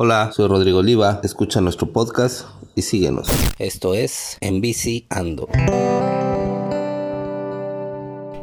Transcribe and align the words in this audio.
Hola, 0.00 0.30
soy 0.32 0.46
Rodrigo 0.46 0.78
Oliva, 0.78 1.20
escucha 1.24 1.60
nuestro 1.60 1.88
podcast 1.88 2.46
y 2.76 2.82
síguenos. 2.82 3.26
Esto 3.58 3.94
es 3.94 4.38
En 4.40 4.60
Bici 4.60 5.08
Ando. 5.10 5.48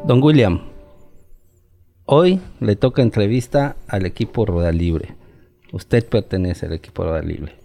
Don 0.06 0.22
William, 0.22 0.64
hoy 2.04 2.42
le 2.60 2.76
toca 2.76 3.02
entrevista 3.02 3.78
al 3.88 4.06
equipo 4.06 4.46
Roda 4.46 4.74
Libre. 4.74 5.16
Usted 5.72 6.06
pertenece 6.06 6.66
al 6.66 6.74
equipo 6.74 7.06
Roda 7.06 7.22
Libre. 7.22 7.56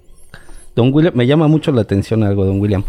Don 0.77 0.95
William, 0.95 1.17
me 1.17 1.27
llama 1.27 1.49
mucho 1.49 1.73
la 1.73 1.81
atención 1.81 2.23
algo, 2.23 2.45
don 2.45 2.61
William. 2.61 2.85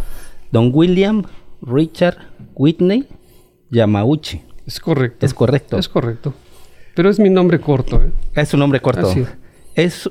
Don 0.51 0.69
William 0.71 1.23
Richard 1.63 2.17
Whitney 2.53 3.07
Yamauchi. 3.71 4.43
Es 4.67 4.79
correcto. 4.79 5.25
Es 5.25 5.33
correcto. 5.33 5.77
Es 5.79 5.89
correcto. 5.89 6.35
Pero 6.93 7.09
es 7.09 7.19
mi 7.19 7.31
nombre 7.31 7.59
corto, 7.59 8.03
¿eh? 8.03 8.11
Es 8.35 8.53
un 8.53 8.59
nombre 8.59 8.79
corto. 8.81 9.07
Así. 9.07 9.21
Es 9.21 9.40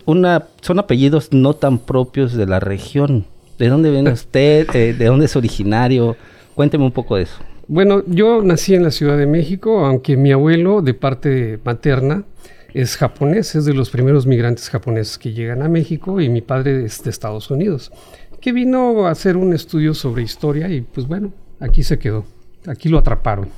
una, 0.07 0.47
son 0.61 0.79
apellidos 0.79 1.33
no 1.33 1.55
tan 1.55 1.79
propios 1.79 2.35
de 2.35 2.47
la 2.47 2.61
región. 2.61 3.27
¿De 3.59 3.69
dónde 3.69 3.91
viene 3.91 4.11
usted? 4.13 4.69
Eh, 4.75 4.95
¿De 4.95 5.05
dónde 5.07 5.27
es 5.27 5.37
originario? 5.37 6.17
Cuénteme 6.55 6.85
un 6.85 6.93
poco 6.93 7.17
de 7.17 7.25
eso. 7.25 7.37
Bueno, 7.69 8.03
yo 8.07 8.43
nací 8.43 8.75
en 8.75 8.83
la 8.83 8.91
Ciudad 8.91 9.17
de 9.17 9.27
México, 9.27 9.85
aunque 9.85 10.17
mi 10.17 10.33
abuelo, 10.33 10.83
de 10.83 10.93
parte 10.93 11.61
materna, 11.65 12.25
es 12.75 12.97
japonés, 12.97 13.55
es 13.55 13.65
de 13.65 13.75
los 13.75 13.91
primeros 13.91 14.27
migrantes 14.27 14.69
japoneses 14.69 15.19
que 15.19 15.33
llegan 15.33 15.63
a 15.63 15.69
México 15.69 16.21
y 16.21 16.29
mi 16.29 16.41
padre 16.41 16.85
es 16.85 17.03
de 17.03 17.11
Estados 17.11 17.51
Unidos, 17.51 17.93
que 18.41 18.53
vino 18.53 19.07
a 19.07 19.11
hacer 19.11 19.37
un 19.37 19.53
estudio 19.53 19.95
sobre 19.95 20.23
historia 20.23 20.69
y 20.69 20.81
pues 20.81 21.07
bueno, 21.07 21.33
aquí 21.61 21.83
se 21.83 21.99
quedó, 21.99 22.25
aquí 22.67 22.89
lo 22.89 22.99
atraparon. 22.99 23.49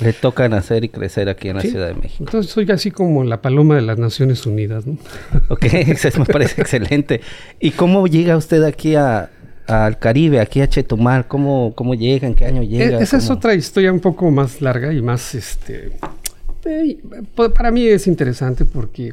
Le 0.00 0.12
toca 0.12 0.48
nacer 0.48 0.84
y 0.84 0.88
crecer 0.88 1.28
aquí 1.28 1.48
en 1.48 1.56
la. 1.56 1.62
Ciudad 1.62 1.88
de 1.88 1.94
México. 1.94 2.24
Entonces 2.24 2.50
soy 2.50 2.68
así 2.70 2.90
como 2.90 3.22
la 3.24 3.40
paloma 3.40 3.76
de 3.76 3.82
las 3.82 3.98
Naciones 3.98 4.44
Unidas, 4.46 4.86
¿no? 4.86 4.98
Ok, 5.48 5.64
eso 5.66 6.10
me 6.18 6.24
parece 6.26 6.60
excelente. 6.60 7.20
¿Y 7.60 7.70
cómo 7.70 8.06
llega 8.08 8.36
usted 8.36 8.62
aquí 8.64 8.96
a, 8.96 9.30
al 9.68 9.98
Caribe, 9.98 10.40
aquí 10.40 10.60
a 10.60 10.68
Chetumal? 10.68 11.28
¿Cómo, 11.28 11.72
¿Cómo 11.76 11.94
llega? 11.94 12.26
¿En 12.26 12.34
qué 12.34 12.44
año 12.44 12.62
llega? 12.64 12.98
E- 12.98 13.02
Esa 13.02 13.18
es 13.18 13.30
otra 13.30 13.54
historia 13.54 13.92
un 13.92 14.00
poco 14.00 14.30
más 14.32 14.60
larga 14.60 14.92
y 14.92 15.00
más, 15.00 15.34
este, 15.36 15.92
eh, 16.64 16.98
pa- 17.36 17.50
para 17.54 17.70
mí 17.70 17.86
es 17.86 18.06
interesante 18.08 18.64
porque 18.64 19.12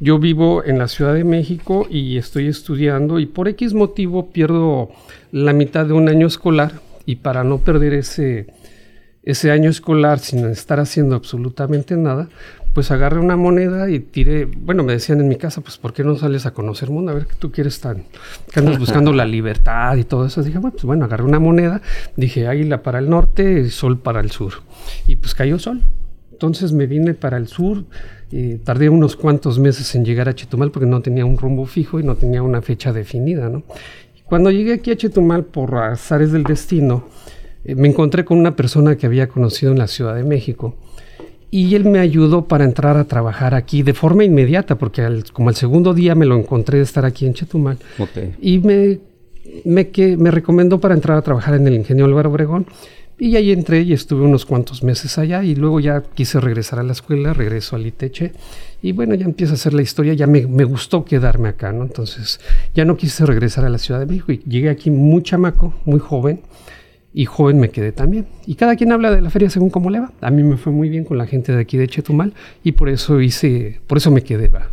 yo 0.00 0.18
vivo 0.18 0.64
en 0.64 0.78
la 0.78 0.88
Ciudad 0.88 1.12
de 1.14 1.24
México 1.24 1.86
y 1.90 2.16
estoy 2.16 2.48
estudiando 2.48 3.18
y 3.20 3.26
por 3.26 3.46
X 3.48 3.74
motivo 3.74 4.30
pierdo 4.30 4.90
la 5.32 5.52
mitad 5.52 5.84
de 5.86 5.92
un 5.92 6.08
año 6.08 6.26
escolar 6.26 6.72
y 7.06 7.16
para 7.16 7.44
no 7.44 7.58
perder 7.58 7.92
ese, 7.94 8.46
ese 9.24 9.50
año 9.50 9.70
escolar 9.70 10.18
sin 10.18 10.46
estar 10.46 10.80
haciendo 10.80 11.16
absolutamente 11.16 11.96
nada, 11.96 12.28
pues 12.74 12.90
agarré 12.90 13.20
una 13.20 13.36
moneda 13.36 13.88
y 13.88 14.00
tiré, 14.00 14.46
bueno, 14.46 14.82
me 14.82 14.92
decían 14.92 15.20
en 15.20 15.28
mi 15.28 15.36
casa, 15.36 15.60
pues 15.60 15.78
¿por 15.78 15.92
qué 15.92 16.02
no 16.02 16.16
sales 16.16 16.44
a 16.44 16.52
conocer 16.52 16.90
mundo? 16.90 17.12
A 17.12 17.14
ver 17.14 17.26
qué 17.26 17.34
tú 17.38 17.52
quieres 17.52 17.80
tan, 17.80 18.04
que 18.52 18.60
andas 18.60 18.78
buscando 18.78 19.12
la 19.12 19.24
libertad 19.24 19.96
y 19.96 20.04
todo 20.04 20.26
eso. 20.26 20.42
Dije, 20.42 20.58
bueno, 20.58 20.72
pues 20.72 20.84
bueno, 20.84 21.04
agarré 21.04 21.22
una 21.22 21.38
moneda, 21.38 21.80
dije 22.16 22.48
águila 22.48 22.82
para 22.82 22.98
el 22.98 23.08
norte, 23.08 23.70
sol 23.70 23.98
para 23.98 24.20
el 24.20 24.32
sur. 24.32 24.54
Y 25.06 25.16
pues 25.16 25.34
cayó 25.34 25.58
sol. 25.58 25.82
Entonces 26.32 26.72
me 26.72 26.86
vine 26.86 27.14
para 27.14 27.36
el 27.36 27.46
sur, 27.46 27.84
eh, 28.32 28.58
tardé 28.64 28.88
unos 28.88 29.14
cuantos 29.14 29.60
meses 29.60 29.94
en 29.94 30.04
llegar 30.04 30.28
a 30.28 30.34
Chetumal 30.34 30.72
porque 30.72 30.86
no 30.86 31.00
tenía 31.00 31.24
un 31.24 31.38
rumbo 31.38 31.64
fijo 31.66 32.00
y 32.00 32.02
no 32.02 32.16
tenía 32.16 32.42
una 32.42 32.60
fecha 32.60 32.92
definida, 32.92 33.48
¿no? 33.48 33.62
Cuando 34.24 34.50
llegué 34.50 34.72
aquí 34.72 34.90
a 34.90 34.96
Chetumal 34.96 35.44
por 35.44 35.76
azares 35.76 36.32
del 36.32 36.42
destino, 36.42 37.06
me 37.64 37.88
encontré 37.88 38.24
con 38.24 38.38
una 38.38 38.56
persona 38.56 38.96
que 38.96 39.06
había 39.06 39.28
conocido 39.28 39.72
en 39.72 39.78
la 39.78 39.86
Ciudad 39.86 40.14
de 40.14 40.24
México 40.24 40.74
y 41.50 41.74
él 41.76 41.84
me 41.84 42.00
ayudó 42.00 42.46
para 42.46 42.64
entrar 42.64 42.96
a 42.96 43.04
trabajar 43.04 43.54
aquí 43.54 43.82
de 43.82 43.94
forma 43.94 44.24
inmediata, 44.24 44.76
porque 44.76 45.02
al- 45.02 45.24
como 45.32 45.48
al 45.50 45.54
segundo 45.54 45.94
día 45.94 46.14
me 46.14 46.26
lo 46.26 46.36
encontré 46.36 46.78
de 46.78 46.84
estar 46.84 47.04
aquí 47.04 47.26
en 47.26 47.34
Chetumal 47.34 47.78
Ok. 47.98 48.10
y 48.42 48.58
me, 48.58 48.98
me, 49.64 49.88
que, 49.90 50.16
me 50.16 50.30
recomendó 50.30 50.80
para 50.80 50.94
entrar 50.94 51.16
a 51.16 51.22
trabajar 51.22 51.54
en 51.54 51.66
el 51.66 51.74
Ingenio 51.74 52.04
Álvaro 52.06 52.30
Obregón. 52.30 52.66
Y 53.16 53.36
ahí 53.36 53.52
entré 53.52 53.82
y 53.82 53.92
estuve 53.92 54.22
unos 54.24 54.44
cuantos 54.44 54.82
meses 54.82 55.18
allá 55.18 55.44
y 55.44 55.54
luego 55.54 55.78
ya 55.78 56.02
quise 56.02 56.40
regresar 56.40 56.80
a 56.80 56.82
la 56.82 56.90
escuela, 56.90 57.32
regreso 57.32 57.76
al 57.76 57.86
ITECHE 57.86 58.32
y 58.82 58.90
bueno, 58.90 59.14
ya 59.14 59.24
empieza 59.24 59.54
a 59.54 59.56
ser 59.56 59.72
la 59.72 59.82
historia, 59.82 60.14
ya 60.14 60.26
me, 60.26 60.48
me 60.48 60.64
gustó 60.64 61.04
quedarme 61.04 61.48
acá, 61.50 61.70
¿no? 61.72 61.84
Entonces 61.84 62.40
ya 62.74 62.84
no 62.84 62.96
quise 62.96 63.24
regresar 63.24 63.64
a 63.64 63.68
la 63.68 63.78
Ciudad 63.78 64.00
de 64.00 64.06
México 64.06 64.32
y 64.32 64.38
llegué 64.48 64.68
aquí 64.68 64.90
muy 64.90 65.22
chamaco, 65.22 65.72
muy 65.84 66.00
joven 66.00 66.40
y 67.14 67.26
joven 67.26 67.60
me 67.60 67.70
quedé 67.70 67.92
también. 67.92 68.26
Y 68.44 68.56
cada 68.56 68.74
quien 68.74 68.90
habla 68.92 69.12
de 69.12 69.20
la 69.22 69.30
feria 69.30 69.48
según 69.48 69.70
cómo 69.70 69.88
le 69.88 70.00
va. 70.00 70.12
A 70.20 70.30
mí 70.30 70.42
me 70.42 70.56
fue 70.56 70.72
muy 70.72 70.88
bien 70.88 71.04
con 71.04 71.16
la 71.16 71.26
gente 71.26 71.52
de 71.52 71.60
aquí 71.62 71.76
de 71.78 71.86
Chetumal 71.86 72.34
y 72.64 72.72
por 72.72 72.88
eso 72.88 73.20
hice, 73.20 73.80
por 73.86 73.98
eso 73.98 74.10
me 74.10 74.22
quedé, 74.22 74.48
va. 74.48 74.66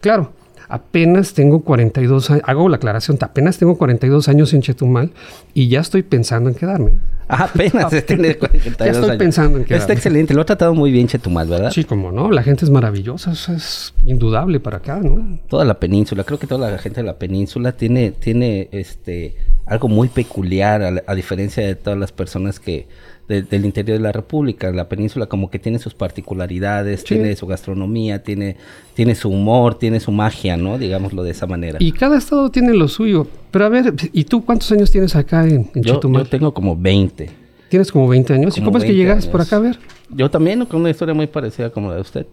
Claro, 0.00 0.32
apenas 0.68 1.34
tengo 1.34 1.62
42 1.62 2.30
años, 2.30 2.42
hago 2.46 2.68
la 2.68 2.76
aclaración, 2.76 3.18
apenas 3.20 3.58
tengo 3.58 3.76
42 3.76 4.28
años 4.28 4.54
en 4.54 4.62
Chetumal 4.62 5.10
y 5.52 5.68
ya 5.68 5.80
estoy 5.80 6.04
pensando 6.04 6.48
en 6.48 6.54
quedarme. 6.54 6.98
Ah, 7.28 7.44
apenas 7.52 7.90
se 7.90 8.02
tiene 8.02 8.36
42 8.36 8.78
Ya 8.78 8.86
estoy 8.86 9.04
años. 9.06 9.16
pensando 9.16 9.58
en 9.58 9.64
quedarme. 9.64 9.80
Está 9.82 9.92
excelente. 9.94 10.32
Lo 10.32 10.42
ha 10.42 10.46
tratado 10.46 10.74
muy 10.74 10.92
bien 10.92 11.08
Chetumal, 11.08 11.48
¿verdad? 11.48 11.72
Sí, 11.72 11.82
como 11.82 12.12
no, 12.12 12.30
la 12.30 12.44
gente 12.44 12.64
es 12.64 12.70
maravillosa, 12.70 13.32
eso 13.32 13.52
es 13.52 13.94
indudable 14.06 14.60
para 14.60 14.76
acá, 14.76 15.00
¿no? 15.02 15.40
Toda 15.48 15.64
la 15.64 15.80
península. 15.80 16.22
Creo 16.22 16.38
que 16.38 16.46
toda 16.46 16.70
la 16.70 16.78
gente 16.78 17.00
de 17.00 17.06
la 17.06 17.18
península 17.18 17.72
tiene, 17.72 18.12
tiene 18.12 18.68
este 18.70 19.34
algo 19.66 19.88
muy 19.88 20.08
peculiar, 20.08 20.82
a, 20.82 21.02
a 21.06 21.14
diferencia 21.14 21.66
de 21.66 21.74
todas 21.74 21.98
las 21.98 22.12
personas 22.12 22.60
que 22.60 22.86
de- 23.28 23.40
del 23.42 23.64
interior 23.64 23.96
de 23.96 24.02
la 24.02 24.12
República. 24.12 24.70
La 24.72 24.88
península 24.88 25.24
como 25.26 25.50
que 25.50 25.58
tiene 25.58 25.78
sus 25.78 25.94
particularidades, 25.94 27.00
Sí. 27.00 27.14
tiene 27.14 27.34
su 27.36 27.46
gastronomía, 27.46 28.22
tiene, 28.22 28.56
tiene 28.92 29.14
su 29.14 29.30
humor, 29.30 29.78
tiene 29.78 30.00
su 30.00 30.12
magia, 30.12 30.56
¿no? 30.58 30.76
Digámoslo 30.76 31.22
de 31.22 31.30
esa 31.30 31.46
manera. 31.46 31.78
Y 31.80 31.92
cada 31.92 32.18
estado 32.18 32.50
tiene 32.50 32.74
lo 32.74 32.86
suyo. 32.88 33.26
Pero 33.50 33.64
a 33.64 33.68
ver, 33.70 33.94
¿y 34.12 34.24
tú 34.24 34.44
cuántos 34.44 34.70
años 34.72 34.90
tienes 34.90 35.16
acá 35.16 35.44
en, 35.44 35.70
en 35.74 35.82
yo, 35.82 35.94
Chetumal? 35.94 36.24
yo 36.24 36.28
tengo 36.30 36.52
como 36.52 36.76
20. 36.76 37.30
Tienes 37.70 37.90
como 37.90 38.06
20 38.08 38.34
años. 38.34 38.58
¿Y 38.58 38.60
cómo 38.62 38.76
es 38.76 38.84
que 38.84 38.90
20 38.90 39.02
llegas 39.02 39.26
por 39.26 39.40
acá 39.40 39.56
a 39.56 39.60
ver? 39.60 39.78
Yo 40.10 40.30
también, 40.30 40.64
con 40.66 40.80
una 40.80 40.90
historia 40.90 41.14
muy 41.14 41.26
parecida 41.26 41.70
como 41.70 41.88
la 41.88 41.94
de 41.94 42.00
usted. 42.02 42.26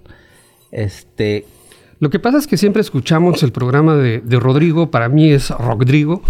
Este, 0.72 1.46
Lo 2.01 2.09
que 2.09 2.19
pasa 2.19 2.38
es 2.39 2.47
que 2.47 2.57
siempre 2.57 2.81
escuchamos 2.81 3.44
el 3.44 3.51
programa 3.53 3.95
de, 3.95 4.19
de 4.22 4.39
Rodrigo, 4.39 4.89
para 4.91 5.07
mí 5.07 5.31
es 5.31 5.50
Rodrigo, 5.51 6.22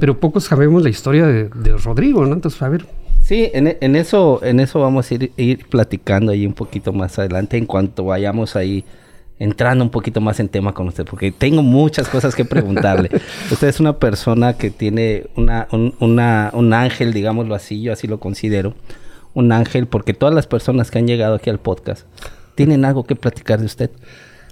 pero 0.00 0.18
pocos 0.18 0.44
sabemos 0.44 0.82
la 0.82 0.88
historia 0.88 1.26
de, 1.26 1.48
de 1.48 1.76
Rodrigo, 1.76 2.24
¿no? 2.24 2.32
Entonces, 2.32 2.62
a 2.62 2.68
ver, 2.70 2.86
Sí, 3.22 3.50
en, 3.52 3.66
e- 3.66 3.78
en 3.80 3.96
eso, 3.96 4.38
en 4.44 4.60
eso 4.60 4.78
vamos 4.78 5.10
a 5.10 5.14
ir, 5.14 5.32
ir 5.36 5.66
platicando 5.68 6.30
ahí 6.30 6.46
un 6.46 6.52
poquito 6.52 6.92
más 6.92 7.18
adelante 7.18 7.56
en 7.56 7.66
cuanto 7.66 8.04
vayamos 8.04 8.54
ahí 8.54 8.84
entrando 9.40 9.82
un 9.82 9.90
poquito 9.90 10.20
más 10.20 10.38
en 10.38 10.48
tema 10.48 10.72
con 10.72 10.86
usted, 10.86 11.04
porque 11.04 11.32
tengo 11.32 11.60
muchas 11.60 12.08
cosas 12.08 12.36
que 12.36 12.44
preguntarle. 12.44 13.10
usted 13.50 13.66
es 13.66 13.80
una 13.80 13.98
persona 13.98 14.52
que 14.56 14.70
tiene 14.70 15.24
una, 15.34 15.66
un, 15.72 15.92
una- 15.98 16.50
un 16.54 16.72
ángel, 16.72 17.12
digámoslo 17.12 17.56
así, 17.56 17.82
yo 17.82 17.92
así 17.92 18.06
lo 18.06 18.20
considero, 18.20 18.74
un 19.34 19.50
ángel, 19.50 19.88
porque 19.88 20.14
todas 20.14 20.32
las 20.32 20.46
personas 20.46 20.92
que 20.92 20.98
han 21.00 21.08
llegado 21.08 21.34
aquí 21.34 21.50
al 21.50 21.58
podcast 21.58 22.06
tienen 22.54 22.84
algo 22.84 23.02
que 23.04 23.16
platicar 23.16 23.58
de 23.58 23.66
usted. 23.66 23.90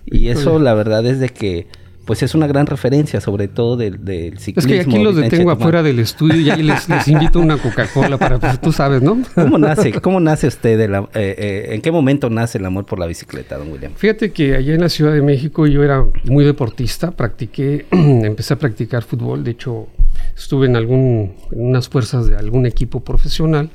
Y 0.06 0.28
eso, 0.28 0.58
la 0.58 0.74
verdad 0.74 1.04
es 1.06 1.18
de 1.20 1.28
que, 1.30 1.66
pues 2.04 2.22
es 2.22 2.34
una 2.34 2.46
gran 2.46 2.66
referencia, 2.66 3.18
sobre 3.22 3.48
todo 3.48 3.78
del, 3.78 4.04
del 4.04 4.34
es 4.34 4.42
ciclismo. 4.42 4.70
que 4.74 4.80
aquí 4.80 5.02
los 5.02 5.16
detengo 5.16 5.50
afuera 5.50 5.82
del 5.82 5.98
estudio 6.00 6.38
y 6.38 6.50
ahí 6.50 6.62
les, 6.62 6.86
les 6.90 7.08
invito 7.08 7.40
una 7.40 7.56
Coca-Cola 7.56 8.18
para, 8.18 8.38
pues, 8.38 8.60
tú 8.60 8.72
sabes, 8.72 9.00
¿no? 9.00 9.22
¿Cómo 9.34 9.56
nace, 9.56 9.92
cómo 10.02 10.20
nace 10.20 10.46
usted? 10.48 10.76
de 10.76 10.88
la- 10.88 11.08
eh, 11.14 11.34
eh, 11.38 11.74
¿En 11.74 11.80
qué 11.80 11.90
momento 11.90 12.28
nace 12.28 12.58
el 12.58 12.66
amor 12.66 12.84
por 12.84 12.98
la 12.98 13.06
bicicleta, 13.06 13.56
don 13.56 13.72
William? 13.72 13.92
Fíjate 13.96 14.32
que 14.32 14.54
allá 14.54 14.74
en 14.74 14.82
la 14.82 14.90
Ciudad 14.90 15.14
de 15.14 15.22
México 15.22 15.66
yo 15.66 15.82
era 15.82 16.04
muy 16.24 16.44
deportista, 16.44 17.10
practiqué, 17.12 17.86
empecé 17.90 18.52
a 18.52 18.58
practicar 18.58 19.02
fútbol, 19.02 19.42
de 19.42 19.52
hecho 19.52 19.88
estuve 20.36 20.66
en 20.66 20.76
algún, 20.76 21.32
en 21.52 21.60
unas 21.68 21.88
fuerzas 21.88 22.26
de 22.26 22.36
algún 22.36 22.66
equipo 22.66 23.00
profesional, 23.00 23.70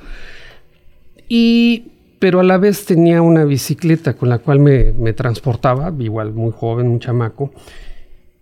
y, 1.28 1.85
pero 2.19 2.41
a 2.41 2.44
la 2.44 2.57
vez 2.57 2.85
tenía 2.85 3.22
una 3.22 3.46
bicicleta 3.46 4.16
con 4.16 4.30
la 4.30 4.40
cual 4.40 4.59
me, 4.59 4.94
me 4.94 5.13
transportaba, 5.13 5.94
igual 6.00 6.34
muy 6.34 6.52
joven, 6.52 6.90
muy 6.90 7.00
chamaco, 7.00 7.52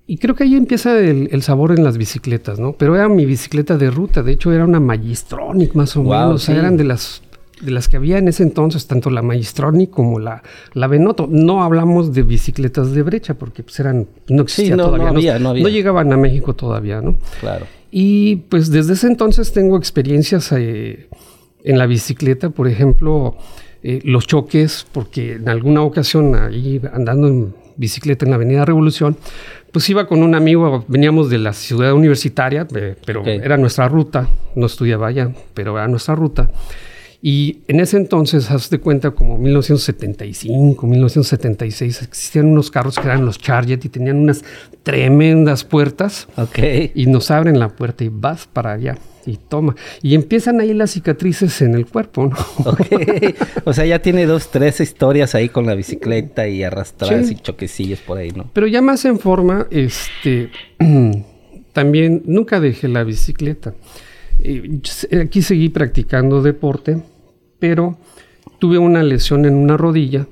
y 0.09 0.17
creo 0.17 0.35
que 0.35 0.45
ahí 0.45 0.55
empieza 0.55 0.97
el, 0.97 1.29
el 1.31 1.41
sabor 1.43 1.73
en 1.77 1.83
las 1.83 1.97
bicicletas, 1.97 2.59
¿no? 2.59 2.73
Pero 2.73 2.95
era 2.95 3.09
mi 3.09 3.25
bicicleta 3.25 3.77
de 3.77 3.91
ruta, 3.91 4.23
de 4.23 4.31
hecho 4.31 4.53
era 4.53 4.63
una 4.63 4.79
Magistronic 4.79 5.75
más 5.75 5.95
o 5.97 6.03
menos, 6.03 6.35
o 6.35 6.37
sea, 6.37 6.55
sí. 6.55 6.59
eran 6.59 6.77
de 6.77 6.85
las 6.85 7.21
de 7.61 7.71
las 7.71 7.87
que 7.87 7.97
había 7.97 8.17
en 8.17 8.27
ese 8.27 8.43
entonces, 8.43 8.87
tanto 8.87 9.09
la 9.09 9.21
Magistronic 9.21 9.89
como 9.89 10.19
la, 10.19 10.43
la 10.73 10.87
Benotto. 10.87 11.27
No 11.29 11.63
hablamos 11.63 12.13
de 12.13 12.21
bicicletas 12.23 12.91
de 12.91 13.01
brecha, 13.01 13.33
porque 13.33 13.63
pues 13.63 13.79
eran, 13.79 14.07
no 14.29 14.43
existía 14.43 14.75
no, 14.75 14.91
no 14.91 14.97
todavía. 14.97 15.09
había, 15.09 15.39
no 15.39 15.49
había. 15.49 15.69
llegaban 15.69 16.13
a 16.13 16.17
México 16.17 16.53
todavía, 16.53 17.01
¿no? 17.01 17.17
Claro. 17.39 17.65
Y 17.89 18.37
pues 18.49 18.69
desde 18.69 18.93
ese 18.93 19.07
entonces 19.07 19.53
tengo 19.53 19.77
experiencias 19.77 20.51
eh, 20.51 21.09
en 21.63 21.77
la 21.77 21.87
bicicleta, 21.87 22.49
por 22.49 22.67
ejemplo, 22.67 23.37
eh, 23.89 24.01
los 24.03 24.27
choques, 24.27 24.85
porque 24.91 25.35
en 25.35 25.47
alguna 25.47 25.81
ocasión 25.81 26.35
ahí 26.35 26.81
andando 26.91 27.29
en 27.29 27.55
bicicleta 27.77 28.25
en 28.25 28.31
la 28.31 28.35
Avenida 28.35 28.65
Revolución, 28.65 29.15
pues 29.71 29.89
iba 29.89 30.07
con 30.07 30.23
un 30.23 30.35
amigo, 30.35 30.83
veníamos 30.89 31.29
de 31.29 31.37
la 31.37 31.53
ciudad 31.53 31.93
universitaria, 31.93 32.67
eh, 32.75 32.97
pero 33.05 33.25
era 33.25 33.55
nuestra 33.55 33.87
ruta, 33.87 34.27
no 34.55 34.65
estudiaba 34.65 35.07
allá, 35.07 35.31
pero 35.53 35.77
era 35.77 35.87
nuestra 35.87 36.15
ruta. 36.15 36.51
Y 37.21 37.59
en 37.67 37.79
ese 37.79 37.97
entonces, 37.97 38.51
haz 38.51 38.69
de 38.69 38.79
cuenta, 38.79 39.11
como 39.11 39.37
1975, 39.37 40.85
1976, 40.87 42.01
existían 42.03 42.45
unos 42.47 42.69
carros 42.69 42.95
que 42.99 43.07
eran 43.07 43.25
los 43.25 43.39
Charger 43.39 43.79
y 43.83 43.89
tenían 43.89 44.17
unas 44.17 44.43
tremendas 44.83 45.63
puertas. 45.63 46.27
Ok. 46.37 46.59
Y 46.93 47.07
nos 47.07 47.31
abren 47.31 47.59
la 47.59 47.69
puerta 47.69 48.03
y 48.03 48.09
vas 48.09 48.45
para 48.47 48.73
allá 48.73 48.97
y 49.25 49.37
toma. 49.37 49.75
Y 50.01 50.15
empiezan 50.15 50.61
ahí 50.61 50.73
las 50.73 50.91
cicatrices 50.91 51.61
en 51.61 51.73
el 51.75 51.85
cuerpo, 51.87 52.27
¿no? 52.27 52.37
Ok. 52.69 52.85
O 53.65 53.73
sea, 53.73 53.85
ya 53.85 53.99
tiene 54.01 54.25
dos, 54.25 54.49
tres 54.51 54.79
historias 54.79 55.35
ahí 55.35 55.49
con 55.49 55.65
la 55.65 55.75
bicicleta 55.75 56.47
y 56.47 56.63
arrastradas 56.63 57.27
Sí. 57.27 57.33
y 57.33 57.41
choquecillos 57.41 57.99
por 57.99 58.19
ahí, 58.19 58.31
¿no? 58.31 58.49
Pero 58.53 58.67
ya 58.67 58.81
más 58.81 59.03
en 59.05 59.19
forma, 59.19 59.67
este, 59.71 60.49
también 61.73 62.21
nunca 62.25 62.59
dejé 62.59 62.87
la 62.87 63.03
bicicleta. 63.03 63.73
Eh, 64.43 64.79
Aquí 65.21 65.41
seguí 65.41 65.69
practicando 65.69 66.41
deporte, 66.41 67.01
pero 67.59 67.97
tuve 68.59 68.77
una 68.77 69.03
lesión 69.03 69.45
en 69.45 69.55
una 69.55 69.77
rodilla 69.77 70.27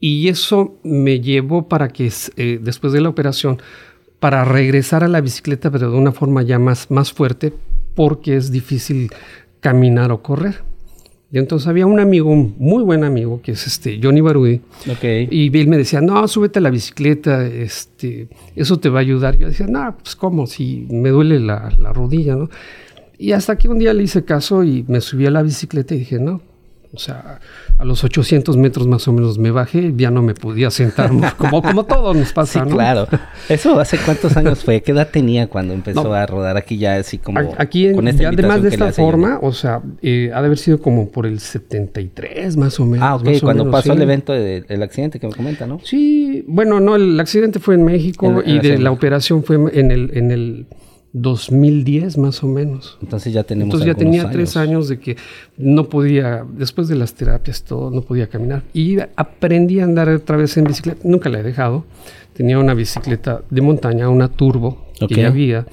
y 0.00 0.28
eso 0.28 0.74
me 0.82 1.20
llevó 1.20 1.68
para 1.68 1.88
que 1.88 2.10
eh, 2.36 2.58
después 2.62 2.92
de 2.92 3.00
la 3.00 3.08
operación, 3.08 3.60
para 4.18 4.44
regresar 4.44 5.04
a 5.04 5.08
la 5.08 5.20
bicicleta, 5.20 5.70
pero 5.70 5.90
de 5.90 5.96
una 5.98 6.12
forma 6.12 6.42
ya 6.42 6.58
más, 6.58 6.90
más 6.90 7.12
fuerte, 7.12 7.52
porque 7.94 8.36
es 8.36 8.50
difícil 8.50 9.10
caminar 9.60 10.10
o 10.12 10.22
correr. 10.22 10.62
Y 11.30 11.38
entonces 11.38 11.66
había 11.66 11.86
un 11.86 11.98
amigo, 11.98 12.30
un 12.30 12.54
muy 12.58 12.82
buen 12.82 13.04
amigo, 13.04 13.40
que 13.42 13.52
es 13.52 13.66
este 13.66 13.98
Johnny 14.02 14.20
Barudi, 14.20 14.60
Ok. 14.90 15.04
y 15.30 15.56
él 15.58 15.66
me 15.68 15.78
decía, 15.78 16.00
no, 16.02 16.28
súbete 16.28 16.58
a 16.58 16.62
la 16.62 16.68
bicicleta, 16.70 17.46
este, 17.46 18.28
eso 18.54 18.78
te 18.78 18.90
va 18.90 18.98
a 18.98 19.02
ayudar. 19.02 19.38
Yo 19.38 19.46
decía, 19.46 19.66
no, 19.66 19.96
pues 20.02 20.14
cómo, 20.14 20.46
si 20.46 20.86
me 20.90 21.08
duele 21.08 21.40
la, 21.40 21.72
la 21.78 21.92
rodilla, 21.92 22.36
¿no? 22.36 22.50
Y 23.18 23.32
hasta 23.32 23.56
que 23.56 23.68
un 23.68 23.78
día 23.78 23.92
le 23.94 24.02
hice 24.02 24.24
caso 24.24 24.64
y 24.64 24.84
me 24.88 25.00
subí 25.00 25.26
a 25.26 25.30
la 25.30 25.42
bicicleta 25.42 25.94
y 25.94 25.98
dije, 26.00 26.18
no, 26.18 26.40
o 26.94 26.98
sea, 26.98 27.40
a 27.78 27.84
los 27.86 28.04
800 28.04 28.56
metros 28.58 28.86
más 28.86 29.08
o 29.08 29.12
menos 29.14 29.38
me 29.38 29.50
bajé 29.50 29.94
ya 29.96 30.10
no 30.10 30.20
me 30.22 30.34
podía 30.34 30.70
sentar, 30.70 31.10
como, 31.38 31.62
como 31.62 31.84
todo 31.86 32.12
nos 32.12 32.28
Sí, 32.28 32.34
pasa, 32.34 32.64
¿no? 32.66 32.74
claro. 32.74 33.08
¿Eso 33.48 33.80
hace 33.80 33.96
cuántos 33.96 34.36
años 34.36 34.62
fue? 34.62 34.82
¿Qué 34.82 34.92
edad 34.92 35.08
tenía 35.10 35.46
cuando 35.46 35.72
empezó 35.72 36.04
No. 36.04 36.12
a 36.12 36.26
rodar 36.26 36.58
aquí 36.58 36.76
ya 36.76 36.96
así 36.96 37.16
como 37.16 37.40
Aquí, 37.56 37.86
en- 37.86 37.94
con 37.94 38.08
esta 38.08 38.24
ya 38.24 38.28
además 38.28 38.62
de 38.62 38.68
esta 38.68 38.92
forma, 38.92 39.38
o 39.40 39.52
sea, 39.52 39.80
eh, 40.02 40.30
ha 40.34 40.40
de 40.40 40.46
haber 40.46 40.58
sido 40.58 40.80
como 40.82 41.08
por 41.08 41.24
el 41.26 41.40
73 41.40 42.56
más 42.56 42.78
o 42.80 42.84
menos. 42.84 43.06
Ah, 43.08 43.14
ok, 43.16 43.40
cuando 43.40 43.64
menos, 43.64 43.72
pasó 43.80 43.92
sí. 43.92 43.96
el 43.96 44.02
evento 44.02 44.32
del 44.32 44.66
el 44.68 44.82
accidente 44.82 45.18
que 45.18 45.26
me 45.28 45.32
comenta, 45.34 45.66
¿no? 45.66 45.80
Sí, 45.84 46.44
bueno, 46.46 46.78
no, 46.80 46.96
el 46.96 47.18
accidente 47.18 47.58
fue 47.58 47.74
en 47.76 47.84
México 47.84 48.42
y 48.44 48.58
de 48.58 48.72
de 48.72 48.78
la 48.78 48.90
operación 48.90 49.44
fue 49.44 49.56
en 49.72 49.90
el, 49.90 50.10
en 50.16 50.30
el 50.30 50.66
2010 51.12 52.16
más 52.18 52.42
o 52.42 52.46
menos. 52.48 52.98
Entonces 53.02 53.32
ya 53.32 53.44
tenemos 53.44 53.74
Entonces 53.74 53.86
ya 53.86 53.94
tenía 53.94 54.30
tres 54.30 54.56
años 54.56 54.88
de 54.88 54.98
que 54.98 55.16
no 55.58 55.88
podía, 55.88 56.44
después 56.56 56.88
de 56.88 56.96
las 56.96 57.14
terapias, 57.14 57.62
todo, 57.64 57.90
no 57.90 58.00
podía 58.02 58.28
caminar. 58.28 58.62
Y 58.72 58.98
aprendí 59.16 59.80
a 59.80 59.84
andar 59.84 60.08
otra 60.08 60.36
vez 60.36 60.56
en 60.56 60.64
bicicleta, 60.64 61.00
nunca 61.04 61.28
la 61.28 61.40
he 61.40 61.42
dejado. 61.42 61.84
Tenía 62.32 62.58
una 62.58 62.72
bicicleta 62.74 63.42
de 63.50 63.60
montaña, 63.60 64.08
una 64.08 64.28
turbo, 64.28 64.86
que 65.06 65.16
ya 65.16 65.26
había, 65.28 65.66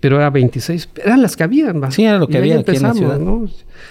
pero 0.00 0.16
era 0.16 0.30
26, 0.30 0.88
eran 1.04 1.20
las 1.20 1.36
que 1.36 1.42
habían, 1.42 1.82
¿va? 1.82 1.90
Sí, 1.90 2.04
era 2.04 2.18
lo 2.18 2.26
que 2.26 2.34
Y 2.34 2.36
ahí 2.36 2.42
había 2.52 2.60
aquí 2.60 2.76
en 2.76 2.82
la 2.82 2.88
empezamos, 2.90 2.98
ciudad. 2.98 3.18
¿no? 3.18 3.48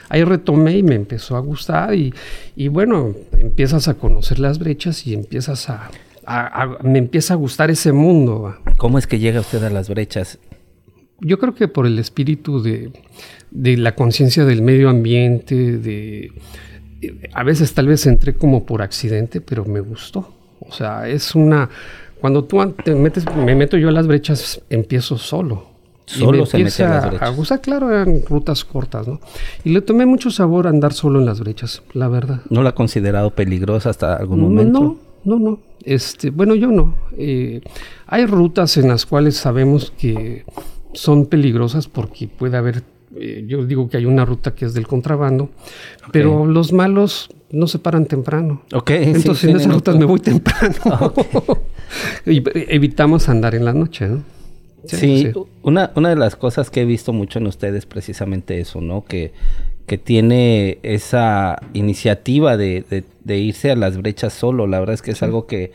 Ahí 0.09 0.23
retomé 0.23 0.77
y 0.77 0.83
me 0.83 0.95
empezó 0.95 1.35
a 1.35 1.39
gustar 1.39 1.93
y, 1.93 2.11
y 2.55 2.67
bueno, 2.67 3.13
empiezas 3.37 3.87
a 3.87 3.93
conocer 3.93 4.39
las 4.39 4.57
brechas 4.57 5.05
y 5.05 5.13
empiezas 5.13 5.69
a, 5.69 5.91
a- 6.25 6.63
a- 6.63 6.77
me 6.83 6.97
empieza 6.97 7.35
a 7.35 7.37
gustar 7.37 7.69
ese 7.69 7.91
mundo, 7.91 8.41
¿va? 8.41 8.59
¿Cómo 8.77 8.97
es 8.97 9.05
que 9.05 9.19
llega 9.19 9.39
usted 9.39 9.63
a 9.63 9.69
las 9.69 9.87
brechas? 9.89 10.39
Yo 11.21 11.39
creo 11.39 11.53
que 11.53 11.67
por 11.67 11.85
el 11.85 11.99
espíritu 11.99 12.61
de, 12.61 12.91
de 13.51 13.77
la 13.77 13.95
conciencia 13.95 14.45
del 14.45 14.61
medio 14.61 14.89
ambiente, 14.89 15.77
de 15.77 16.31
a 17.33 17.43
veces 17.43 17.73
tal 17.73 17.87
vez 17.87 18.05
entré 18.07 18.33
como 18.33 18.65
por 18.65 18.81
accidente, 18.81 19.41
pero 19.41 19.65
me 19.65 19.79
gustó. 19.79 20.33
O 20.59 20.71
sea, 20.71 21.07
es 21.07 21.35
una 21.35 21.69
cuando 22.19 22.43
tú 22.43 22.59
te 22.83 22.93
metes, 22.95 23.25
me 23.35 23.55
meto 23.55 23.77
yo 23.77 23.89
a 23.89 23.91
las 23.91 24.05
brechas, 24.07 24.61
empiezo 24.69 25.17
solo. 25.17 25.67
Y 26.07 26.19
Solo 26.19 26.39
me 26.39 26.45
se 26.45 26.57
mete 26.57 26.83
a 26.83 26.89
las 26.89 27.03
a 27.05 27.07
brechas. 27.09 27.35
gustar, 27.35 27.61
claro, 27.61 27.91
eran 27.91 28.21
rutas 28.27 28.65
cortas, 28.65 29.07
¿no? 29.07 29.21
Y 29.63 29.69
le 29.69 29.81
tomé 29.81 30.05
mucho 30.05 30.31
sabor 30.31 30.67
a 30.67 30.71
andar 30.71 30.91
solo 30.91 31.19
en 31.19 31.25
las 31.25 31.39
brechas, 31.39 31.81
la 31.93 32.07
verdad. 32.07 32.41
¿No 32.49 32.63
la 32.63 32.71
ha 32.71 32.75
considerado 32.75 33.29
peligrosa 33.31 33.91
hasta 33.91 34.15
algún 34.15 34.41
momento? 34.41 34.97
No, 35.23 35.37
no, 35.37 35.39
no. 35.39 35.59
Este, 35.83 36.29
bueno, 36.31 36.55
yo 36.55 36.67
no. 36.67 36.95
Eh, 37.17 37.61
hay 38.07 38.25
rutas 38.25 38.75
en 38.77 38.89
las 38.89 39.05
cuales 39.05 39.37
sabemos 39.37 39.93
que 39.97 40.43
son 40.93 41.25
peligrosas 41.27 41.87
porque 41.87 42.27
puede 42.27 42.57
haber, 42.57 42.83
eh, 43.15 43.43
yo 43.47 43.65
digo 43.65 43.89
que 43.89 43.97
hay 43.97 44.05
una 44.05 44.25
ruta 44.25 44.55
que 44.55 44.65
es 44.65 44.73
del 44.73 44.87
contrabando, 44.87 45.49
pero 46.11 46.45
los 46.45 46.71
malos 46.73 47.29
no 47.51 47.67
se 47.67 47.79
paran 47.79 48.05
temprano. 48.05 48.63
Ok, 48.73 48.89
sí, 48.91 48.95
Entonces 49.03 49.49
en 49.49 49.55
esas 49.57 49.73
rutas 49.73 49.95
me 49.95 50.05
voy 50.05 50.19
temprano. 50.19 50.75
y 52.25 52.43
evitamos 52.73 53.29
andar 53.29 53.55
en 53.55 53.65
la 53.65 53.73
noche, 53.73 54.07
¿no? 54.07 54.23
Sí, 54.85 55.29
Una, 55.61 55.91
una 55.95 56.09
de 56.09 56.15
las 56.15 56.35
cosas 56.37 56.69
que 56.69 56.81
he 56.81 56.85
visto 56.85 57.11
mucho 57.11 57.37
en 57.39 57.47
ustedes 57.47 57.85
precisamente 57.85 58.59
eso, 58.61 58.79
¿no? 58.79 59.03
Que, 59.03 59.33
que 59.87 59.97
tiene 59.97 60.79
esa 60.83 61.59
iniciativa 61.73 62.55
de, 62.55 62.85
de- 62.89 63.03
de 63.23 63.37
irse 63.39 63.71
a 63.71 63.75
las 63.75 63.97
brechas 63.97 64.31
solo. 64.33 64.67
La 64.67 64.79
verdad 64.79 64.93
es 64.93 65.01
que 65.01 65.11
es 65.11 65.21
algo 65.21 65.47
que, 65.47 65.73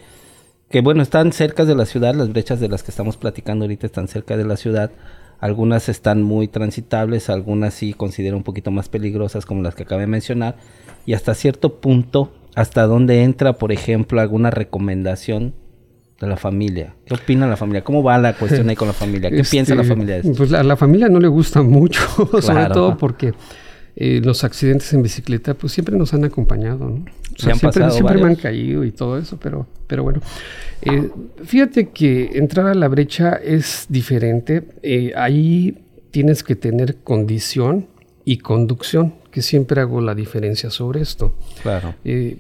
que, 0.75 0.81
bueno, 0.81 1.05
están 1.05 1.31
cerca 1.31 1.65
de 1.65 1.77
la 1.77 1.87
ciudad. 1.87 2.17
Las 2.17 2.31
brechas 2.31 2.59
de 2.59 2.69
las 2.69 2.83
que 2.83 2.91
estamos 2.91 3.17
platicando 3.17 3.65
ahorita 3.65 3.87
están 3.87 4.09
cerca 4.09 4.37
de 4.37 4.45
la 4.45 4.57
ciudad. 4.57 4.91
Algunas 5.39 5.89
están 5.89 6.25
muy 6.25 6.49
transitables, 6.49 7.31
algunas 7.31 7.75
sí 7.75 7.93
considero 7.93 8.37
un 8.37 8.43
poquito 8.43 8.73
más 8.73 8.89
peligrosas, 8.89 9.47
como 9.47 9.63
las 9.63 9.77
que 9.77 9.85
acabé 9.85 10.01
de 10.01 10.07
mencionar. 10.09 10.57
Y 11.07 11.13
hasta 11.13 11.33
cierto 11.35 11.77
punto, 11.77 12.33
hasta 12.57 12.89
dónde 12.89 13.23
entra, 13.23 13.53
por 13.53 13.71
ejemplo, 13.71 14.21
alguna 14.21 14.51
recomendación 14.51 15.55
de 16.21 16.27
la 16.27 16.37
familia. 16.37 16.97
¿Qué 17.07 17.15
opina 17.15 17.47
la 17.47 17.57
familia? 17.57 17.85
¿Cómo 17.85 18.03
va 18.03 18.19
la 18.19 18.33
cuestión 18.33 18.69
ahí 18.69 18.75
con 18.75 18.89
la 18.89 18.95
familia? 18.95 19.31
¿Qué 19.31 19.45
piensa 19.49 19.77
la 19.77 19.83
Este, 19.83 19.95
familia 19.95 20.15
de 20.15 20.21
esto? 20.23 20.35
Pues 20.37 20.53
a 20.55 20.65
la 20.65 20.77
familia 20.77 21.09
no 21.09 21.21
le 21.21 21.29
gusta 21.29 21.63
mucho, 21.63 22.01
sobre 22.43 22.67
todo 22.67 22.97
porque 22.97 23.33
eh, 23.97 24.21
los 24.25 24.45
accidentes 24.45 24.93
en 24.93 25.03
bicicleta 25.03 25.55
pues 25.55 25.73
siempre 25.73 25.97
nos 25.97 26.13
han 26.15 26.25
acompañado, 26.25 26.89
¿no? 26.89 27.05
O 27.05 27.43
Se 27.43 27.51
han 27.51 27.59
siempre 27.59 28.19
me 28.19 28.27
han 28.27 28.37
caído 28.37 28.85
y 28.85 28.93
todo 28.93 29.19
eso, 29.19 29.39
pero, 29.41 29.67
pero 29.87 30.03
bueno. 30.03 30.21
Eh, 30.83 31.11
fíjate 31.45 31.89
que 31.91 32.31
entrar 32.35 32.67
a 32.67 32.75
la 32.75 32.89
brecha 32.89 33.35
es 33.35 33.87
diferente. 33.89 34.63
Eh, 34.83 35.13
ahí 35.17 35.79
tienes 36.11 36.45
que 36.45 36.55
tener 36.55 36.97
condición 37.03 37.89
y 38.25 38.39
conducción, 38.39 39.15
que 39.31 39.43
siempre 39.43 39.81
hago 39.81 40.01
la 40.01 40.15
diferencia 40.15 40.71
sobre 40.71 41.01
esto. 41.01 41.35
Claro. 41.63 41.95
Eh, 42.05 42.39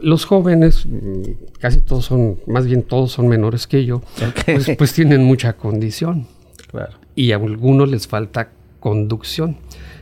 los 0.00 0.24
jóvenes, 0.24 0.86
mm, 0.86 1.22
casi 1.60 1.80
todos 1.80 2.04
son, 2.04 2.38
más 2.46 2.66
bien 2.66 2.82
todos 2.82 3.12
son 3.12 3.28
menores 3.28 3.66
que 3.66 3.84
yo, 3.84 4.00
pues, 4.46 4.70
pues 4.78 4.92
tienen 4.92 5.22
mucha 5.24 5.54
condición 5.54 6.26
Claro. 6.70 6.94
y 7.14 7.32
a 7.32 7.36
algunos 7.36 7.90
les 7.90 8.06
falta 8.06 8.50
conducción. 8.80 9.56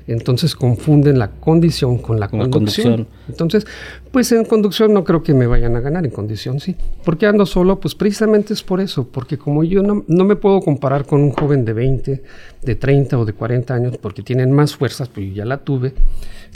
Entonces 0.06 0.54
confunden 0.54 1.18
la 1.18 1.30
condición 1.30 1.98
con 1.98 2.20
la 2.20 2.28
Con 2.28 2.40
la 2.40 2.50
conducción. 2.50 2.88
conducción. 2.88 3.18
Entonces, 3.28 3.66
pues 4.12 4.30
en 4.32 4.44
conducción 4.44 4.92
no 4.92 5.02
creo 5.02 5.22
que 5.22 5.32
me 5.32 5.46
vayan 5.46 5.76
a 5.76 5.80
ganar, 5.80 6.04
en 6.04 6.10
condición 6.10 6.60
sí. 6.60 6.76
porque 7.04 7.26
ando 7.26 7.46
solo? 7.46 7.80
Pues 7.80 7.94
precisamente 7.94 8.52
es 8.52 8.62
por 8.62 8.80
eso, 8.80 9.08
porque 9.08 9.38
como 9.38 9.64
yo 9.64 9.82
no, 9.82 10.04
no 10.06 10.24
me 10.24 10.36
puedo 10.36 10.60
comparar 10.60 11.06
con 11.06 11.22
un 11.22 11.32
joven 11.32 11.64
de 11.64 11.72
20, 11.72 12.22
de 12.62 12.74
30 12.74 13.18
o 13.18 13.24
de 13.24 13.32
40 13.32 13.74
años, 13.74 13.96
porque 13.96 14.22
tienen 14.22 14.52
más 14.52 14.76
fuerzas, 14.76 15.08
pues 15.08 15.28
yo 15.28 15.32
ya 15.34 15.44
la 15.44 15.58
tuve, 15.58 15.94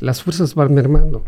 las 0.00 0.22
fuerzas 0.22 0.54
van 0.54 0.74
mermando. 0.74 1.24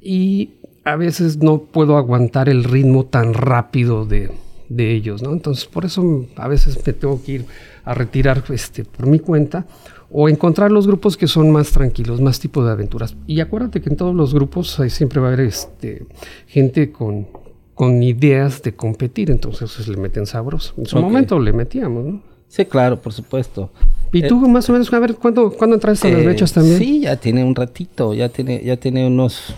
Y 0.00 0.54
a 0.84 0.96
veces 0.96 1.38
no 1.38 1.62
puedo 1.62 1.96
aguantar 1.96 2.48
el 2.48 2.64
ritmo 2.64 3.06
tan 3.06 3.34
rápido 3.34 4.04
de, 4.04 4.32
de 4.68 4.92
ellos, 4.92 5.22
¿no? 5.22 5.32
Entonces, 5.32 5.66
por 5.66 5.84
eso 5.84 6.26
a 6.36 6.48
veces 6.48 6.78
me 6.84 6.92
tengo 6.92 7.22
que 7.22 7.32
ir 7.32 7.46
a 7.84 7.94
retirar 7.94 8.42
este, 8.50 8.84
por 8.84 9.06
mi 9.06 9.18
cuenta 9.18 9.66
o 10.12 10.28
encontrar 10.28 10.70
los 10.70 10.86
grupos 10.86 11.16
que 11.16 11.26
son 11.26 11.50
más 11.50 11.72
tranquilos, 11.72 12.20
más 12.20 12.38
tipo 12.38 12.64
de 12.64 12.70
aventuras. 12.72 13.16
Y 13.26 13.40
acuérdate 13.40 13.80
que 13.80 13.88
en 13.88 13.96
todos 13.96 14.14
los 14.14 14.34
grupos 14.34 14.78
hay, 14.78 14.90
siempre 14.90 15.20
va 15.20 15.28
a 15.28 15.32
haber 15.32 15.46
este, 15.46 16.06
gente 16.46 16.92
con, 16.92 17.28
con 17.74 18.02
ideas 18.02 18.62
de 18.62 18.74
competir, 18.74 19.30
entonces 19.30 19.72
pues, 19.74 19.88
le 19.88 19.96
meten 19.96 20.26
sabros. 20.26 20.74
En 20.76 20.86
su 20.86 20.98
momento 20.98 21.38
le 21.38 21.52
metíamos, 21.52 22.04
¿no? 22.04 22.22
Sí, 22.48 22.66
claro, 22.66 23.00
por 23.00 23.14
supuesto. 23.14 23.72
Y 24.12 24.24
Eh, 24.24 24.28
tú 24.28 24.36
más 24.46 24.68
o 24.68 24.72
menos, 24.74 24.92
a 24.92 24.98
ver, 24.98 25.14
¿cuándo, 25.14 25.50
¿cuándo 25.52 25.76
entraste 25.76 26.08
a 26.08 26.10
las 26.10 26.20
eh, 26.20 26.24
brechas 26.26 26.52
también? 26.52 26.76
Sí, 26.78 27.00
ya 27.00 27.16
tiene 27.16 27.42
un 27.42 27.54
ratito, 27.54 28.12
ya 28.12 28.28
tiene, 28.28 28.62
ya 28.62 28.76
tiene 28.76 29.06
unos, 29.06 29.54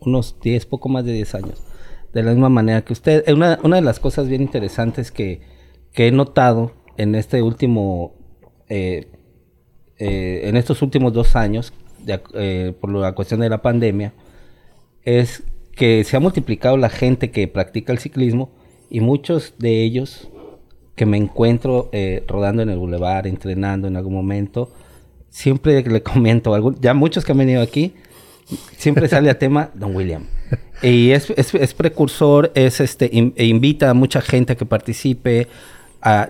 unos 0.00 0.36
10, 0.40 0.64
poco 0.64 0.88
más 0.88 1.04
de 1.04 1.12
10 1.12 1.34
años. 1.34 1.62
De 2.14 2.22
la 2.22 2.30
misma 2.30 2.48
manera 2.48 2.82
que 2.82 2.94
usted. 2.94 3.24
Eh, 3.26 3.34
Una, 3.34 3.58
una 3.62 3.76
de 3.76 3.82
las 3.82 4.00
cosas 4.00 4.28
bien 4.28 4.40
interesantes 4.40 5.10
que, 5.12 5.42
que 5.92 6.08
he 6.08 6.10
notado 6.10 6.72
en 6.96 7.14
este 7.14 7.42
último, 7.42 8.14
eh, 8.70 9.08
eh, 9.98 10.42
en 10.44 10.56
estos 10.56 10.82
últimos 10.82 11.12
dos 11.12 11.36
años, 11.36 11.72
de 12.04 12.20
eh, 12.34 12.72
por 12.80 12.92
la 12.92 13.12
cuestión 13.12 13.40
de 13.40 13.48
la 13.48 13.62
pandemia, 13.62 14.12
es 15.04 15.42
que 15.74 16.04
se 16.04 16.16
ha 16.16 16.20
multiplicado 16.20 16.76
la 16.76 16.88
gente 16.90 17.30
que 17.30 17.46
practica 17.48 17.92
el 17.92 17.98
ciclismo 17.98 18.50
y 18.90 19.00
muchos 19.00 19.54
de 19.58 19.82
ellos 19.84 20.28
que 20.96 21.06
me 21.06 21.16
encuentro 21.16 21.88
eh, 21.92 22.24
rodando 22.26 22.62
en 22.62 22.70
el 22.70 22.78
bulevar, 22.78 23.26
entrenando 23.26 23.86
en 23.86 23.96
algún 23.96 24.14
momento, 24.14 24.72
siempre 25.30 25.82
le 25.88 26.02
comento, 26.02 26.54
algún- 26.54 26.80
ya 26.80 26.94
muchos 26.94 27.24
que 27.24 27.32
han 27.32 27.38
venido 27.38 27.62
aquí, 27.62 27.94
siempre 28.76 29.08
sale 29.14 29.30
a 29.30 29.38
tema 29.38 29.70
Don 29.74 29.94
William. 29.94 30.24
Y 30.82 31.10
es, 31.10 31.30
es, 31.30 31.74
precursor, 31.74 32.52
es 32.54 32.80
este, 32.80 33.10
e 33.12 33.44
invita 33.46 33.90
a 33.90 33.94
mucha 33.94 34.20
gente 34.20 34.52
a 34.52 34.56
que 34.56 34.64
participe, 34.64 35.48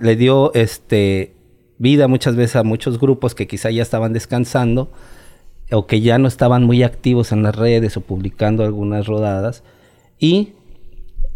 le 0.01 0.17
dio 0.17 0.53
este 0.55 1.35
vida 1.79 2.09
muchas 2.09 2.37
veces 2.37 2.57
a 2.57 2.65
muchos 2.65 2.99
grupos 2.99 3.35
que 3.35 3.47
quizá 3.47 3.71
ya 3.71 3.83
estaban 3.83 4.13
descansando 4.13 4.91
o 5.71 5.87
que 5.87 6.01
ya 6.01 6.19
no 6.19 6.29
estaban 6.29 6.65
muy 6.65 6.83
activos 6.83 7.33
en 7.33 7.43
las 7.43 7.55
redes 7.55 7.97
o 7.97 8.01
publicando 8.01 8.65
algunas 8.65 9.07
rodadas. 9.07 9.63
Y 10.19 10.53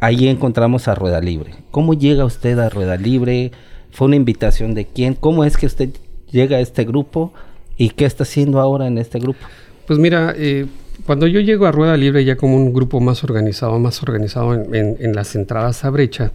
ahí 0.00 0.28
encontramos 0.28 0.88
a 0.88 0.94
Rueda 0.94 1.20
Libre. 1.20 1.54
¿Cómo 1.70 1.94
llega 1.94 2.25
usted 2.25 2.58
a 2.58 2.68
Rueda 2.68 2.96
Libre? 2.96 3.52
¿Fue 3.90 4.06
una 4.06 4.16
invitación 4.16 4.75
de 4.75 4.87
quién? 4.87 5.14
¿Cómo 5.14 5.44
es 5.44 5.56
que 5.56 5.66
usted 5.66 5.90
llega 6.30 6.56
a 6.56 6.61
este 6.61 6.84
grupo? 6.84 7.32
¿Y 7.76 7.90
qué 7.90 8.04
está 8.04 8.25
haciendo 8.25 8.61
ahora 8.61 8.87
en 8.87 8.99
este 8.99 9.18
grupo? 9.18 9.40
Pues 9.87 9.99
mira, 9.99 10.34
eh, 10.37 10.66
cuando 11.06 11.26
yo 11.26 11.40
llego 11.40 11.66
a 11.66 11.72
Rueda 11.72 11.96
Libre 11.96 12.25
ya 12.25 12.37
como 12.37 12.56
un 12.56 12.72
grupo 12.72 13.00
más 13.00 13.22
organizado, 13.22 13.78
más 13.78 14.02
organizado 14.02 14.54
en, 14.54 15.14
las 15.14 15.34
entradas 15.34 15.84
a 15.84 15.90
brecha, 15.90 16.32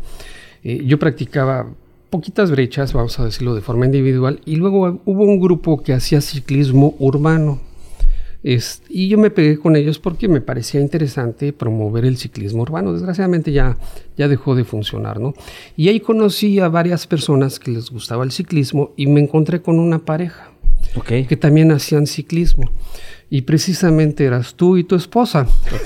eh, 0.64 0.84
yo 0.86 1.00
practicaba 1.00 1.68
poquitas 2.10 2.52
brechas, 2.52 2.94
vamos 2.94 3.20
a 3.20 3.26
decirlo 3.26 3.56
de 3.56 3.62
forma 3.62 3.86
individual, 3.86 4.42
y 4.46 4.56
luego 4.56 5.02
hubo 5.06 5.24
un 5.24 5.40
grupo 5.40 5.82
que 5.84 5.94
hacía 5.94 6.22
ciclismo 6.22 6.96
urbano. 7.00 7.60
y 8.44 9.10
yo 9.10 9.18
me 9.18 9.30
pegué 9.30 9.58
con 9.58 9.76
ellos 9.76 10.00
porque 10.00 10.30
me 10.30 10.40
parecía 10.40 10.80
interesante 10.80 11.52
promover 11.52 12.06
el 12.06 12.18
ciclismo 12.18 12.62
urbano. 12.62 12.94
Desgraciadamente 12.94 13.52
ya, 13.52 13.78
ya 14.16 14.28
dejó 14.30 14.56
de 14.56 14.64
funcionar, 14.64 15.20
¿no? 15.20 15.34
Y 15.76 15.90
ahí 15.90 16.00
conocí 16.00 16.60
a 16.60 16.70
varias 16.70 17.08
personas 17.08 17.60
que 17.60 17.72
les 17.72 17.90
gustaba 17.90 18.24
el 18.24 18.32
ciclismo 18.32 18.94
y 18.96 19.08
me 19.08 19.20
encontré 19.20 19.62
con 19.62 19.80
una 19.80 20.00
pareja 20.00 20.52
que 21.06 21.38
también 21.38 21.72
hacían 21.72 22.08
ciclismo 22.08 22.72
y 23.30 23.42
precisamente 23.42 24.26
eras 24.26 24.56
tú 24.56 24.78
y 24.78 24.84
tu 24.84 24.96
esposa. 24.96 25.48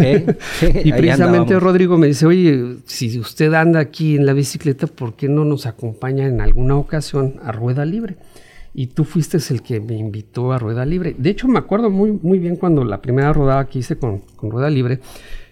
y 0.83 0.91
precisamente 0.91 1.59
Rodrigo 1.59 1.97
me 1.97 2.07
dice, 2.07 2.25
oye, 2.25 2.77
si 2.85 3.19
usted 3.19 3.53
anda 3.53 3.79
aquí 3.79 4.15
en 4.15 4.25
la 4.25 4.33
bicicleta, 4.33 4.87
¿por 4.87 5.15
qué 5.15 5.27
no 5.27 5.43
nos 5.43 5.65
acompaña 5.65 6.27
en 6.27 6.39
alguna 6.41 6.75
ocasión 6.75 7.39
a 7.43 7.51
Rueda 7.51 7.85
Libre? 7.85 8.17
Y 8.73 8.87
tú 8.87 9.03
fuiste 9.03 9.37
el 9.49 9.63
que 9.63 9.79
me 9.79 9.95
invitó 9.95 10.53
a 10.53 10.59
Rueda 10.59 10.85
Libre. 10.85 11.15
De 11.17 11.31
hecho, 11.31 11.47
me 11.47 11.59
acuerdo 11.59 11.89
muy, 11.89 12.11
muy 12.21 12.39
bien 12.39 12.55
cuando 12.55 12.85
la 12.85 13.01
primera 13.01 13.33
rodada 13.33 13.65
que 13.65 13.79
hice 13.79 13.97
con, 13.97 14.21
Rueda 14.41 14.69
Libre, 14.69 14.99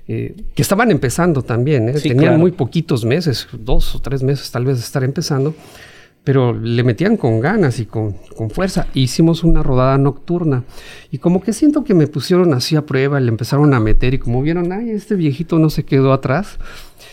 eh, 0.08 0.36
que 0.56 0.62
estaban 0.62 0.92
empezando 0.92 1.42
también, 1.42 1.90
¿eh? 1.90 1.94
tenían 1.94 2.40
muy 2.40 2.52
poquitos 2.52 3.04
meses, 3.04 3.48
dos 3.52 3.96
o 3.96 4.00
tres 4.00 4.24
meses 4.24 4.52
tal 4.52 4.66
vez 4.66 4.78
de 4.78 4.84
estar 4.84 5.04
empezando 5.04 5.54
pero 6.24 6.54
le 6.54 6.84
metían 6.84 7.18
con 7.18 7.40
ganas 7.40 7.80
y 7.80 7.86
con, 7.86 8.16
fuerza. 8.52 8.88
Hicimos 8.94 9.44
una 9.44 9.64
rodada 9.64 9.98
nocturna 9.98 10.64
y 11.12 11.18
como 11.18 11.42
que 11.42 11.54
siento 11.54 11.84
que 11.84 11.94
me 11.94 12.08
pusieron 12.08 12.54
así 12.54 12.76
a 12.76 12.86
prueba, 12.86 13.20
le 13.20 13.30
empezaron 13.30 13.74
a 13.74 13.80
meter 13.80 14.14
y 14.14 14.20
como 14.20 14.42
vieron, 14.42 14.72
ay, 14.72 14.92
este 14.92 15.16
viejito 15.16 15.60
no 15.60 15.70
se 15.70 15.84
quedó 15.86 16.14
atrás. 16.14 16.60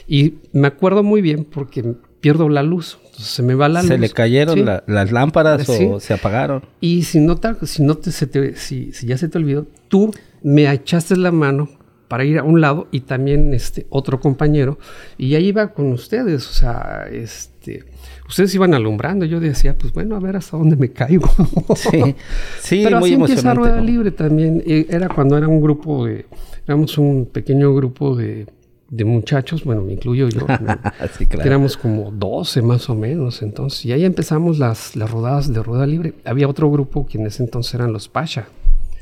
Y 0.07 0.35
me 0.53 0.69
acuerdo 0.69 1.03
muy 1.03 1.21
bien 1.21 1.45
porque 1.45 1.95
pierdo 2.21 2.49
la 2.49 2.63
luz, 2.63 2.99
entonces 3.05 3.27
se 3.27 3.43
me 3.43 3.55
va 3.55 3.69
la 3.69 3.83
luz. 3.83 3.89
Se 3.89 3.99
le 3.99 4.11
cayeron 4.11 4.65
las 4.65 5.13
lámparas 5.13 5.69
o 5.69 6.01
se 6.01 6.15
apagaron. 6.15 6.63
Y 6.81 7.05
si 7.05 7.21
no, 7.21 7.39
si, 7.63 7.83
no 7.83 7.97
te, 7.97 8.13
si, 8.13 8.93
si 8.93 9.07
ya 9.07 9.17
se 9.17 9.29
te 9.29 9.39
olvidó, 9.39 9.67
tú 9.89 10.13
me 10.43 10.71
echaste 10.73 11.17
la 11.17 11.33
mano 11.33 11.69
para 12.09 12.25
ir 12.25 12.39
a 12.39 12.43
un 12.43 12.61
lado 12.61 12.89
y 12.91 13.01
también 13.01 13.53
este 13.55 13.87
otro 13.91 14.21
compañero 14.21 14.79
y 15.19 15.35
ahí 15.35 15.49
iba 15.49 15.73
con 15.73 15.93
ustedes, 15.93 16.49
o 16.49 16.53
sea, 16.53 17.07
este 17.11 17.85
ustedes 18.29 18.55
iban 18.55 18.75
alumbrando, 18.75 19.25
yo 19.25 19.41
decía, 19.41 19.77
pues 19.77 19.93
bueno, 19.93 20.17
a 20.17 20.21
ver 20.21 20.37
hasta 20.37 20.57
dónde 20.57 20.77
me 20.77 20.91
caigo. 20.91 21.29
sí, 21.77 22.15
sí, 22.61 22.81
Pero 22.85 23.01
muy 23.01 23.13
así 23.13 23.21
empieza 23.21 23.55
Rueda 23.55 23.81
Libre 23.81 24.11
también, 24.11 24.63
eh, 24.67 24.87
era 24.89 25.09
cuando 25.09 25.37
era 25.37 25.49
un 25.49 25.61
grupo 25.61 26.07
de, 26.07 26.27
éramos 26.67 26.99
un 26.99 27.27
pequeño 27.27 27.75
grupo 27.75 28.15
de, 28.15 28.47
de 28.89 29.05
muchachos, 29.05 29.65
bueno, 29.65 29.83
me 29.83 29.95
incluyo 29.95 30.29
yo, 30.29 30.47
éramos 31.45 31.77
como 31.77 32.11
12 32.11 32.63
más 32.63 32.89
o 32.89 32.95
menos, 32.95 33.43
entonces, 33.43 33.85
y 33.85 33.93
ahí 33.93 34.05
empezamos 34.05 34.59
las, 34.59 34.97
las 34.97 35.11
rodadas 35.11 35.53
de 35.53 35.63
Rueda 35.63 35.87
Libre. 35.87 36.15
Había 36.25 36.49
otro 36.49 36.71
grupo 36.71 37.07
que 37.07 37.19
en 37.19 37.27
ese 37.27 37.43
entonces 37.43 37.75
eran 37.75 37.93
los 37.93 38.09
Pasha. 38.09 38.49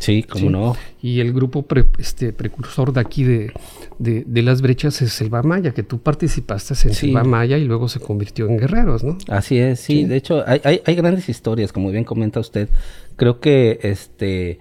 Sí, 0.04 0.23
cómo 0.23 0.50
no. 0.50 0.76
Y 1.00 1.20
el 1.20 1.32
grupo 1.32 1.64
este, 1.99 2.34
precursor 2.34 2.92
de 2.92 3.00
aquí 3.00 3.25
de, 3.25 3.52
de, 3.99 4.42
las 4.42 4.61
brechas 4.61 5.00
es 5.00 5.14
Selva 5.14 5.42
Maya, 5.42 5.73
que 5.73 5.82
tú 5.82 5.99
participaste 5.99 6.75
en 6.87 6.94
Selva 6.94 7.25
Maya 7.25 7.56
y 7.56 7.64
luego 7.64 7.88
se 7.88 8.00
convirtió 8.00 8.46
en 8.46 8.58
Guerreros, 8.58 9.02
¿no? 9.02 9.16
Así 9.28 9.56
es, 9.58 9.80
sí. 9.80 10.04
De 10.04 10.16
hecho, 10.16 10.44
hay, 10.46 10.61
hay, 10.64 10.82
hay, 10.84 10.94
grandes 10.94 11.30
historias, 11.30 11.73
como 11.73 11.90
bien 11.90 12.04
comenta 12.04 12.38
usted. 12.38 12.68
Creo 13.16 13.40
que 13.40 13.78
este 13.82 14.58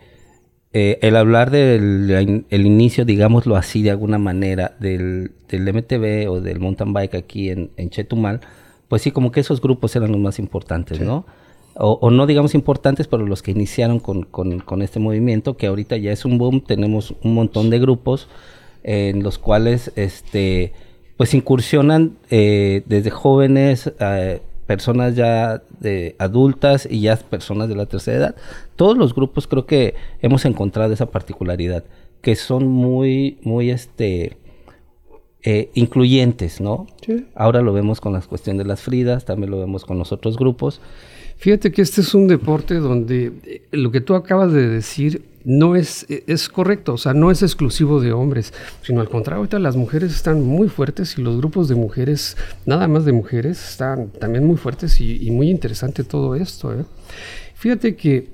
eh, 0.72 0.98
el 1.02 1.18
hablar 1.18 1.52
del 1.52 2.46
el 2.50 2.66
inicio, 2.66 3.04
digámoslo 3.04 3.58
así, 3.58 3.84
de 3.84 3.92
alguna 3.92 4.18
manera, 4.18 4.78
del, 4.80 5.34
del 5.50 5.74
MTV 5.74 6.32
o 6.32 6.40
del 6.40 6.62
mountain 6.62 6.94
bike 6.94 7.16
aquí 7.16 7.50
en, 7.50 7.72
en 7.76 7.90
Chetumal, 7.90 8.40
pues 8.88 9.02
sí, 9.02 9.12
como 9.12 9.32
que 9.34 9.42
esos 9.42 9.60
grupos 9.60 9.94
eran 9.98 10.14
los 10.14 10.22
más 10.22 10.40
importantes, 10.40 11.02
¿no? 11.02 11.26
O, 11.76 12.12
no 12.12 12.28
digamos 12.28 12.54
importantes, 12.56 13.08
pero 13.08 13.26
los 13.26 13.42
que 13.42 13.52
iniciaron 13.52 14.00
con, 14.00 14.24
con, 14.24 14.82
este 14.82 15.00
movimiento, 15.00 15.58
que 15.58 15.68
ahorita 15.68 15.98
ya 15.98 16.12
es 16.12 16.26
un 16.26 16.38
boom, 16.38 16.62
tenemos 16.62 17.16
un 17.24 17.34
montón 17.34 17.70
de 17.70 17.80
grupos 17.80 18.28
en 18.84 19.24
los 19.24 19.40
cuales 19.40 19.92
este 19.96 20.74
pues 21.18 21.34
incursionan 21.34 22.18
eh, 22.30 22.84
desde 22.86 23.12
jóvenes, 23.12 23.92
eh, 24.00 24.42
personas 24.66 25.16
ya 25.16 25.62
de 25.80 26.16
adultas 26.20 26.88
y 26.90 27.02
ya 27.02 27.16
personas 27.18 27.70
de 27.70 27.76
la 27.76 27.86
tercera 27.86 28.18
edad. 28.18 28.36
Todos 28.76 28.98
los 28.98 29.14
grupos 29.14 29.48
creo 29.48 29.66
que 29.66 29.96
hemos 30.22 30.46
encontrado 30.46 30.92
esa 30.94 31.12
particularidad, 31.12 31.84
que 32.22 32.36
son 32.36 32.68
muy, 32.68 33.38
muy 33.44 33.70
este 33.70 34.38
eh, 35.44 35.70
incluyentes, 35.74 36.62
¿no? 36.62 36.88
Ahora 37.36 37.62
lo 37.62 37.74
vemos 37.74 38.00
con 38.00 38.14
la 38.14 38.22
cuestión 38.22 38.58
de 38.58 38.66
las 38.66 38.82
Fridas, 38.82 39.26
también 39.26 39.52
lo 39.52 39.60
vemos 39.60 39.86
con 39.86 39.98
los 40.00 40.12
otros 40.12 40.38
grupos. 40.38 40.82
Fíjate 41.44 41.74
que 41.74 41.82
este 41.82 42.00
es 42.00 42.16
un 42.16 42.30
deporte 42.30 42.76
donde 42.76 43.34
eh, 43.44 43.62
lo 43.72 43.92
que 43.92 44.00
tú 44.00 44.16
acabas 44.16 44.54
de 44.54 44.66
decir 44.66 45.26
no 45.44 45.76
es, 45.76 46.06
eh, 46.10 46.24
es 46.26 46.48
correcto, 46.48 46.94
o 46.94 46.98
sea, 46.98 47.14
no 47.14 47.32
es 47.32 47.42
exclusivo 47.42 48.00
de 48.00 48.14
hombres, 48.14 48.54
sino 48.82 49.02
al 49.02 49.10
contrario, 49.10 49.40
ahorita 49.40 49.60
las 49.60 49.76
mujeres 49.76 50.16
están 50.16 50.42
muy 50.42 50.70
fuertes 50.70 51.18
y 51.18 51.22
los 51.22 51.36
grupos 51.36 51.68
de 51.68 51.76
mujeres, 51.76 52.38
nada 52.66 52.88
más 52.88 53.04
de 53.04 53.12
mujeres, 53.12 53.72
están 53.72 54.08
también 54.08 54.48
muy 54.48 54.56
fuertes 54.56 55.02
y, 55.02 55.30
muy 55.32 55.50
interesante 55.50 56.06
todo 56.06 56.36
esto. 56.36 56.72
¿eh? 56.72 56.86
Fíjate 57.56 57.98
que 57.98 58.30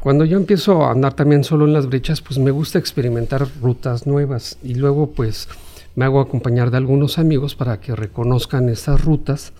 cuando 0.00 0.24
yo 0.24 0.38
empiezo 0.38 0.82
a 0.82 0.92
andar 0.92 1.12
también 1.12 1.44
solo 1.44 1.66
en 1.66 1.74
las 1.74 1.86
brechas, 1.86 2.22
pues 2.22 2.38
me 2.38 2.52
gusta 2.52 2.78
experimentar 2.78 3.46
rutas 3.60 4.06
nuevas 4.06 4.56
y 4.62 4.76
luego 4.76 5.10
pues 5.10 5.46
me 5.94 6.06
hago 6.06 6.20
acompañar 6.20 6.70
de 6.70 6.78
algunos 6.78 7.18
amigos 7.18 7.54
para 7.54 7.80
que 7.80 7.94
reconozcan 7.94 8.70
esas 8.70 9.04
rutas 9.04 9.52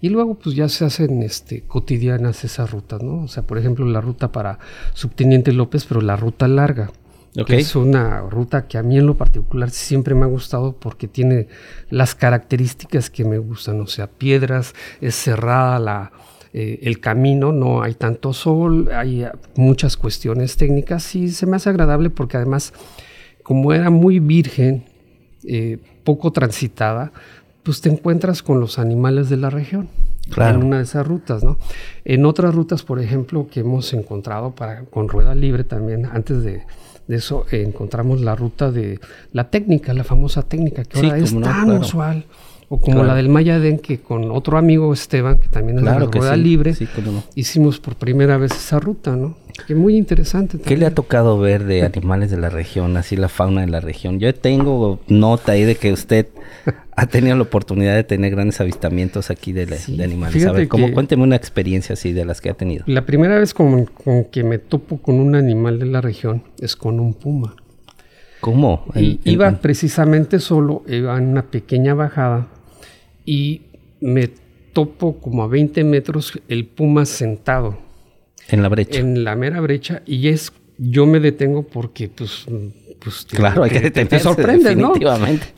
y 0.00 0.08
luego 0.08 0.34
pues 0.34 0.54
ya 0.54 0.68
se 0.68 0.84
hacen 0.84 1.22
este, 1.22 1.62
cotidianas 1.62 2.44
esas 2.44 2.70
rutas, 2.70 3.02
¿no? 3.02 3.22
O 3.22 3.28
sea, 3.28 3.42
por 3.44 3.58
ejemplo, 3.58 3.86
la 3.86 4.00
ruta 4.00 4.32
para 4.32 4.58
Subteniente 4.92 5.52
López, 5.52 5.86
pero 5.86 6.00
la 6.00 6.16
ruta 6.16 6.48
larga. 6.48 6.90
Que 7.46 7.56
es 7.56 7.74
una 7.74 8.20
ruta 8.20 8.68
que 8.68 8.78
a 8.78 8.84
mí 8.84 8.96
en 8.96 9.06
lo 9.06 9.16
particular 9.16 9.70
siempre 9.70 10.14
me 10.14 10.22
ha 10.22 10.28
gustado 10.28 10.76
porque 10.76 11.08
tiene 11.08 11.48
las 11.90 12.14
características 12.14 13.10
que 13.10 13.24
me 13.24 13.38
gustan, 13.38 13.80
o 13.80 13.88
sea, 13.88 14.06
piedras, 14.06 14.72
es 15.00 15.16
cerrada 15.16 15.80
la, 15.80 16.12
eh, 16.52 16.78
el 16.82 17.00
camino, 17.00 17.50
no 17.50 17.82
hay 17.82 17.94
tanto 17.94 18.32
sol, 18.32 18.88
hay 18.94 19.26
muchas 19.56 19.96
cuestiones 19.96 20.56
técnicas 20.56 21.16
y 21.16 21.28
se 21.30 21.46
me 21.46 21.56
hace 21.56 21.68
agradable 21.68 22.10
porque 22.10 22.36
además, 22.36 22.72
como 23.42 23.72
era 23.72 23.90
muy 23.90 24.20
virgen, 24.20 24.84
eh, 25.42 25.78
poco 26.04 26.30
transitada, 26.30 27.12
pues 27.64 27.80
te 27.80 27.88
encuentras 27.88 28.42
con 28.42 28.60
los 28.60 28.78
animales 28.78 29.28
de 29.28 29.38
la 29.38 29.50
región. 29.50 29.88
En 30.36 30.64
una 30.64 30.78
de 30.78 30.84
esas 30.84 31.06
rutas, 31.06 31.44
¿no? 31.44 31.58
En 32.04 32.24
otras 32.24 32.54
rutas, 32.54 32.82
por 32.82 33.00
ejemplo, 33.00 33.46
que 33.50 33.60
hemos 33.60 33.92
encontrado 33.92 34.54
para, 34.54 34.84
con 34.84 35.08
rueda 35.08 35.34
libre 35.34 35.64
también, 35.64 36.06
antes 36.06 36.42
de, 36.42 36.62
eso 37.08 37.44
encontramos 37.50 38.22
la 38.22 38.34
ruta 38.34 38.70
de 38.70 39.00
la 39.32 39.50
técnica, 39.50 39.92
la 39.92 40.04
famosa 40.04 40.42
técnica, 40.42 40.84
que 40.84 40.98
ahora 40.98 41.18
es 41.18 41.38
tan 41.40 41.70
usual. 41.72 42.24
O 42.70 42.80
como 42.80 43.04
la 43.04 43.14
del 43.14 43.28
Mayadén, 43.28 43.78
que 43.78 44.00
con 44.00 44.30
otro 44.30 44.56
amigo 44.56 44.92
Esteban, 44.92 45.38
que 45.38 45.48
también 45.48 45.78
es 45.78 45.84
de 45.84 45.90
la 45.90 45.98
rueda 45.98 46.36
libre, 46.36 46.74
hicimos 47.34 47.78
por 47.78 47.94
primera 47.96 48.38
vez 48.38 48.52
esa 48.52 48.80
ruta, 48.80 49.14
¿no? 49.14 49.36
Que 49.66 49.74
muy 49.74 49.96
interesante. 49.96 50.58
¿Qué 50.58 50.76
le 50.76 50.84
ha 50.84 50.94
tocado 50.94 51.38
ver 51.38 51.64
de 51.64 51.82
animales 51.82 52.30
de 52.30 52.36
la 52.36 52.50
región, 52.50 52.96
así 52.96 53.16
la 53.16 53.28
fauna 53.28 53.60
de 53.62 53.68
la 53.68 53.80
región? 53.80 54.18
Yo 54.18 54.34
tengo 54.34 55.00
nota 55.06 55.52
ahí 55.52 55.62
de 55.62 55.76
que 55.76 55.92
usted 55.92 56.26
ha 56.96 57.06
tenido 57.06 57.36
la 57.36 57.42
oportunidad 57.42 57.94
de 57.94 58.04
tener 58.04 58.32
grandes 58.32 58.60
avistamientos 58.60 59.30
aquí 59.30 59.52
de, 59.52 59.62
animales. 60.02 60.44
A 60.44 60.52
ver, 60.52 60.68
cuénteme 60.68 61.22
una 61.22 61.36
experiencia 61.36 61.94
así 61.94 62.12
de 62.12 62.24
las 62.24 62.40
que 62.40 62.50
ha 62.50 62.54
tenido. 62.54 62.84
La 62.86 63.06
primera 63.06 63.38
vez 63.38 63.54
con, 63.54 63.88
que 64.30 64.42
me 64.42 64.58
topo 64.58 64.98
con 64.98 65.14
un 65.16 65.34
animal 65.34 65.78
de 65.78 65.86
la 65.86 66.00
región 66.00 66.42
es 66.60 66.74
con 66.76 66.98
un 67.00 67.14
puma. 67.14 67.54
¿Cómo? 68.40 68.84
iba 68.94 69.50
precisamente 69.60 70.38
solo, 70.38 70.82
iba 70.86 71.16
en 71.16 71.28
una 71.28 71.46
pequeña 71.46 71.94
bajada 71.94 72.48
y 73.24 73.62
me 74.00 74.28
topo 74.74 75.18
como 75.18 75.44
a 75.44 75.46
20 75.46 75.82
metros 75.84 76.38
el 76.48 76.66
puma 76.66 77.06
sentado 77.06 77.78
en 78.48 78.62
la 78.62 78.68
brecha. 78.68 79.00
En 79.00 79.24
la 79.24 79.36
mera 79.36 79.60
brecha 79.60 80.02
y 80.06 80.28
es 80.28 80.52
yo 80.76 81.06
me 81.06 81.20
detengo 81.20 81.62
porque, 81.62 82.08
pues, 82.08 82.46
pues 82.98 83.26
claro, 83.30 83.62
hay 83.62 83.70
que 83.70 83.92
te, 83.92 84.04
te 84.06 84.18
sorprende, 84.18 84.74
¿no? 84.74 84.92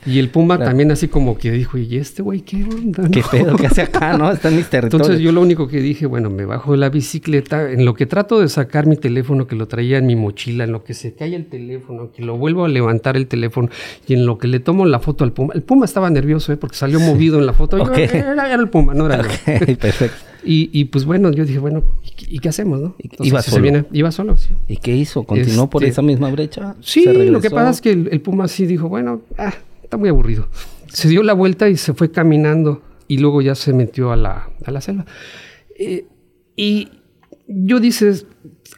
Y 0.05 0.19
el 0.19 0.29
puma 0.29 0.57
Claro. 0.57 0.69
también 0.69 0.91
así 0.91 1.07
como 1.07 1.37
que 1.39 1.49
dijo, 1.49 1.77
¿y 1.79 1.97
este 1.97 2.21
güey 2.21 2.41
qué 2.41 2.57
onda? 2.63 3.09
¿Qué 3.09 3.21
no?" 3.21 3.27
pedo 3.31 3.55
que 3.55 3.65
hace 3.65 3.81
acá, 3.81 4.15
no? 4.15 4.31
Está 4.31 4.49
en 4.49 4.57
mis 4.57 4.69
territorios. 4.69 5.07
Entonces 5.07 5.23
yo 5.23 5.31
lo 5.31 5.41
único 5.41 5.67
que 5.67 5.79
dije, 5.81 6.05
bueno, 6.05 6.29
me 6.29 6.45
bajo 6.45 6.73
de 6.73 6.77
la 6.77 6.89
bicicleta, 6.89 7.71
en 7.71 7.83
lo 7.83 7.95
que 7.95 8.05
trato 8.05 8.39
de 8.39 8.47
sacar 8.47 8.85
mi 8.85 8.95
teléfono 8.95 9.47
que 9.47 9.55
lo 9.55 9.67
traía 9.67 9.97
en 9.97 10.05
mi 10.05 10.15
mochila, 10.15 10.65
en 10.65 10.71
lo 10.71 10.83
que 10.83 10.93
se 10.93 11.15
cae 11.15 11.35
el 11.35 11.47
teléfono, 11.47 12.11
que 12.11 12.21
lo 12.23 12.37
vuelvo 12.37 12.65
a 12.65 12.67
levantar 12.67 13.17
el 13.17 13.25
teléfono 13.25 13.69
y 14.07 14.13
en 14.13 14.25
lo 14.27 14.37
que 14.37 14.47
le 14.47 14.59
tomo 14.59 14.85
la 14.85 14.99
foto 14.99 15.23
al 15.23 15.31
puma. 15.31 15.53
El 15.55 15.63
puma 15.63 15.85
estaba 15.85 16.11
nervioso, 16.11 16.53
¿eh? 16.53 16.57
porque 16.57 16.75
salió 16.75 16.99
movido 16.99 17.39
en 17.39 17.47
la 17.47 17.53
foto. 17.53 17.77
Yo, 17.79 17.85
Ok. 17.85 17.97
era, 17.97 18.53
era 18.53 18.61
el 18.61 18.69
puma, 18.69 18.93
no 18.93 19.07
era 19.07 19.23
yo. 19.23 19.29
Ok, 19.29 19.77
perfecto. 19.79 20.17
Y, 20.47 20.69
y, 20.71 20.85
pues 20.85 21.05
bueno, 21.05 21.31
yo 21.31 21.45
dije, 21.45 21.59
bueno, 21.59 21.83
¿y, 22.03 22.09
qué- 22.11 22.25
y 22.29 22.39
qué 22.39 22.49
hacemos, 22.49 22.79
no? 22.79 22.95
Entonces, 22.99 23.27
iba 23.27 23.41
si 23.41 23.45
se 23.45 23.51
solo. 23.51 23.63
viene- 23.63 23.85
iba 23.91 24.11
solo, 24.11 24.37
sí. 24.37 24.49
¿Y 24.67 24.77
qué 24.77 24.95
hizo? 24.95 25.23
¿Continuó 25.23 25.69
por 25.69 25.83
Este, 25.83 25.91
esa 25.91 26.01
misma 26.01 26.29
brecha? 26.31 26.75
Sí, 26.81 27.03
¿Se 27.03 27.13
lo 27.13 27.41
que 27.41 27.49
pasa 27.49 27.69
es 27.71 27.81
que 27.81 27.91
el, 27.91 28.09
el 28.11 28.21
Puma 28.21 28.47
sí 28.47 28.65
dijo, 28.65 28.87
bueno, 28.89 29.21
ah, 29.37 29.53
está 29.83 29.97
muy 29.97 30.09
aburrido. 30.09 30.47
Se 30.87 31.09
dio 31.09 31.21
la 31.23 31.33
vuelta 31.33 31.69
y 31.69 31.75
se 31.77 31.93
fue 31.93 32.11
caminando 32.11 32.81
y 33.07 33.17
luego 33.17 33.41
ya 33.41 33.55
se 33.55 33.73
metió 33.73 34.11
a 34.11 34.15
la, 34.15 34.49
a 34.65 34.71
la 34.71 34.81
selva. 34.81 35.05
Eh, 35.77 36.05
y 36.55 36.89
yo 37.47 37.79
dices, 37.79 38.25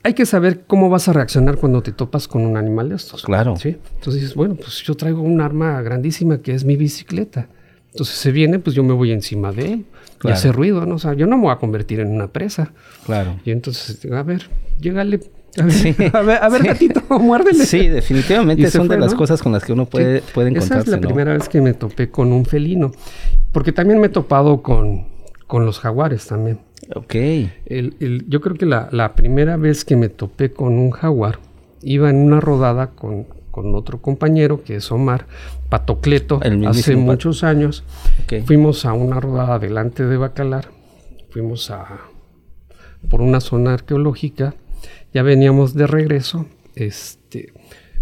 hay 0.03 0.13
que 0.13 0.25
saber 0.25 0.65
cómo 0.67 0.89
vas 0.89 1.07
a 1.07 1.13
reaccionar 1.13 1.57
cuando 1.57 1.81
te 1.81 1.91
topas 1.91 2.27
con 2.27 2.45
un 2.45 2.57
animal 2.57 2.89
de 2.89 2.95
estos. 2.95 3.23
Claro. 3.23 3.55
¿sí? 3.57 3.77
Entonces 3.95 4.21
dices, 4.21 4.35
bueno, 4.35 4.55
pues 4.55 4.81
yo 4.83 4.95
traigo 4.95 5.21
un 5.21 5.39
arma 5.41 5.81
grandísima 5.81 6.41
que 6.41 6.53
es 6.53 6.65
mi 6.65 6.75
bicicleta. 6.75 7.47
Entonces 7.91 8.15
se 8.15 8.31
viene, 8.31 8.59
pues 8.59 8.75
yo 8.75 8.83
me 8.83 8.93
voy 8.93 9.11
encima 9.11 9.51
de 9.51 9.73
él 9.73 9.85
Claro. 10.19 10.35
y 10.35 10.37
hace 10.37 10.51
ruido, 10.51 10.85
¿no? 10.85 10.95
O 10.95 10.99
sea, 10.99 11.13
yo 11.13 11.25
no 11.27 11.37
me 11.37 11.43
voy 11.43 11.51
a 11.53 11.55
convertir 11.55 11.99
en 12.01 12.09
una 12.09 12.27
presa. 12.27 12.71
Claro. 13.05 13.39
Y 13.45 13.51
entonces, 13.51 13.99
a 14.11 14.21
ver, 14.23 14.43
llégale. 14.79 15.19
A 15.57 15.63
ver, 15.63 15.71
Sí. 15.73 15.95
a 16.13 16.21
ver, 16.21 16.37
a 16.43 16.49
ver 16.49 16.61
Sí. 16.61 16.67
gatito, 16.67 17.01
muérdele. 17.19 17.65
Sí, 17.65 17.87
definitivamente 17.87 18.69
son 18.69 18.87
fue, 18.87 18.95
de 18.97 19.01
las 19.01 19.15
cosas 19.15 19.41
con 19.41 19.51
las 19.53 19.63
que 19.65 19.73
uno 19.73 19.85
puede, 19.85 20.19
Sí. 20.19 20.25
puede 20.33 20.49
Esa 20.49 20.57
encontrarse. 20.57 20.85
es 20.85 20.91
la 20.91 20.97
¿no? 20.97 21.07
primera 21.07 21.33
vez 21.33 21.49
que 21.49 21.61
me 21.61 21.73
topé 21.73 22.09
con 22.11 22.31
un 22.33 22.45
felino. 22.45 22.91
Porque 23.51 23.71
también 23.71 23.99
me 23.99 24.07
he 24.07 24.09
topado 24.09 24.61
con, 24.61 25.07
con 25.47 25.65
los 25.65 25.79
jaguares 25.79 26.27
también. 26.27 26.59
Ok. 26.95 27.15
El- 27.15 27.95
el- 27.99 28.25
yo 28.27 28.41
creo 28.41 28.55
que 28.55 28.65
la, 28.65 28.89
la 28.91 29.13
primera 29.15 29.57
vez 29.57 29.85
que 29.85 29.95
me 29.95 30.09
topé 30.09 30.51
con 30.51 30.73
un 30.73 30.91
jaguar, 30.91 31.39
iba 31.81 32.09
en 32.09 32.17
una 32.17 32.39
rodada 32.41 32.87
con, 32.91 33.25
con 33.61 33.75
otro 33.75 34.01
compañero 34.01 34.63
que 34.63 34.77
es 34.77 34.89
Omar 34.89 35.25
Patocleto, 35.67 36.39
hace 36.65 36.93
Pat- 36.95 37.01
muchos 37.01 37.43
años. 37.43 37.83
ok. 38.23 38.45
Fuimos 38.45 38.85
a 38.85 38.93
una 38.93 39.19
rodada 39.19 39.59
delante 39.59 40.05
de 40.05 40.15
Bacalar, 40.15 40.69
fuimos 41.29 41.69
a 41.69 41.99
por 43.09 43.19
una 43.21 43.41
zona 43.41 43.73
arqueológica, 43.73 44.55
ya 45.13 45.23
veníamos 45.23 45.73
de 45.73 45.87
regreso, 45.87 46.45
este, 46.75 47.51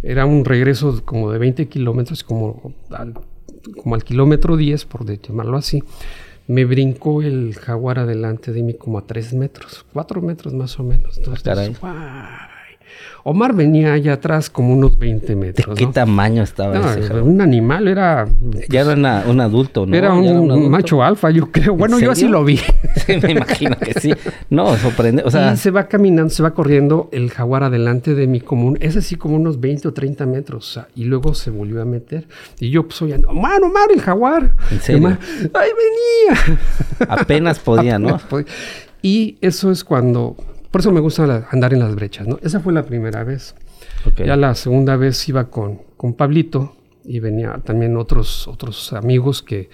era 0.04 0.28
un 0.28 0.46
regreso 0.46 1.02
como 1.06 1.32
de 1.32 1.40
20 1.40 1.68
kilómetros, 1.68 2.24
como 2.24 2.74
al, 2.92 3.16
como 3.82 3.96
al 3.96 4.04
kilómetro 4.04 4.58
10, 4.58 4.86
por 4.86 5.06
de- 5.06 5.18
llamarlo 5.18 5.58
así, 5.58 5.84
me 6.48 6.66
brincó 6.66 7.24
el 7.24 7.56
jaguar 7.56 7.98
adelante 7.98 8.52
de 8.54 8.62
mí 8.62 8.76
como 8.76 9.00
a 9.00 9.08
3 9.08 9.34
metros, 9.34 9.86
4 9.92 10.22
metros 10.22 10.54
más 10.54 10.80
o 10.80 10.84
menos. 10.84 11.18
Entonces, 11.18 11.42
Ah, 11.42 11.50
caray. 11.50 11.76
¡guay! 11.82 11.94
Omar 13.24 13.54
venía 13.54 13.94
allá 13.94 14.14
atrás 14.14 14.50
como 14.50 14.74
unos 14.74 14.98
20 14.98 15.28
¿De 15.28 15.36
metros. 15.36 15.78
qué 15.78 15.86
¿no? 15.86 15.92
tamaño 15.92 16.44
estaba 16.44 16.76
No, 16.80 16.90
ese? 16.92 17.06
era 17.06 17.22
un 17.24 17.42
animal, 17.42 17.88
era 17.88 18.28
Ya 18.70 18.82
era 18.82 18.94
una- 18.94 19.24
un 19.28 19.42
adulto, 19.42 19.86
¿no? 19.86 19.96
era 19.96 20.14
un, 20.14 20.26
adulto. 20.28 20.70
macho 20.70 21.04
alfa, 21.04 21.30
yo 21.32 21.52
creo. 21.52 21.76
Bueno, 21.76 22.00
yo 22.00 22.12
así 22.12 22.28
lo 22.28 22.44
vi. 22.44 22.60
Sí, 23.06 23.14
me 23.22 23.32
imagino 23.32 23.78
que 23.78 23.94
sí. 24.00 24.12
No, 24.50 24.76
sorprende. 24.76 25.22
O 25.24 25.30
sea, 25.32 25.54
y 25.54 25.58
se 25.58 25.72
va 25.72 25.88
caminando, 25.88 26.30
se 26.30 26.42
va 26.44 26.52
corriendo 26.54 27.10
el 27.14 27.30
jaguar 27.32 27.64
adelante 27.64 28.16
de 28.16 28.28
mí 28.28 28.42
como 28.42 28.68
un, 28.68 28.78
ese 28.82 29.02
sí 29.02 29.16
como 29.16 29.36
unos 29.36 29.60
20 29.62 29.88
o 29.90 29.94
30 29.94 30.26
metros. 30.26 30.70
o 30.70 30.74
sea, 30.74 30.88
y 30.96 31.04
luego 31.06 31.34
se 31.34 31.52
volvió 31.52 31.82
a 31.82 31.86
meter. 31.86 32.28
Y 32.60 32.70
yo 32.72 32.88
pues 32.88 33.02
oyendo, 33.02 33.30
Omar, 33.30 33.62
Omar, 33.64 33.90
el 33.94 34.02
jaguar. 34.02 34.56
¿En 34.72 34.82
serio? 34.82 35.00
Omar, 35.00 35.20
¡Ay, 35.54 35.70
venía! 35.78 36.60
apenas 37.08 37.60
podía, 37.60 38.00
¿no? 38.00 38.20
Y 39.02 39.38
eso 39.42 39.72
es 39.72 39.84
cuando, 39.84 40.36
por 40.72 40.82
eso 40.82 40.92
me 40.92 41.00
gusta 41.00 41.26
la- 41.28 41.48
andar 41.52 41.74
en 41.74 41.80
las 41.80 41.96
brechas, 41.96 42.28
¿no? 42.28 42.40
Esa 42.44 42.60
fue 42.60 42.74
la 42.74 42.84
primera 42.84 43.24
vez. 43.24 43.56
Ya 44.26 44.36
la 44.36 44.54
segunda 44.56 44.96
vez 44.96 45.28
iba 45.30 45.50
con, 45.50 45.82
con 45.98 46.14
Pablito 46.14 46.76
y 47.06 47.20
venía 47.20 47.60
también 47.64 47.96
otros, 47.98 48.48
otros 48.48 48.92
amigos 48.94 49.42
que 49.42 49.70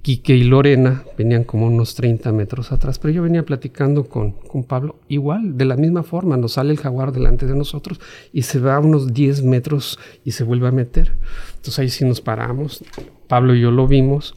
Quique 0.00 0.34
y 0.34 0.44
Lorena 0.44 1.04
venían 1.18 1.44
como 1.44 1.66
unos 1.66 1.94
30 1.94 2.32
metros 2.32 2.72
atrás, 2.72 2.98
pero 2.98 3.12
yo 3.12 3.22
venía 3.22 3.44
platicando 3.44 4.04
con, 4.08 4.32
con 4.32 4.64
Pablo 4.64 4.96
igual, 5.08 5.58
de 5.58 5.64
la 5.66 5.76
misma 5.76 6.02
forma, 6.02 6.36
nos 6.38 6.52
sale 6.52 6.72
el 6.72 6.78
jaguar 6.78 7.12
delante 7.12 7.46
de 7.46 7.54
nosotros 7.54 8.00
y 8.32 8.42
se 8.42 8.58
va 8.58 8.76
a 8.76 8.80
unos 8.80 9.12
10 9.12 9.42
metros 9.42 9.98
y 10.24 10.30
se 10.32 10.44
vuelve 10.44 10.68
a 10.68 10.72
meter. 10.72 11.12
Entonces 11.56 11.78
ahí 11.78 11.88
sí 11.90 12.04
nos 12.06 12.20
paramos, 12.22 12.82
Pablo 13.28 13.54
y 13.54 13.60
yo 13.60 13.70
lo 13.70 13.86
vimos 13.86 14.34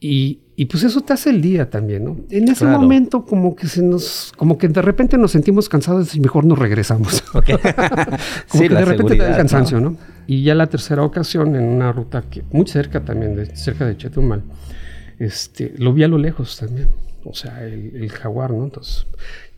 y, 0.00 0.40
y 0.56 0.66
pues 0.66 0.84
eso 0.84 1.00
te 1.00 1.12
hace 1.12 1.30
el 1.30 1.40
día 1.42 1.68
también, 1.68 2.04
¿no? 2.04 2.16
En 2.30 2.44
ese 2.48 2.64
Claro. 2.64 2.80
momento 2.80 3.24
como 3.24 3.56
que 3.56 3.66
se 3.66 3.82
nos, 3.82 4.32
como 4.36 4.56
que 4.56 4.68
de 4.68 4.82
repente 4.82 5.18
nos 5.18 5.32
sentimos 5.32 5.68
cansados 5.68 6.14
y 6.14 6.20
mejor 6.20 6.44
nos 6.44 6.58
regresamos. 6.58 7.24
Ok. 7.34 7.46
Como 8.48 8.62
sí, 8.62 8.68
que 8.68 8.74
de 8.74 8.84
repente 8.84 9.12
te 9.16 9.22
da 9.22 9.30
el 9.30 9.36
cansancio, 9.36 9.80
¿no? 9.80 9.96
Y 10.28 10.42
ya 10.44 10.54
la 10.54 10.68
tercera 10.68 11.02
ocasión, 11.02 11.56
en 11.56 11.64
una 11.64 11.90
ruta 11.92 12.22
que 12.30 12.44
muy 12.52 12.66
cerca 12.68 13.04
también, 13.04 13.34
de, 13.34 13.46
cerca 13.56 13.84
de 13.86 13.96
Chetumal, 13.96 14.42
este, 15.18 15.74
lo 15.78 15.92
vi 15.92 16.04
a 16.04 16.08
lo 16.08 16.18
lejos 16.18 16.56
también. 16.58 16.88
O 17.24 17.34
sea, 17.34 17.64
el, 17.64 17.96
el 17.96 18.10
jaguar, 18.10 18.52
¿no? 18.52 18.64
Entonces, 18.64 19.06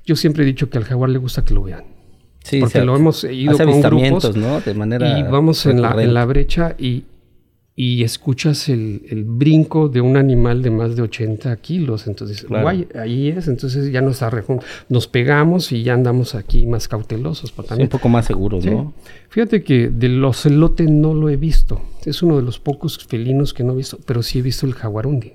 yo 0.04 0.16
siempre 0.16 0.44
he 0.44 0.46
dicho 0.46 0.70
que 0.70 0.78
al 0.78 0.84
jaguar 0.84 1.10
le 1.10 1.18
gusta 1.18 1.44
que 1.44 1.52
lo 1.54 1.62
vean. 1.64 1.84
Sí, 2.42 2.60
porque 2.60 2.78
se- 2.78 2.84
lo 2.84 2.94
hemos 2.96 3.24
ido 3.24 3.58
con 3.58 3.80
grupos 3.82 4.36
¿no? 4.36 4.60
De 4.60 4.72
manera 4.72 5.18
y 5.18 5.22
vamos 5.24 5.66
en 5.66 5.82
la, 5.82 6.00
en 6.02 6.14
la 6.14 6.24
brecha 6.24 6.74
y, 6.78 7.04
y 7.78 8.02
escuchas 8.04 8.70
el, 8.70 9.02
el 9.10 9.24
brinco 9.24 9.90
de 9.90 10.00
un 10.00 10.16
animal 10.16 10.62
de 10.62 10.70
más 10.70 10.96
de 10.96 11.02
80 11.02 11.54
kilos. 11.58 12.06
Entonces, 12.06 12.42
Claro. 12.44 12.62
guay, 12.62 12.88
ahí 12.98 13.28
es. 13.28 13.48
Entonces 13.48 13.92
ya 13.92 14.00
nos, 14.00 14.22
arrejun- 14.22 14.62
nos 14.88 15.06
pegamos 15.06 15.70
y 15.72 15.82
ya 15.82 15.92
andamos 15.92 16.34
aquí 16.34 16.66
más 16.66 16.88
cautelosos. 16.88 17.52
Pero 17.52 17.64
Sí, 17.64 17.68
también 17.68 17.86
un 17.88 17.90
poco 17.90 18.08
más 18.08 18.24
seguros, 18.24 18.64
Sí. 18.64 18.70
¿no? 18.70 18.94
Fíjate 19.28 19.62
que 19.62 19.90
del 19.90 20.24
ocelote 20.24 20.84
no 20.84 21.12
lo 21.12 21.28
he 21.28 21.36
visto. 21.36 21.82
Es 22.06 22.22
uno 22.22 22.36
de 22.36 22.42
los 22.42 22.58
pocos 22.58 22.98
felinos 23.06 23.52
que 23.52 23.62
no 23.62 23.74
he 23.74 23.76
visto, 23.76 23.98
pero 24.06 24.22
sí 24.22 24.38
he 24.38 24.42
visto 24.42 24.64
el 24.64 24.72
jaguarundi. 24.72 25.34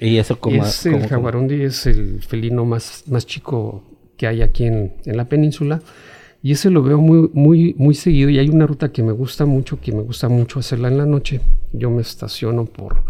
Y 0.00 0.16
eso 0.16 0.38
como... 0.40 0.64
es 0.64 0.84
el 0.84 1.06
jaguarundi 1.06 1.62
es 1.62 1.86
el 1.86 2.20
felino 2.22 2.64
más, 2.64 3.04
más 3.06 3.24
chico 3.24 3.84
que 4.16 4.26
hay 4.26 4.42
aquí 4.42 4.64
en, 4.64 4.94
en 5.04 5.16
la 5.16 5.26
península. 5.26 5.80
Y 6.42 6.52
ese 6.52 6.70
lo 6.70 6.82
veo 6.82 6.98
muy, 6.98 7.30
muy, 7.32 7.74
muy 7.78 7.94
seguido. 7.94 8.30
Y 8.30 8.38
hay 8.38 8.48
una 8.48 8.66
ruta 8.66 8.92
que 8.92 9.02
me 9.02 9.12
gusta 9.12 9.44
mucho, 9.46 9.80
que 9.80 9.92
me 9.92 10.02
gusta 10.02 10.28
mucho 10.28 10.60
hacerla 10.60 10.88
en 10.88 10.98
la 10.98 11.06
noche. 11.06 11.40
Yo 11.72 11.90
me 11.90 12.00
estaciono 12.02 12.64
por, 12.64 13.02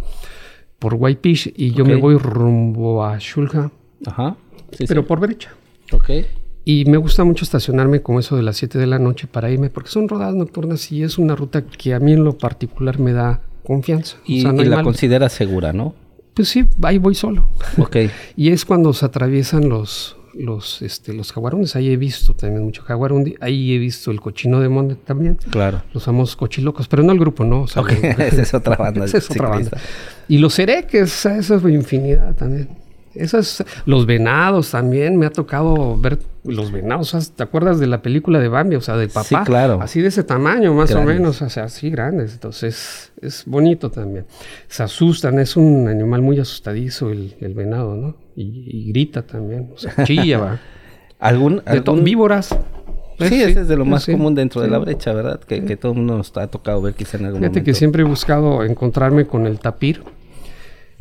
por 0.79 0.95
Whitefish 0.95 1.53
y 1.57 1.73
yo 1.73 1.85
me 1.85 1.97
voy 1.97 2.17
rumbo 2.17 3.05
a 3.05 3.19
Shulja, 3.19 3.71
Ajá. 4.07 4.37
Sí, 4.73 4.85
pero 4.87 5.03
sí. 5.03 5.09
por 5.09 5.21
brecha. 5.21 5.51
Ok. 5.93 6.11
Y 6.65 6.85
me 6.85 6.99
gusta 6.99 7.25
mucho 7.25 7.45
estacionarme 7.45 8.03
como 8.03 8.21
eso 8.21 8.37
de 8.37 8.43
las 8.43 8.59
7 8.59 8.79
de 8.79 8.87
la 8.87 8.99
noche 8.99 9.27
para 9.27 9.51
irme, 9.51 9.71
porque 9.71 9.89
son 9.89 10.07
rodadas 10.09 10.35
nocturnas 10.35 10.93
y 10.93 11.03
es 11.03 11.17
una 11.17 11.35
ruta 11.35 11.63
que 11.65 11.95
a 11.95 11.99
mí 12.01 12.13
en 12.13 12.25
lo 12.25 12.37
particular 12.37 12.99
me 12.99 13.13
da 13.15 13.41
confianza. 13.65 14.19
O 14.19 14.23
Y, 14.27 14.43
sea, 14.43 14.53
no 14.53 14.59
y 14.61 14.65
hay 14.65 14.69
la 14.71 14.77
mal. 14.77 14.85
consideras 14.85 15.33
segura, 15.33 15.73
¿no? 15.73 15.95
Pues 16.35 16.49
sí, 16.51 16.67
ahí 16.83 16.99
voy 16.99 17.15
solo. 17.15 17.49
Ok. 17.79 17.97
Y 18.37 18.51
es 18.51 18.67
cuando 18.67 18.93
se 18.93 19.07
atraviesan 19.07 19.71
los, 19.71 20.18
los, 20.39 20.83
este, 20.83 21.13
los 21.13 21.33
jaguarunes. 21.33 21.77
Ahí 21.77 21.91
he 21.91 21.97
visto 21.97 22.35
también 22.35 22.65
mucho 22.65 22.83
jaguarundi. 22.83 23.35
Ahí 23.41 23.75
he 23.75 23.79
visto 23.79 24.11
el 24.11 24.21
cochino 24.21 24.61
de 24.61 24.69
monde 24.69 24.95
también. 24.95 25.39
Claro. 25.51 25.83
Los 25.93 26.05
famosos 26.05 26.37
cochilocos, 26.37 26.89
pero 26.89 27.03
no 27.03 27.13
el 27.13 27.19
grupo, 27.19 27.45
¿no? 27.45 27.63
O 27.63 27.67
sea, 27.67 27.83
esa 28.19 28.43
es 28.43 28.55
otra 28.55 28.77
banda 28.77 29.05
Esa 29.05 29.19
es 29.19 29.31
otra 29.31 29.49
banda. 29.49 29.79
Y 30.29 30.39
los 30.39 30.59
ereques, 30.59 31.27
esa 31.27 31.57
es 31.57 31.65
infinidad 31.65 32.35
también. 32.35 32.69
Esas, 33.19 33.65
los 33.87 34.07
venados 34.07 34.71
también, 34.71 35.17
me 35.17 35.27
ha 35.27 35.31
tocado 35.31 35.99
ver 35.99 36.19
los 36.45 36.71
venados. 36.73 37.15
o 37.15 37.21
sea, 37.21 37.35
¿Te 37.37 37.43
acuerdas 37.43 37.79
de 37.81 37.87
la 37.87 38.01
película 38.01 38.39
de 38.39 38.49
Bambi? 38.49 38.77
O 38.77 38.81
sea, 38.81 38.97
del 38.97 39.09
papá. 39.11 39.25
Sí, 39.25 39.37
claro. 39.45 39.79
Así 39.83 40.01
de 40.01 40.09
ese 40.09 40.23
tamaño, 40.25 40.73
más 40.75 40.91
Grandes. 40.91 41.15
o 41.15 41.19
menos. 41.19 41.43
O 41.43 41.49
sea, 41.51 41.65
así 41.65 41.91
grandes. 41.91 42.33
Entonces, 42.35 43.13
es 43.21 43.45
bonito 43.47 43.91
también. 43.91 44.25
Se 44.69 44.83
asustan, 44.83 45.39
es 45.39 45.57
un 45.57 45.89
animal 45.89 46.23
muy 46.23 46.39
asustadizo 46.39 47.11
el, 47.11 47.35
el 47.41 47.55
venado, 47.55 47.95
¿no? 47.97 48.17
Y, 48.37 48.65
y 48.67 48.89
grita 48.93 49.23
también. 49.23 49.71
O 49.75 49.79
sea, 49.79 49.93
chilla, 50.05 50.39
va. 50.39 50.61
¿Algún, 51.19 51.57
De 51.57 51.63
algún- 51.67 52.05
víboras. 52.05 52.57
Sí, 53.19 53.43
ese 53.43 53.63
es 53.63 53.69
de 53.69 53.77
lo 53.77 53.85
más 53.85 54.05
sí, 54.05 54.13
común 54.13 54.37
dentro 54.37 54.61
de 54.63 54.69
la 54.71 54.79
brecha, 54.79 55.13
¿verdad? 55.13 55.41
Que, 55.41 55.65
que 55.65 55.77
todo 55.77 55.91
el 55.91 55.99
mundo 55.99 56.17
nos 56.17 56.37
ha 56.37 56.47
tocado 56.47 56.81
ver 56.81 56.95
quizá 56.95 57.17
en 57.19 57.25
algún 57.25 57.41
Fíjate 57.41 57.51
momento. 57.59 57.65
que 57.65 57.75
siempre 57.75 58.03
he 58.03 58.05
buscado 58.05 58.63
encontrarme 58.63 59.27
con 59.27 59.49
el 59.49 59.59
tapir. 59.59 60.05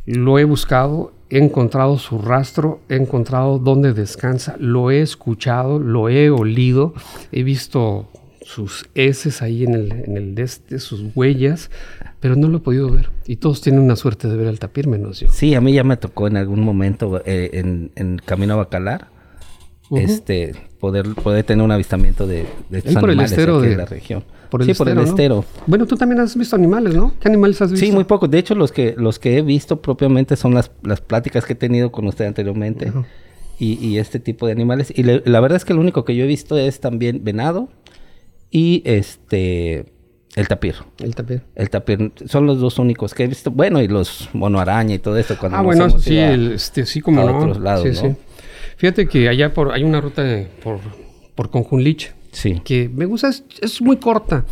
Lo 0.07 0.39
he 0.39 0.43
buscado, 0.43 1.11
he 1.29 1.37
encontrado 1.37 1.97
su 1.97 2.19
rastro, 2.19 2.79
he 2.89 2.95
encontrado 2.95 3.59
dónde 3.59 3.93
descansa, 3.93 4.55
lo 4.59 4.91
he 4.91 5.01
escuchado, 5.01 5.79
lo 5.79 6.09
he 6.09 6.29
olido, 6.29 6.93
he 7.31 7.43
visto 7.43 8.09
sus 8.41 8.89
heces 8.95 9.41
ahí 9.41 9.65
en 9.65 9.73
el, 9.73 9.91
en 9.91 10.35
de 10.35 10.43
este, 10.43 10.79
sus 10.79 11.03
huellas, 11.15 11.69
pero 12.21 12.35
no 12.35 12.47
lo 12.47 12.57
he 12.57 12.61
podido 12.61 12.89
ver. 12.89 13.09
Y 13.25 13.35
todos 13.37 13.61
tienen 13.61 13.81
una 13.81 13.97
suerte 13.97 14.29
de 14.29 14.37
ver 14.37 14.47
al 14.47 14.57
tapir 14.57 14.87
menos 14.87 15.19
yo. 15.19 15.29
Sí, 15.29 15.53
a 15.53 15.61
mí 15.61 15.73
ya 15.73 15.83
me 15.83 15.97
tocó 15.97 16.27
en 16.27 16.37
algún 16.37 16.61
momento 16.61 17.21
eh, 17.25 17.49
en, 17.53 17.91
en 17.95 18.19
Camino 18.19 18.53
a 18.53 18.57
Bacalar. 18.57 19.16
Este 19.91 20.53
poder 20.79 21.07
poder 21.15 21.43
tener 21.43 21.63
un 21.63 21.71
avistamiento 21.71 22.27
de, 22.27 22.45
de 22.69 22.77
estos 22.79 22.93
el 22.95 22.97
animales 23.05 23.31
estero 23.31 23.61
de- 23.61 23.75
la 23.77 23.85
región. 23.85 24.23
Por 24.49 24.61
el 24.61 24.67
sí, 24.67 24.73
por 24.75 24.87
el 24.87 24.97
estero, 24.99 25.35
¿no? 25.35 25.41
estero. 25.41 25.45
Bueno, 25.67 25.85
tú 25.85 25.97
también 25.97 26.21
has 26.21 26.35
visto 26.37 26.55
animales, 26.55 26.93
¿no? 26.95 27.13
¿Qué 27.19 27.27
animales 27.27 27.61
has 27.61 27.71
visto? 27.71 27.85
Sí, 27.85 27.91
muy 27.91 28.05
poco. 28.05 28.27
De 28.29 28.37
hecho, 28.39 28.55
los 28.55 28.71
que 28.71 28.95
los 28.97 29.19
que 29.19 29.37
he 29.37 29.41
visto 29.41 29.81
propiamente 29.81 30.35
son 30.37 30.53
las, 30.53 30.71
las 30.83 31.01
pláticas 31.01 31.45
que 31.45 31.53
he 31.53 31.55
tenido 31.57 31.91
con 31.91 32.07
usted 32.07 32.25
anteriormente 32.25 32.91
y, 33.59 33.73
y 33.85 33.97
este 33.97 34.19
tipo 34.19 34.45
de 34.45 34.53
animales. 34.53 34.93
Y 34.95 35.03
le- 35.03 35.21
la 35.25 35.39
verdad 35.41 35.57
es 35.57 35.65
que 35.65 35.73
lo 35.73 35.81
único 35.81 36.05
que 36.05 36.15
yo 36.15 36.23
he 36.23 36.27
visto 36.27 36.57
es 36.57 36.79
también 36.79 37.23
venado 37.25 37.67
y 38.51 38.83
este 38.85 39.91
el 40.35 40.47
tapir. 40.47 40.75
Él 40.99 41.15
también. 41.15 41.43
El 41.55 41.69
tapir 41.69 42.11
son 42.27 42.45
los 42.45 42.59
dos 42.59 42.77
únicos 42.79 43.13
que 43.13 43.23
he 43.23 43.27
visto. 43.27 43.49
Bueno, 43.51 43.81
y 43.81 43.87
los 43.87 44.29
mono 44.33 44.59
araña 44.59 44.95
y 44.95 44.99
todo 44.99 45.17
esto. 45.17 45.35
Cuando 45.37 45.57
Ah, 45.57 45.61
bueno, 45.61 45.89
sí, 45.99 46.15
el- 46.17 46.53
este, 46.53 46.85
sí, 46.85 47.01
como 47.01 47.21
a 47.21 47.25
no. 47.25 47.37
otros 47.39 47.59
lados, 47.59 47.83
sí, 47.83 47.89
¿no? 47.89 48.09
sí. 48.11 48.15
Fíjate 48.77 49.07
que 49.07 49.27
allá 49.29 49.53
por, 49.53 49.71
hay 49.73 49.83
una 49.83 49.99
ruta 50.01 50.23
por, 50.63 50.79
por 51.35 51.49
Conjunlich 51.49 52.13
Sí. 52.31 52.61
que 52.63 52.89
me 52.89 53.05
gusta, 53.05 53.29
es, 53.29 53.43
es 53.61 53.81
muy 53.81 53.97
corta, 53.97 54.45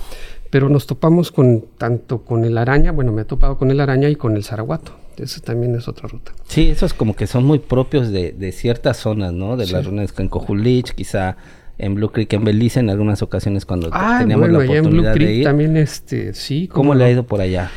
pero 0.49 0.69
nos 0.69 0.88
topamos 0.88 1.31
con 1.31 1.65
tanto 1.77 2.23
con 2.23 2.43
el 2.45 2.57
araña, 2.57 2.91
bueno, 2.91 3.11
me 3.11 3.21
he 3.21 3.25
topado 3.25 3.57
con 3.57 3.69
el 3.71 3.79
araña 3.79 4.09
y 4.09 4.15
con 4.15 4.35
el 4.35 4.43
zaraguato. 4.43 4.97
Esa 5.17 5.39
también 5.41 5.75
es 5.75 5.88
otra 5.88 6.09
ruta. 6.09 6.33
Sí, 6.47 6.69
esos 6.69 6.93
como 6.93 7.15
que 7.15 7.25
son 7.27 7.45
muy 7.45 7.59
propios 7.59 8.11
de, 8.11 8.31
de 8.33 8.51
ciertas 8.51 8.97
zonas, 8.97 9.31
¿no? 9.33 9.55
De 9.55 9.65
Sí. 9.65 9.71
las 9.73 9.85
ruinas 9.85 10.13
en 10.17 10.27
Cojulich, 10.27 10.91
quizá 10.93 11.38
en 11.77 11.95
Blue 11.95 12.09
Creek, 12.11 12.33
en 12.33 12.43
Belice, 12.43 12.79
en 12.79 12.89
algunas 12.89 13.21
ocasiones 13.21 13.65
cuando 13.65 13.89
Ah, 13.93 14.17
teníamos 14.21 14.47
bueno, 14.49 14.57
la 14.59 14.63
allá 14.65 14.73
en 14.73 14.79
oportunidad 14.81 15.13
Blue 15.13 15.19
de 15.19 15.25
Creek 15.25 15.38
ir. 15.39 15.43
también, 15.45 15.77
este, 15.77 16.33
sí. 16.33 16.67
¿Cómo 16.67 16.93
le 16.95 16.99
no. 16.99 17.05
ha 17.05 17.11
ido 17.11 17.23
por 17.27 17.39
allá? 17.41 17.69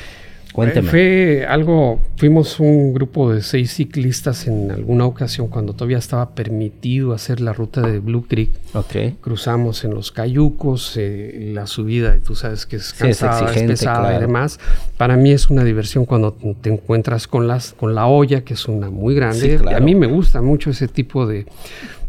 Cuénteme. 0.52 0.90
Fue 0.90 1.46
algo, 1.48 2.00
fuimos 2.16 2.58
un 2.58 2.92
grupo 2.92 3.32
de 3.32 3.42
seis 3.42 3.72
ciclistas 3.72 4.46
en 4.46 4.70
alguna 4.70 5.06
ocasión 5.06 5.48
cuando 5.48 5.72
todavía 5.72 5.98
estaba 5.98 6.30
permitido 6.30 7.12
hacer 7.12 7.40
la 7.40 7.52
ruta 7.52 7.82
de 7.82 7.98
Blue 8.00 8.26
Creek. 8.26 8.50
Ok. 8.74 9.20
Cruzamos 9.20 9.84
en 9.84 9.94
los 9.94 10.10
cayucos, 10.10 10.94
eh, 10.96 11.52
la 11.54 11.66
subida, 11.66 12.18
tú 12.18 12.34
sabes 12.34 12.66
que 12.66 12.76
es 12.76 12.86
Sí, 12.86 13.06
es 13.08 13.18
cansada, 13.20 13.36
es, 13.36 13.42
exigente, 13.42 13.72
pesada 13.74 14.00
claro. 14.00 14.16
y 14.16 14.20
demás. 14.20 14.58
Para 14.96 15.16
mí 15.16 15.30
es 15.30 15.50
una 15.50 15.64
diversión 15.64 16.06
cuando 16.06 16.36
te 16.60 16.70
encuentras 16.70 17.26
con 17.26 17.46
las 17.46 17.72
con 17.72 17.94
la 17.94 18.06
olla, 18.06 18.42
que 18.42 18.54
es 18.54 18.66
una 18.66 18.90
muy 18.90 19.14
grande. 19.14 19.52
Sí, 19.52 19.56
claro. 19.58 19.76
A 19.76 19.80
mí 19.80 19.94
me 19.94 20.06
gusta 20.06 20.42
mucho 20.42 20.70
ese 20.70 20.88
tipo 20.88 21.26
de, 21.26 21.46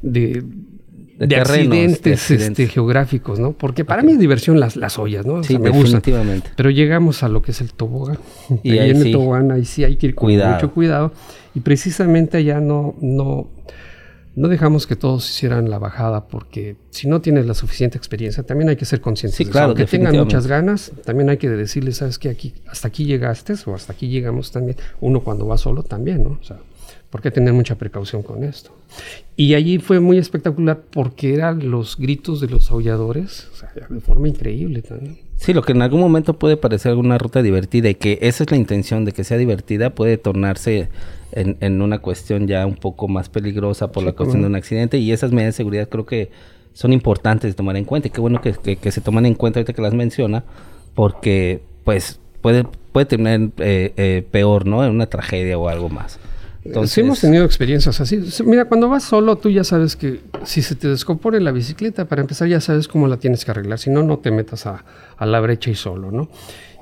de, 0.01 0.43
De 1.19 1.27
de 1.27 1.35
terrenos, 1.35 1.67
accidentes, 1.67 2.01
de 2.03 2.13
accidentes. 2.13 2.49
este, 2.59 2.67
geográficos, 2.73 3.39
¿no? 3.39 3.51
Porque 3.51 3.83
para 3.85 4.01
mí 4.03 4.13
es 4.13 4.19
diversión 4.19 4.59
las, 4.59 4.75
las 4.77 4.97
ollas, 4.97 5.25
¿no? 5.25 5.33
O 5.35 5.43
Sí, 5.43 5.49
sea, 5.53 5.59
me 5.59 5.69
gusta. 5.69 5.97
definitivamente. 5.97 6.49
Pero 6.55 6.69
llegamos 6.69 7.21
a 7.23 7.29
lo 7.29 7.41
que 7.41 7.51
es 7.51 7.61
el 7.61 7.73
tobogán. 7.73 8.17
Y 8.63 8.73
Y 8.73 8.79
ahí 8.79 8.89
en 8.91 9.01
sí. 9.01 9.07
el 9.07 9.11
tobogán 9.13 9.51
ahí 9.51 9.65
sí 9.65 9.83
hay 9.83 9.97
que 9.97 10.07
ir 10.07 10.15
con 10.15 10.27
Cuidado. 10.27 10.55
mucho 10.55 10.71
cuidado. 10.71 11.11
Y 11.53 11.59
precisamente 11.59 12.37
allá 12.37 12.61
no, 12.61 12.95
no, 13.01 13.49
no 14.35 14.47
dejamos 14.47 14.87
que 14.87 14.95
todos 14.95 15.29
hicieran 15.29 15.69
la 15.69 15.77
bajada 15.79 16.27
porque 16.27 16.77
si 16.91 17.09
no 17.09 17.19
tienes 17.19 17.45
la 17.45 17.53
suficiente 17.53 17.97
experiencia, 17.97 18.43
también 18.43 18.69
hay 18.69 18.77
que 18.77 18.85
ser 18.85 19.01
conscientes 19.01 19.35
Sí, 19.35 19.43
de 19.43 19.49
eso. 19.49 19.51
claro, 19.51 19.67
Aunque 19.69 19.85
tengan 19.85 20.15
muchas 20.15 20.47
ganas, 20.47 20.93
también 21.03 21.29
hay 21.29 21.37
que 21.37 21.49
decirles, 21.49 21.97
sabes 21.97 22.17
que 22.17 22.29
aquí, 22.29 22.53
hasta 22.67 22.87
aquí 22.87 23.03
llegaste 23.03 23.55
o 23.65 23.75
hasta 23.75 23.91
aquí 23.91 24.07
llegamos 24.07 24.51
también. 24.51 24.77
Uno 25.01 25.19
cuando 25.21 25.45
va 25.47 25.57
solo 25.57 25.83
también, 25.83 26.23
¿no? 26.23 26.37
O 26.39 26.43
sea, 26.43 26.57
¿por 27.09 27.21
qué 27.21 27.31
tener 27.31 27.53
mucha 27.53 27.75
precaución 27.75 28.21
con 28.23 28.43
esto? 28.43 28.71
Y 29.35 29.53
allí 29.53 29.79
fue 29.79 29.99
muy 29.99 30.17
espectacular 30.17 30.81
porque 30.91 31.33
eran 31.33 31.69
los 31.71 31.97
gritos 31.97 32.41
de 32.41 32.47
los 32.49 32.69
aulladores, 32.71 33.47
o 33.53 33.55
sea, 33.55 33.71
de 33.89 34.01
forma 34.01 34.27
increíble 34.27 34.81
también. 34.81 35.19
Sí, 35.37 35.53
lo 35.53 35.61
que 35.61 35.71
en 35.71 35.81
algún 35.81 36.01
momento 36.01 36.37
puede 36.37 36.57
parecer 36.57 36.95
una 36.95 37.17
ruta 37.17 37.41
divertida 37.41 37.89
y 37.89 37.95
que 37.95 38.19
esa 38.21 38.43
es 38.43 38.51
la 38.51 38.57
intención 38.57 39.05
de 39.05 39.13
que 39.13 39.23
sea 39.23 39.37
divertida, 39.37 39.91
puede 39.91 40.17
tornarse 40.17 40.89
en, 41.31 41.55
en 41.61 41.81
una 41.81 41.99
cuestión 41.99 42.47
ya 42.47 42.65
un 42.65 42.75
poco 42.75 43.07
más 43.07 43.29
peligrosa 43.29 43.91
por 43.91 44.03
Sí, 44.03 44.07
la 44.07 44.13
cuestión 44.13 44.41
de 44.41 44.47
un 44.47 44.55
accidente 44.55 44.97
y 44.97 45.11
esas 45.13 45.31
medidas 45.31 45.53
de 45.53 45.57
seguridad 45.57 45.87
creo 45.87 46.05
que 46.05 46.29
son 46.73 46.91
importantes 46.91 47.49
de 47.51 47.55
tomar 47.55 47.77
en 47.77 47.85
cuenta 47.85 48.09
y 48.09 48.11
qué 48.11 48.19
bueno 48.19 48.41
que, 48.41 48.51
que- 48.53 48.75
que 48.75 48.91
se 48.91 48.99
toman 49.01 49.25
en 49.25 49.35
cuenta 49.35 49.59
ahorita 49.59 49.73
que 49.73 49.81
las 49.81 49.93
menciona 49.93 50.43
porque 50.95 51.61
pues 51.85 52.19
puede, 52.41 52.65
puede 52.91 53.05
terminar 53.05 53.39
eh, 53.59 53.93
eh, 53.95 54.25
peor, 54.29 54.65
¿no? 54.65 54.83
En 54.83 54.91
una 54.91 55.05
tragedia 55.07 55.57
o 55.57 55.69
algo 55.69 55.89
más. 55.89 56.19
Entonces, 56.65 56.91
sí 56.91 57.01
hemos 57.01 57.19
tenido 57.21 57.45
experiencias 57.45 58.01
así. 58.01 58.29
Sí, 58.29 58.43
Mira, 58.43 58.65
cuando 58.65 58.89
vas 58.89 59.03
solo, 59.03 59.37
tú 59.37 59.49
ya 59.49 59.63
sabes 59.63 59.95
que 59.95 60.19
si 60.43 60.61
se 60.61 60.75
te 60.75 60.87
descompone 60.89 61.39
la 61.39 61.51
bicicleta, 61.51 62.05
para 62.05 62.21
empezar 62.21 62.47
ya 62.47 62.59
sabes 62.59 62.87
cómo 62.87 63.07
la 63.07 63.17
tienes 63.17 63.45
que 63.45 63.51
arreglar. 63.51 63.79
Si 63.79 63.89
no, 63.89 64.03
no 64.03 64.19
te 64.19 64.31
metas 64.31 64.65
a, 64.65 64.83
a 65.17 65.25
la 65.25 65.39
brecha 65.39 65.69
y 65.69 65.75
solo, 65.75 66.11
¿no? 66.11 66.29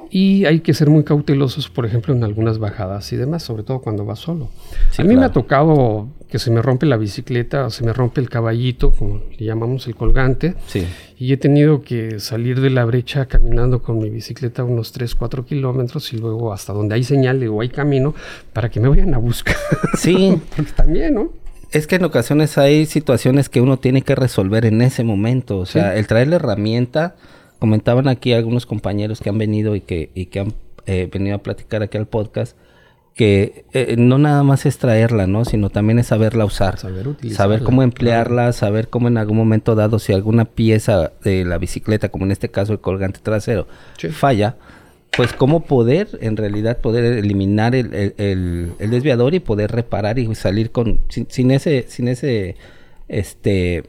Y 0.10 0.46
hay 0.46 0.62
que 0.62 0.74
ser 0.74 0.90
muy 0.90 1.04
cautelosos, 1.04 1.70
por 1.70 1.86
ejemplo, 1.86 2.14
en 2.14 2.24
algunas 2.24 2.60
bajadas 2.60 3.12
y 3.12 3.18
demás, 3.18 3.44
sobre 3.44 3.64
todo 3.64 3.80
cuando 3.82 4.06
vas 4.06 4.20
solo. 4.20 4.50
Sí, 4.92 5.02
a 5.02 5.06
mí 5.06 5.10
me 5.10 5.16
claro. 5.16 5.30
ha 5.30 5.34
tocado 5.34 6.08
que 6.30 6.40
se 6.40 6.52
me 6.52 6.62
rompe 6.62 6.86
la 6.86 6.98
bicicleta, 6.98 7.66
o 7.66 7.70
se 7.70 7.86
me 7.86 7.94
rompe 7.94 8.20
el 8.20 8.30
caballito, 8.30 8.92
como 8.92 9.22
le 9.38 9.46
llamamos 9.46 9.88
el 9.88 9.96
colgante, 9.96 10.56
Sí. 10.68 10.86
y 11.18 11.32
he 11.32 11.38
tenido 11.38 11.82
que 11.82 12.20
salir 12.20 12.60
de 12.60 12.70
la 12.70 12.84
brecha 12.86 13.26
caminando 13.28 13.82
con 13.82 13.98
mi 14.00 14.10
bicicleta 14.10 14.64
unos 14.66 14.92
3, 14.92 15.16
4 15.16 15.46
kilómetros 15.46 16.12
y 16.14 16.18
luego 16.18 16.52
hasta 16.52 16.74
donde 16.74 16.96
hay 16.96 17.04
señal 17.04 17.46
o 17.48 17.62
hay 17.62 17.70
camino 17.70 18.14
para 18.54 18.70
que 18.70 18.80
me 18.82 18.90
vayan 18.90 19.14
a 19.14 19.18
buscar. 19.20 19.56
Sí, 19.98 20.38
Porque 20.56 20.72
también, 20.74 21.14
¿no? 21.16 21.32
Es 21.72 21.86
que 21.88 21.96
en 21.98 22.06
ocasiones 22.06 22.58
hay 22.58 22.86
situaciones 22.86 23.50
que 23.50 23.60
uno 23.62 23.78
tiene 23.78 24.02
que 24.02 24.16
resolver 24.16 24.66
en 24.66 24.82
ese 24.82 25.04
momento. 25.04 25.58
O 25.60 25.66
sea, 25.66 25.96
el 25.96 26.08
traer 26.08 26.30
la 26.30 26.38
herramienta, 26.38 27.16
comentaban 27.60 28.08
aquí 28.08 28.34
algunos 28.34 28.66
compañeros 28.66 29.20
que 29.22 29.30
han 29.30 29.38
venido 29.38 29.76
y 29.76 29.82
que, 29.82 30.10
y 30.16 30.28
que 30.28 30.40
han 30.42 30.54
eh, 30.86 31.10
venido 31.12 31.36
a 31.36 31.40
platicar 31.40 31.82
aquí 31.84 31.98
al 31.98 32.08
podcast, 32.08 32.56
que 33.14 33.66
eh, 33.74 33.96
no 33.98 34.20
nada 34.20 34.44
más 34.44 34.66
es 34.68 34.78
traerla, 34.78 35.26
¿no? 35.26 35.44
Sino 35.44 35.70
también 35.72 35.98
es 35.98 36.08
saberla 36.08 36.46
usar. 36.46 36.78
Saber 36.78 37.08
utilizarla, 37.08 37.56
Saber 37.56 37.64
cómo 37.66 37.82
emplearla, 37.84 38.54
saber 38.54 38.90
cómo 38.90 39.08
en 39.08 39.18
algún 39.18 39.38
momento 39.38 39.74
dado, 39.74 39.98
si 40.00 40.14
alguna 40.14 40.46
pieza 40.46 41.14
de 41.24 41.44
la 41.44 41.58
bicicleta, 41.58 42.10
como 42.10 42.26
en 42.26 42.32
este 42.32 42.50
caso 42.50 42.74
el 42.74 42.80
colgante 42.80 43.20
trasero, 43.24 43.68
Sí. 43.98 44.10
falla, 44.10 44.56
pues 45.16 45.34
cómo 45.34 45.66
poder, 45.66 46.08
en 46.22 46.38
realidad, 46.38 46.78
poder 46.78 47.04
eliminar 47.18 47.74
el, 47.74 47.92
el- 47.96 48.14
el- 48.18 48.72
el 48.78 48.90
desviador 48.92 49.34
y 49.34 49.40
poder 49.40 49.72
reparar 49.72 50.20
y 50.20 50.36
salir 50.36 50.70
con, 50.70 51.00
sin, 51.10 51.26
sin 51.28 51.50
ese, 51.50 51.86
sin 51.88 52.08
ese, 52.10 52.56
este, 53.08 53.84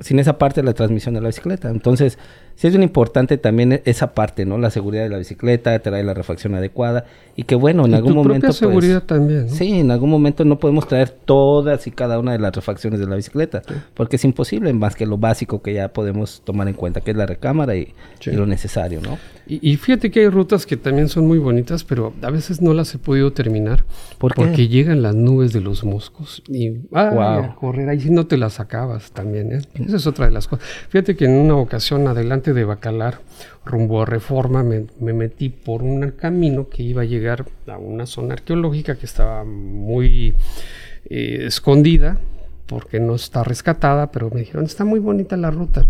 sin 0.00 0.18
esa 0.18 0.38
parte 0.38 0.62
de 0.62 0.64
la 0.64 0.72
transmisión 0.72 1.14
de 1.14 1.20
la 1.20 1.26
bicicleta. 1.28 1.68
Entonces, 1.68 2.18
sí 2.60 2.66
es 2.66 2.74
bien 2.74 2.82
importante 2.82 3.38
también 3.38 3.72
e- 3.72 3.82
esa 3.86 4.12
parte, 4.12 4.44
¿no? 4.44 4.58
La 4.58 4.68
seguridad 4.70 5.04
de 5.04 5.08
la 5.08 5.16
bicicleta, 5.16 5.78
traer 5.78 6.04
la 6.04 6.12
refacción 6.12 6.54
adecuada 6.54 7.06
y 7.36 7.44
que 7.44 7.54
bueno, 7.54 7.86
en 7.86 7.92
Y 7.92 7.94
algún 7.94 8.12
tu 8.12 8.16
momento... 8.18 8.48
propia 8.48 8.48
pues, 8.48 8.56
seguridad 8.58 9.02
también, 9.04 9.46
¿no? 9.46 9.52
Sí, 9.54 9.78
en 9.80 9.90
algún 9.90 10.10
momento 10.10 10.44
no 10.44 10.58
podemos 10.58 10.86
traer 10.86 11.08
todas 11.08 11.86
y 11.86 11.90
cada 11.90 12.18
una 12.18 12.32
de 12.32 12.38
las 12.38 12.54
refacciones 12.54 13.00
de 13.00 13.06
la 13.06 13.16
bicicleta, 13.16 13.62
porque 13.94 14.16
es 14.16 14.24
imposible 14.26 14.70
más 14.74 14.94
que 14.94 15.06
lo 15.06 15.16
básico 15.16 15.62
que 15.62 15.72
ya 15.72 15.88
podemos 15.88 16.42
tomar 16.44 16.68
en 16.68 16.74
cuenta, 16.74 17.00
que 17.00 17.12
es 17.12 17.16
la 17.16 17.24
recámara 17.24 17.76
y, 17.76 17.94
Sí. 18.18 18.28
y 18.30 18.34
lo 18.34 18.44
necesario, 18.44 19.00
¿no? 19.00 19.16
Y, 19.46 19.68
y 19.72 19.76
fíjate 19.78 20.10
que 20.10 20.20
hay 20.20 20.28
rutas 20.28 20.66
que 20.66 20.76
también 20.76 21.08
son 21.08 21.26
muy 21.26 21.38
bonitas, 21.38 21.82
pero 21.82 22.12
a 22.20 22.30
veces 22.30 22.60
no 22.60 22.74
las 22.74 22.94
he 22.94 22.98
podido 22.98 23.32
terminar. 23.32 23.84
¿Por 24.18 24.34
qué? 24.34 24.42
Porque 24.42 24.68
llegan 24.68 25.00
las 25.02 25.14
nubes 25.14 25.52
de 25.54 25.60
los 25.62 25.82
moscos 25.82 26.42
y 26.46 26.68
ay, 26.68 26.74
Guau. 27.14 27.42
a 27.44 27.54
correr. 27.56 27.88
Ahí 27.88 27.98
sí 28.00 28.10
no 28.10 28.26
te 28.26 28.36
las 28.36 28.60
acabas 28.60 29.10
también, 29.12 29.52
¿eh? 29.52 29.62
Esa 29.74 29.96
es 29.96 30.06
otra 30.06 30.26
de 30.26 30.32
las 30.32 30.46
cosas. 30.46 30.64
Fíjate 30.90 31.16
que 31.16 31.24
en 31.24 31.32
una 31.32 31.56
ocasión, 31.56 32.06
adelante 32.06 32.49
de 32.54 32.64
Bacalar, 32.64 33.20
rumbo 33.64 34.02
a 34.02 34.06
Reforma, 34.06 34.62
me, 34.62 34.86
me 35.00 35.12
metí 35.12 35.48
por 35.48 35.82
un 35.82 36.10
camino 36.12 36.68
que 36.68 36.82
iba 36.82 37.02
a 37.02 37.04
llegar 37.04 37.46
a 37.66 37.78
una 37.78 38.06
zona 38.06 38.34
arqueológica 38.34 38.96
que 38.96 39.06
estaba 39.06 39.44
muy 39.44 40.34
eh, 41.08 41.44
escondida, 41.46 42.18
porque 42.66 43.00
no 43.00 43.14
está 43.14 43.42
rescatada, 43.42 44.10
pero 44.12 44.30
me 44.30 44.40
dijeron, 44.40 44.64
está 44.64 44.84
muy 44.84 45.00
bonita 45.00 45.36
la 45.36 45.50
ruta. 45.50 45.86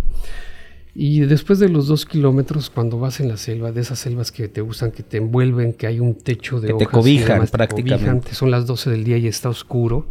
Y 0.95 1.21
después 1.21 1.59
de 1.59 1.69
los 1.69 1.87
dos 1.87 2.05
kilómetros, 2.05 2.69
cuando 2.69 2.99
vas 2.99 3.21
en 3.21 3.29
la 3.29 3.37
selva, 3.37 3.71
de 3.71 3.81
esas 3.81 3.99
selvas 3.99 4.33
que 4.33 4.49
te 4.49 4.61
gustan, 4.61 4.91
que 4.91 5.03
te 5.03 5.19
envuelven, 5.19 5.73
que 5.73 5.87
hay 5.87 6.01
un 6.01 6.15
techo 6.17 6.61
de 6.61 6.69
Que 6.69 6.75
te 6.75 6.85
y 6.85 6.87
cobijan 6.87 7.45
te 7.45 7.51
prácticamente. 7.51 8.07
cobijan, 8.07 8.35
son 8.35 8.51
las 8.51 8.67
12 8.67 8.91
del 8.91 9.05
día 9.05 9.17
y 9.17 9.29
está 9.29 9.49
oscuro. 9.49 10.07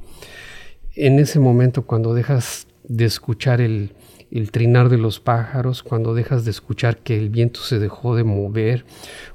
En 0.95 1.19
ese 1.19 1.39
momento, 1.39 1.83
cuando 1.83 2.13
dejas 2.13 2.67
de 2.88 3.05
escuchar 3.05 3.62
el, 3.62 3.91
el 4.32 4.52
trinar 4.52 4.89
de 4.89 4.98
los 4.98 5.20
pájaros, 5.20 5.82
cuando 5.82 6.13
dejas 6.13 6.46
de 6.46 6.52
escuchar 6.52 6.98
que 6.98 7.18
el 7.18 7.30
viento 7.30 7.62
se 7.62 7.80
dejó 7.80 8.15
de 8.15 8.24
mover, 8.24 8.86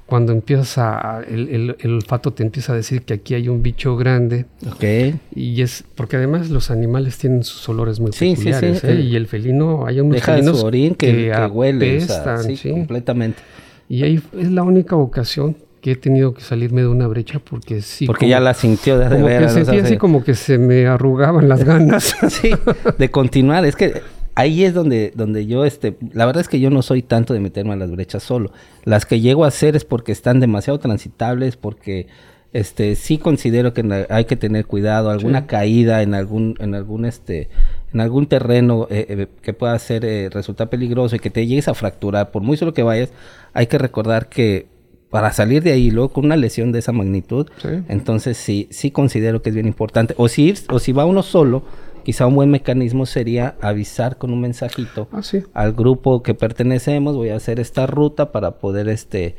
cuando 0.05 0.31
empiezas 0.31 0.77
a, 0.77 1.21
el, 1.27 1.49
el- 1.49 1.75
el 1.79 1.93
olfato 1.95 2.31
te 2.31 2.43
empieza 2.43 2.71
a 2.73 2.75
decir 2.77 3.01
que 3.01 3.15
aquí 3.15 3.33
hay 3.33 3.49
un 3.49 3.61
bicho 3.61 3.97
grande, 3.97 4.45
Ok. 4.71 5.15
y 5.35 5.61
es 5.61 5.83
porque 5.95 6.15
además 6.15 6.49
los 6.49 6.71
animales 6.71 7.17
tienen 7.17 7.43
sus 7.43 7.67
olores 7.67 7.99
muy 7.99 8.11
Sí, 8.13 8.35
sí, 8.35 8.35
sí, 8.35 8.43
peculiares, 8.51 8.83
¿eh? 8.85 8.91
el- 8.91 9.01
y 9.07 9.15
el 9.15 9.27
felino, 9.27 9.85
hay 9.85 9.99
unos 9.99 10.13
Deja 10.15 10.35
de 10.35 10.43
su 10.43 10.65
orín 10.65 10.95
que, 10.95 11.31
que 11.33 11.45
huele, 11.47 11.97
o 11.97 12.01
sea, 12.01 12.15
apestan, 12.21 12.43
sí, 12.43 12.55
sí. 12.57 12.69
completamente. 12.71 13.39
Y 13.89 14.03
ahí 14.03 14.21
es 14.39 14.51
la 14.51 14.63
única 14.63 14.95
ocasión 14.95 15.57
que 15.81 15.91
he 15.91 15.95
tenido 15.95 16.33
que 16.33 16.41
salirme 16.41 16.81
de 16.81 16.87
una 16.87 17.05
brecha 17.07 17.39
porque 17.39 17.81
sí. 17.81 18.05
Porque 18.07 18.21
como- 18.21 18.29
ya 18.31 18.39
la 18.39 18.53
sintió 18.53 18.97
de, 18.97 19.05
de 19.09 19.15
como 19.15 19.25
veras, 19.25 19.53
que 19.53 19.65
sentí 19.65 19.79
así 19.81 19.97
como 19.97 20.23
que 20.23 20.33
se 20.35 20.57
me 20.57 20.87
arrugaban 20.87 21.49
las 21.49 21.63
ganas. 21.65 22.15
sí, 22.29 22.51
de 22.97 23.11
continuar. 23.11 23.65
Es 23.65 23.75
que 23.75 24.01
ahí 24.35 24.63
es 24.63 24.73
donde, 24.73 25.11
donde 25.15 25.45
yo, 25.45 25.65
este, 25.65 25.95
la 26.13 26.25
verdad 26.25 26.41
es 26.41 26.49
que 26.49 26.59
yo 26.59 26.69
no 26.69 26.81
soy 26.81 27.01
tanto 27.01 27.33
de 27.33 27.39
meterme 27.39 27.73
a 27.73 27.77
las 27.77 27.91
brechas 27.91 28.23
solo. 28.23 28.51
Las 28.83 29.05
que 29.05 29.19
llego 29.21 29.45
a 29.45 29.47
hacer 29.49 29.75
es 29.75 29.85
porque 29.85 30.11
están 30.11 30.39
demasiado 30.39 30.79
transitables, 30.79 31.55
porque 31.57 32.07
este 32.53 32.95
sí 32.95 33.17
considero 33.17 33.73
que 33.73 34.05
hay 34.09 34.25
que 34.25 34.35
tener 34.37 34.65
cuidado, 34.65 35.09
alguna 35.09 35.41
Sí. 35.41 35.45
caída 35.47 36.01
en 36.03 36.13
algún, 36.13 36.55
en 36.59 36.73
algún 36.73 37.03
este, 37.05 37.49
en 37.93 37.99
algún 37.99 38.27
terreno 38.27 38.87
eh, 38.89 39.05
eh, 39.09 39.27
que 39.41 39.53
pueda 39.53 39.77
ser 39.79 40.05
eh, 40.05 40.29
resultar 40.29 40.69
peligroso 40.69 41.15
y 41.15 41.19
que 41.19 41.29
te 41.29 41.45
llegues 41.47 41.67
a 41.67 41.73
fracturar, 41.73 42.31
por 42.31 42.43
muy 42.43 42.55
solo 42.55 42.73
que 42.73 42.83
vayas, 42.83 43.09
hay 43.53 43.67
que 43.67 43.77
recordar 43.77 44.29
que 44.29 44.67
para 45.09 45.31
salir 45.33 45.63
de 45.63 45.71
ahí 45.71 45.91
luego 45.91 46.09
con 46.09 46.25
una 46.25 46.35
lesión 46.35 46.71
de 46.73 46.79
esa 46.79 46.91
magnitud, 46.91 47.47
entonces 47.87 48.35
sí, 48.37 48.67
sí 48.71 48.91
considero 48.91 49.41
que 49.41 49.49
es 49.49 49.55
bien 49.55 49.67
importante. 49.67 50.13
O 50.17 50.27
si, 50.27 50.53
o 50.69 50.79
si 50.79 50.91
va 50.91 51.05
uno 51.05 51.23
solo, 51.23 51.63
quizá 52.05 52.27
un 52.27 52.35
buen 52.35 52.51
mecanismo 52.51 53.05
sería 53.05 53.55
avisar 53.59 54.17
con 54.17 54.31
un 54.31 54.39
mensajito 54.39 55.09
ah, 55.11 55.23
sí. 55.23 55.43
al 55.53 55.73
grupo 55.73 56.23
que 56.23 56.35
pertenecemos, 56.35 57.15
voy 57.15 57.29
a 57.29 57.35
hacer 57.35 57.59
esta 57.59 57.87
ruta 57.87 58.31
para 58.31 58.51
poder 58.59 58.87
este 58.87 59.35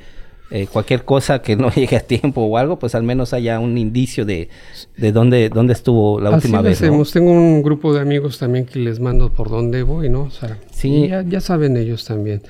eh, 0.50 0.68
cualquier 0.72 1.04
cosa 1.04 1.42
que 1.42 1.56
no 1.56 1.70
llegue 1.74 1.96
a 1.96 2.00
tiempo 2.00 2.42
o 2.42 2.58
algo, 2.58 2.78
pues 2.78 2.94
al 2.94 3.02
menos 3.02 3.32
haya 3.32 3.58
un 3.58 3.78
indicio 3.78 4.24
de, 4.24 4.48
de 4.96 5.12
dónde, 5.12 5.48
dónde 5.48 5.72
estuvo 5.72 6.20
la 6.20 6.30
última 6.30 6.60
vez. 6.60 6.80
Hacemos. 6.80 7.12
Tengo 7.12 7.32
un 7.32 7.62
grupo 7.62 7.94
de 7.94 8.00
amigos 8.00 8.38
también 8.38 8.66
que 8.66 8.78
les 8.78 9.00
mando 9.00 9.32
por 9.32 9.48
dónde 9.48 9.82
voy, 9.82 10.08
¿no? 10.08 10.22
O 10.22 10.30
sea, 10.30 10.58
sí. 10.70 11.08
Ya, 11.08 11.22
ya, 11.22 11.40
saben 11.40 11.76
ellos 11.76 12.04
también. 12.04 12.42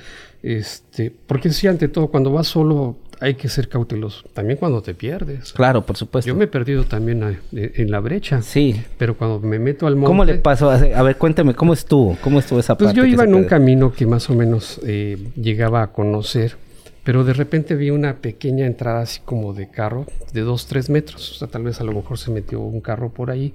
Este, 0.43 1.11
porque 1.11 1.51
sí, 1.51 1.67
ante 1.67 1.89
todo, 1.89 2.09
cuando 2.09 2.31
vas 2.31 2.47
solo 2.47 2.97
hay 3.21 3.35
que 3.35 3.49
ser 3.49 3.69
cauteloso. 3.69 4.25
También 4.33 4.59
cuando 4.59 4.83
te 4.83 4.95
pierdes. 4.95 5.53
Claro, 5.53 5.85
por 5.85 5.97
supuesto. 5.97 6.29
Yo 6.29 6.35
me 6.35 6.45
he 6.45 6.49
perdido 6.49 6.85
también 6.85 7.39
en 7.53 7.91
la 7.91 8.01
brecha. 8.01 8.43
Sí. 8.43 8.81
Pero 8.99 9.17
cuando 9.17 9.41
me 9.41 9.59
meto 9.59 9.87
al 9.87 9.97
monte... 9.97 10.09
¿Cómo 10.09 10.25
le 10.25 10.35
pasó? 10.35 10.71
A 10.71 11.03
ver, 11.03 11.17
cuéntame, 11.17 11.55
¿cómo 11.55 11.73
estuvo? 11.73 12.17
¿Cómo 12.23 12.39
estuvo 12.39 12.61
esa 12.61 12.77
pues 12.77 12.89
parte? 12.89 13.01
Pues 13.01 13.09
yo 13.09 13.13
iba 13.13 13.25
en 13.25 13.35
un 13.35 13.45
camino 13.45 13.93
que 13.93 14.07
más 14.07 14.29
o 14.31 14.35
menos 14.35 14.81
eh, 14.85 15.17
llegaba 15.37 15.83
a 15.83 15.93
conocer 15.93 16.57
pero 17.07 17.23
de 17.23 17.35
repente 17.35 17.77
vi 17.77 17.91
una 17.91 18.17
pequeña 18.17 18.67
entrada 18.67 19.03
así 19.03 19.21
como 19.25 19.53
de 19.53 19.71
carro, 19.71 20.07
de 20.33 20.41
2, 20.41 20.67
3 20.67 20.91
metros, 20.91 21.31
o 21.31 21.35
sea, 21.35 21.47
tal 21.47 21.63
vez 21.63 21.81
a 21.81 21.85
lo 21.85 21.93
mejor 21.93 22.19
se 22.19 22.33
metió 22.33 22.59
un 22.59 22.81
carro 22.81 23.11
por 23.11 23.31
ahí. 23.31 23.55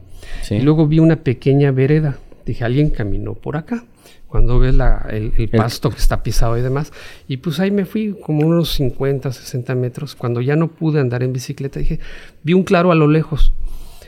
Y 0.49 0.61
luego 0.61 0.87
vi 0.87 0.99
una 0.99 1.17
pequeña 1.17 1.71
vereda, 1.71 2.17
dije, 2.45 2.63
alguien 2.63 2.91
caminó 2.91 3.33
por 3.33 3.57
acá, 3.57 3.83
cuando 4.31 4.59
ves 4.59 4.73
la, 4.73 5.05
el, 5.11 5.49
pasto 5.49 5.89
que 5.89 5.97
está 5.97 6.23
pisado 6.23 6.57
y 6.57 6.61
demás. 6.61 6.93
Y 7.27 7.37
pues 7.37 7.59
ahí 7.59 7.69
me 7.69 7.85
fui 7.85 8.15
como 8.25 8.47
unos 8.47 8.71
50, 8.71 9.31
60 9.31 9.75
metros, 9.75 10.15
cuando 10.15 10.39
ya 10.39 10.55
no 10.55 10.69
pude 10.69 11.01
andar 11.01 11.21
en 11.21 11.33
bicicleta, 11.33 11.79
dije, 11.79 11.99
vi 12.41 12.53
un 12.53 12.63
claro 12.63 12.93
a 12.93 12.95
lo 12.95 13.07
lejos. 13.07 13.53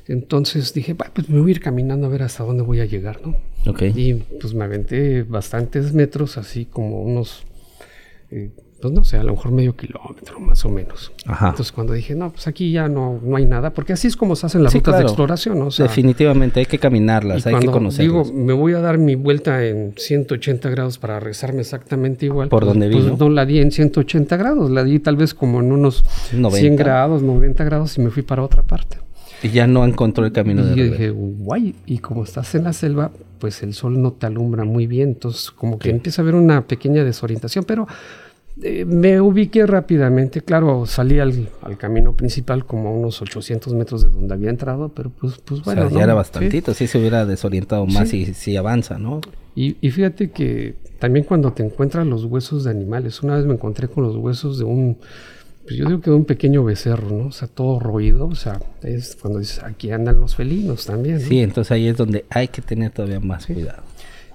Entonces 0.07 0.73
dije, 0.73 0.95
pues 0.95 1.29
me 1.29 1.41
voy 1.41 1.49
a 1.49 1.55
ir 1.55 1.59
caminando 1.59 2.07
a 2.07 2.09
ver 2.09 2.23
hasta 2.23 2.43
dónde 2.43 2.63
voy 2.63 2.79
a 2.79 2.85
llegar, 2.85 3.19
¿no? 3.23 3.35
Y 3.95 4.13
pues 4.13 4.53
me 4.53 4.63
aventé 4.63 5.23
bastantes 5.23 5.93
metros, 5.93 6.37
así 6.37 6.65
como 6.65 7.01
unos... 7.01 7.43
Eh, 8.31 8.49
pues 8.83 8.93
no 8.93 9.05
sé, 9.05 9.15
a 9.15 9.23
lo 9.23 9.31
mejor 9.31 9.53
medio 9.53 9.77
kilómetro 9.77 10.41
más 10.41 10.65
o 10.65 10.69
menos. 10.69 11.13
Entonces 11.25 11.71
cuando 11.71 11.93
dije, 11.93 12.15
no, 12.15 12.31
pues 12.31 12.47
aquí 12.47 12.69
ya 12.73 12.89
no, 12.89 13.17
no 13.23 13.37
hay 13.37 13.45
nada, 13.45 13.69
porque 13.73 13.93
así 13.93 14.09
es 14.09 14.17
como 14.17 14.35
se 14.35 14.45
hacen 14.45 14.61
las 14.61 14.73
rutas 14.73 14.97
de 14.97 15.03
exploración, 15.03 15.57
¿no? 15.57 15.69
Definitivamente 15.69 16.59
hay 16.59 16.65
que 16.65 16.77
caminarlas, 16.77 17.47
hay 17.47 17.59
que 17.59 17.67
conocerlas. 17.67 18.27
Digo, 18.27 18.37
me 18.37 18.51
voy 18.51 18.73
a 18.73 18.81
dar 18.81 18.97
mi 18.97 19.15
vuelta 19.15 19.63
en 19.63 19.93
180 19.95 20.69
grados 20.69 20.97
para 20.97 21.17
regresarme 21.17 21.61
exactamente 21.61 22.25
igual. 22.25 22.49
¿Por 22.49 22.63
pues, 22.63 22.73
donde 22.73 22.89
pues, 22.91 23.05
vino? 23.05 23.15
no 23.17 23.29
la 23.29 23.45
di 23.45 23.59
en 23.59 23.71
180 23.71 24.35
grados, 24.35 24.69
la 24.69 24.83
di 24.83 24.99
tal 24.99 25.15
vez 25.15 25.33
como 25.33 25.61
en 25.61 25.71
unos 25.71 26.03
100 26.31 26.75
grados, 26.75 27.23
90 27.23 27.63
grados 27.63 27.97
y 27.97 28.01
me 28.01 28.09
fui 28.09 28.23
para 28.23 28.43
otra 28.43 28.63
parte. 28.63 28.97
Y 29.43 29.49
ya 29.49 29.65
no 29.65 29.85
encontró 29.85 30.25
el 30.25 30.33
camino 30.33 30.65
de 30.65 30.73
Y 30.73 30.77
yo 30.77 30.83
dije, 30.83 31.09
guay, 31.09 31.73
y 31.85 31.99
como 31.99 32.25
estás 32.25 32.53
en 32.55 32.65
la 32.65 32.73
selva, 32.73 33.11
pues 33.39 33.63
el 33.63 33.73
sol 33.73 34.01
no 34.01 34.11
te 34.11 34.25
alumbra 34.25 34.65
muy 34.65 34.87
bien, 34.87 35.09
entonces 35.09 35.51
como 35.51 35.79
que 35.79 35.89
empieza 35.89 36.21
a 36.21 36.23
haber 36.23 36.35
una 36.35 36.65
pequeña 36.65 37.03
desorientación, 37.03 37.65
pero 37.65 37.87
eh, 38.61 38.85
me 38.85 39.19
ubiqué 39.19 39.65
rápidamente, 39.65 40.41
claro, 40.41 40.85
salí 40.85 41.19
al, 41.19 41.49
camino 41.77 42.15
principal 42.15 42.65
como 42.65 42.89
a 42.89 42.91
unos 42.91 43.21
800 43.21 43.73
metros 43.73 44.03
de 44.03 44.09
donde 44.09 44.33
había 44.33 44.51
entrado, 44.51 44.89
pero 44.89 45.09
pues, 45.09 45.39
pues 45.43 45.63
bueno. 45.63 45.89
ya 45.89 46.03
era 46.03 46.13
bastantito, 46.13 46.73
sí. 46.73 46.85
se 46.85 46.99
hubiera 46.99 47.25
desorientado 47.25 47.85
más 47.87 48.13
y 48.13 48.33
si 48.33 48.55
avanza, 48.55 48.99
¿no? 48.99 49.21
Y, 49.55 49.77
y, 49.81 49.91
fíjate 49.91 50.31
que 50.31 50.75
también 50.99 51.25
cuando 51.25 51.53
te 51.53 51.63
encuentras 51.63 52.05
los 52.07 52.25
huesos 52.25 52.63
de 52.63 52.71
animales, 52.71 53.21
una 53.23 53.35
vez 53.37 53.45
me 53.45 53.53
encontré 53.53 53.87
con 53.87 54.03
los 54.03 54.15
huesos 54.15 54.57
de 54.57 54.65
un, 54.65 54.97
pues 55.63 55.75
yo 55.75 55.85
digo 55.85 56.01
que 56.01 56.09
de 56.09 56.15
un 56.15 56.25
pequeño 56.25 56.63
becerro, 56.63 57.09
¿no? 57.09 57.27
O 57.27 57.31
sea, 57.31 57.47
todo 57.47 57.79
roído, 57.79 58.27
o 58.27 58.35
sea, 58.35 58.59
es 58.81 59.15
cuando 59.19 59.39
dices, 59.39 59.63
aquí 59.63 59.91
andan 59.91 60.19
los 60.19 60.35
felinos 60.35 60.85
también. 60.85 61.19
Sí, 61.19 61.39
entonces 61.39 61.71
ahí 61.71 61.87
es 61.87 61.97
donde 61.97 62.25
hay 62.29 62.49
que 62.49 62.61
tener 62.61 62.91
todavía 62.91 63.19
más 63.19 63.45
cuidado. 63.45 63.83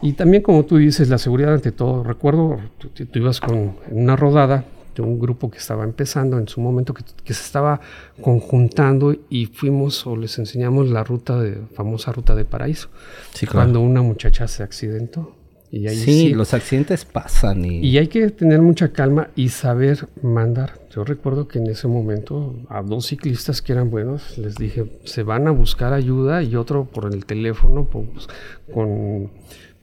Y 0.00 0.12
también, 0.12 0.42
como 0.42 0.64
tú 0.64 0.76
dices, 0.76 1.08
la 1.08 1.18
seguridad 1.18 1.54
ante 1.54 1.72
todo. 1.72 2.04
Recuerdo, 2.04 2.58
tú, 2.78 2.90
ibas 3.14 3.40
con 3.40 3.76
una 3.90 4.14
rodada 4.14 4.64
de 4.94 5.02
un 5.02 5.18
grupo 5.18 5.50
que 5.50 5.58
estaba 5.58 5.84
empezando 5.84 6.38
en 6.38 6.48
su 6.48 6.60
momento, 6.60 6.94
que, 6.94 7.34
se 7.34 7.42
estaba 7.42 7.80
conjuntando 8.20 9.14
y 9.28 9.46
fuimos 9.46 10.06
o 10.06 10.16
les 10.16 10.38
enseñamos 10.38 10.90
la 10.90 11.04
ruta 11.04 11.40
de, 11.40 11.58
famosa 11.74 12.12
ruta 12.12 12.34
de 12.34 12.44
paraíso. 12.44 12.88
Sí, 13.32 13.46
claro. 13.46 13.66
Cuando 13.66 13.80
una 13.80 14.02
muchacha 14.02 14.46
se 14.46 14.62
accidentó. 14.62 15.34
Y 15.70 15.86
ahí 15.86 15.96
sí, 15.96 16.32
los 16.32 16.54
accidentes 16.54 17.04
pasan. 17.04 17.64
Y... 17.64 17.80
y... 17.80 17.98
hay 17.98 18.08
que 18.08 18.30
tener 18.30 18.62
mucha 18.62 18.92
calma 18.92 19.28
y 19.36 19.50
saber 19.50 20.08
mandar. 20.22 20.80
Yo 20.90 21.04
recuerdo 21.04 21.46
que 21.46 21.58
en 21.58 21.66
ese 21.66 21.88
momento 21.88 22.56
a 22.70 22.82
dos 22.82 23.06
ciclistas 23.06 23.60
que 23.60 23.72
eran 23.72 23.90
buenos 23.90 24.38
les 24.38 24.54
dije, 24.54 24.86
se 25.04 25.24
van 25.24 25.46
a 25.46 25.50
buscar 25.50 25.92
ayuda 25.92 26.42
y 26.42 26.56
otro 26.56 26.86
por 26.86 27.12
el 27.12 27.26
teléfono 27.26 27.84
pues, 27.84 28.26
con 28.72 29.30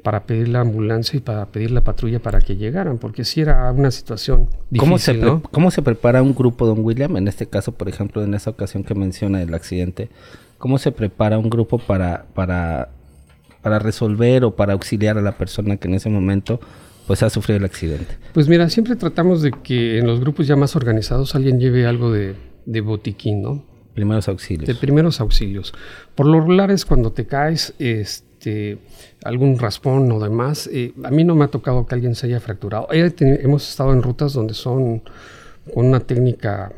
para 0.06 0.28
pedir 0.28 0.50
la 0.50 0.60
ambulancia 0.60 1.18
y 1.18 1.20
para 1.20 1.48
pedir 1.48 1.72
la 1.72 1.84
patrulla 1.84 2.20
para 2.20 2.39
que 2.39 2.56
llegaran, 2.56 3.00
porque 3.00 3.26
si 3.26 3.41
era 3.41 3.72
una 3.72 3.89
situación 3.89 4.48
difícil, 4.70 4.80
¿Cómo 4.80 5.00
se, 5.00 5.50
¿Cómo 5.50 5.72
se 5.72 5.82
prepara 5.82 6.22
un 6.22 6.36
grupo, 6.36 6.68
don 6.68 6.86
William? 6.86 7.18
En 7.18 7.28
este 7.28 7.48
caso, 7.48 7.72
por 7.72 7.89
ejemplo, 7.89 8.24
en 8.24 8.36
esa 8.36 8.52
ocasión 8.52 8.84
que 8.84 8.94
menciona 8.94 9.41
el 9.41 9.52
accidente, 9.56 10.10
¿cómo 10.60 10.78
se 10.78 10.91
prepara 10.91 11.39
un 11.39 11.50
grupo 11.50 11.80
para, 11.80 12.28
para, 12.36 12.89
para 13.63 13.80
resolver 13.80 14.44
o 14.44 14.56
para 14.56 14.74
auxiliar 14.74 15.18
a 15.18 15.24
la 15.24 15.39
persona 15.39 15.78
que 15.78 15.88
en 15.88 15.96
ese 15.96 16.12
momento 16.12 16.60
pues 17.08 17.24
ha 17.24 17.32
sufrido 17.32 17.58
el 17.58 17.65
accidente? 17.65 18.20
Pues 18.32 18.48
mira, 18.48 18.70
siempre 18.70 18.96
tratamos 18.96 19.41
de 19.41 19.54
que 19.63 19.98
en 19.98 20.06
los 20.06 20.20
grupos 20.20 20.46
ya 20.46 20.56
más 20.56 20.76
organizados 20.76 21.34
alguien 21.34 21.60
lleve 21.60 21.88
algo 21.88 22.12
de, 22.12 22.36
de 22.68 22.82
botiquín, 22.82 23.41
¿no? 23.41 23.65
Primeros 23.96 24.28
auxilios. 24.28 24.68
De 24.68 24.76
primeros 24.76 25.20
auxilios. 25.20 25.74
Por 26.13 26.28
lo 26.28 26.41
regular 26.41 26.70
es 26.70 26.86
cuando 26.86 27.12
te 27.12 27.26
caes, 27.26 27.74
este 27.80 28.35
este, 28.45 28.77
algún 29.23 29.58
raspón 29.58 30.12
o 30.12 30.19
demás. 30.19 30.69
Eh, 30.71 30.93
a 31.03 31.10
mí 31.10 31.23
no 31.23 31.36
me 31.36 31.45
ha 31.45 31.47
tocado 31.47 31.86
que 31.86 31.95
alguien 31.95 32.13
se 32.13 32.27
haya 32.27 32.39
fracturado. 32.39 32.88
hemos 32.91 33.67
estado 33.67 33.91
en 33.91 34.03
rutas 34.03 34.34
donde 34.34 34.53
son 34.53 35.01
con 35.73 35.88
una 35.88 35.99
técnica 35.99 36.71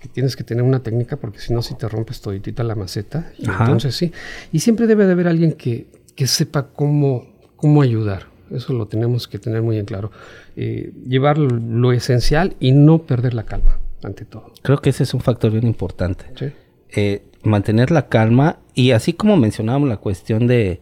que 0.00 0.08
tienes 0.08 0.34
que 0.34 0.42
tener 0.42 0.64
una 0.64 0.82
técnica 0.82 1.16
porque 1.16 1.38
si 1.38 1.52
no 1.52 1.60
si 1.62 1.74
te 1.74 1.86
rompes 1.86 2.20
toditita 2.22 2.62
la 2.64 2.74
maceta. 2.74 3.30
entonces 3.38 3.94
sí. 3.94 4.10
Y 4.52 4.60
siempre 4.60 4.86
debe 4.86 5.04
de 5.04 5.12
haber 5.12 5.28
alguien 5.28 5.52
que, 5.52 5.86
que 6.16 6.26
sepa 6.26 6.68
cómo, 6.68 7.26
cómo 7.56 7.82
ayudar. 7.82 8.26
Eso 8.50 8.72
lo 8.72 8.86
tenemos 8.86 9.28
que 9.28 9.38
tener 9.38 9.62
muy 9.62 9.78
en 9.78 9.84
claro. 9.84 10.10
Eh, 10.56 10.92
llevar 11.06 11.36
lo, 11.38 11.92
esencial 11.92 12.56
y 12.58 12.72
no 12.72 13.02
perder 13.02 13.34
la 13.34 13.44
calma, 13.44 13.78
ante 14.02 14.24
todo. 14.24 14.52
Creo 14.62 14.78
que 14.78 14.90
ese 14.90 15.02
es 15.02 15.14
un 15.14 15.20
factor 15.20 15.50
bien 15.50 15.66
importante. 15.66 16.24
Eh, 16.90 17.22
mantener 17.42 17.90
la 17.90 18.08
calma 18.08 18.58
y 18.74 18.90
así 18.90 19.14
como 19.14 19.36
mencionábamos 19.36 19.88
la 19.88 19.96
cuestión 19.96 20.46
de, 20.46 20.80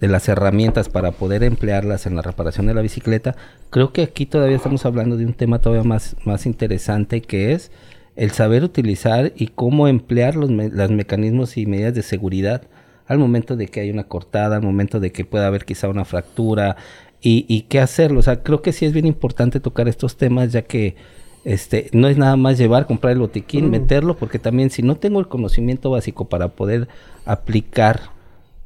de 0.00 0.08
las 0.08 0.28
herramientas 0.28 0.88
para 0.88 1.12
poder 1.12 1.42
emplearlas 1.42 2.06
en 2.06 2.16
la 2.16 2.22
reparación 2.22 2.66
de 2.66 2.74
la 2.74 2.82
bicicleta, 2.82 3.36
creo 3.70 3.92
que 3.92 4.02
aquí 4.02 4.26
todavía 4.26 4.56
estamos 4.56 4.84
hablando 4.86 5.16
de 5.16 5.26
un 5.26 5.34
tema 5.34 5.58
todavía 5.58 5.84
más, 5.84 6.16
más 6.24 6.46
interesante 6.46 7.20
que 7.20 7.52
es 7.52 7.70
el 8.16 8.30
saber 8.32 8.64
utilizar 8.64 9.32
y 9.36 9.48
cómo 9.48 9.88
emplear 9.88 10.34
los, 10.34 10.50
mecanismos 10.50 11.56
y 11.56 11.66
medidas 11.66 11.94
de 11.94 12.02
seguridad 12.02 12.62
al 13.06 13.18
momento 13.18 13.56
de 13.56 13.68
que 13.68 13.80
hay 13.80 13.90
una 13.90 14.04
cortada, 14.04 14.56
al 14.56 14.62
momento 14.62 15.00
de 15.00 15.12
que 15.12 15.24
pueda 15.24 15.46
haber 15.46 15.64
quizá 15.64 15.88
una 15.88 16.04
fractura 16.04 16.76
y, 17.20 17.46
y 17.48 17.62
qué 17.62 17.80
hacerlo. 17.80 18.20
O 18.20 18.22
sea, 18.22 18.42
creo 18.42 18.60
que 18.60 18.72
sí 18.72 18.84
es 18.86 18.92
bien 18.92 19.06
importante 19.06 19.60
tocar 19.60 19.88
estos 19.88 20.16
temas 20.16 20.52
ya 20.52 20.62
que 20.62 20.96
este, 21.44 21.88
no 21.92 22.08
es 22.08 22.18
nada 22.18 22.36
más 22.36 22.58
llevar, 22.58 22.86
comprar 22.86 23.12
el 23.12 23.20
botiquín, 23.20 23.70
meterlo, 23.70 24.16
porque 24.16 24.38
también 24.38 24.70
si 24.70 24.82
no 24.82 24.96
tengo 24.96 25.20
el 25.20 25.28
conocimiento 25.28 25.90
básico 25.90 26.28
para 26.28 26.48
poder 26.48 26.88
aplicar 27.24 28.10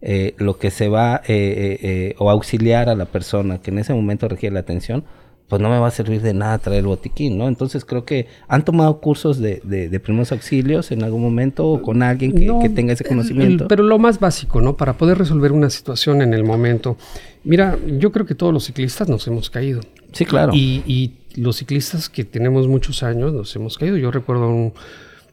eh, 0.05 0.35
lo 0.39 0.59
que 0.59 0.73
se 0.73 0.89
va 0.89 1.23
eh, 1.29 1.79
eh, 1.81 2.15
o 2.19 2.29
auxiliar 2.29 2.89
a 2.89 2.97
la 2.97 3.05
persona 3.05 3.59
que 3.59 3.71
en 3.71 3.79
ese 3.79 3.95
momento 3.95 4.27
requiere 4.27 4.53
la 4.53 4.59
atención, 4.59 5.05
pues 5.47 5.63
no 5.63 5.69
me 5.69 5.79
va 5.79 5.87
a 5.87 5.91
servir 5.93 6.23
de 6.23 6.35
nada 6.35 6.59
traer 6.59 6.81
el 6.81 6.87
botiquín, 6.87 7.39
¿no? 7.39 7.47
Entonces 7.47 7.85
creo 7.85 8.05
que 8.05 8.27
han 8.49 8.65
tomado 8.65 9.01
cursos 9.01 9.39
de, 9.39 9.61
de, 9.63 10.01
primeros 10.01 10.33
auxilios 10.33 10.91
en 10.91 11.05
algún 11.05 11.23
momento 11.23 11.69
o 11.69 11.83
con 11.83 12.03
alguien 12.03 12.33
que, 12.33 12.69
tenga 12.71 12.95
ese 12.95 13.05
conocimiento. 13.05 13.69
pero 13.69 13.85
lo 13.85 13.99
más 14.01 14.19
básico, 14.19 14.61
¿no? 14.61 14.77
Para 14.77 14.95
poder 14.95 15.19
resolver 15.19 15.53
una 15.53 15.71
situación 15.71 16.21
en 16.21 16.35
el 16.35 16.43
momento. 16.43 16.97
Mira, 17.45 17.79
yo 17.99 18.11
creo 18.11 18.27
que 18.27 18.35
todos 18.35 18.53
los 18.53 18.65
ciclistas 18.65 19.09
nos 19.09 19.27
hemos 19.29 19.51
caído. 19.51 19.83
Sí, 20.13 20.25
claro. 20.25 20.53
Y, 20.53 20.83
y 20.85 21.13
los 21.41 21.59
ciclistas 21.59 22.09
que 22.09 22.25
tenemos 22.25 22.67
muchos 22.67 23.05
años 23.05 23.33
nos 23.33 23.55
hemos 23.55 23.79
caído. 23.79 23.97
Yo 23.99 24.11
recuerdo 24.11 24.49
un, 24.49 24.73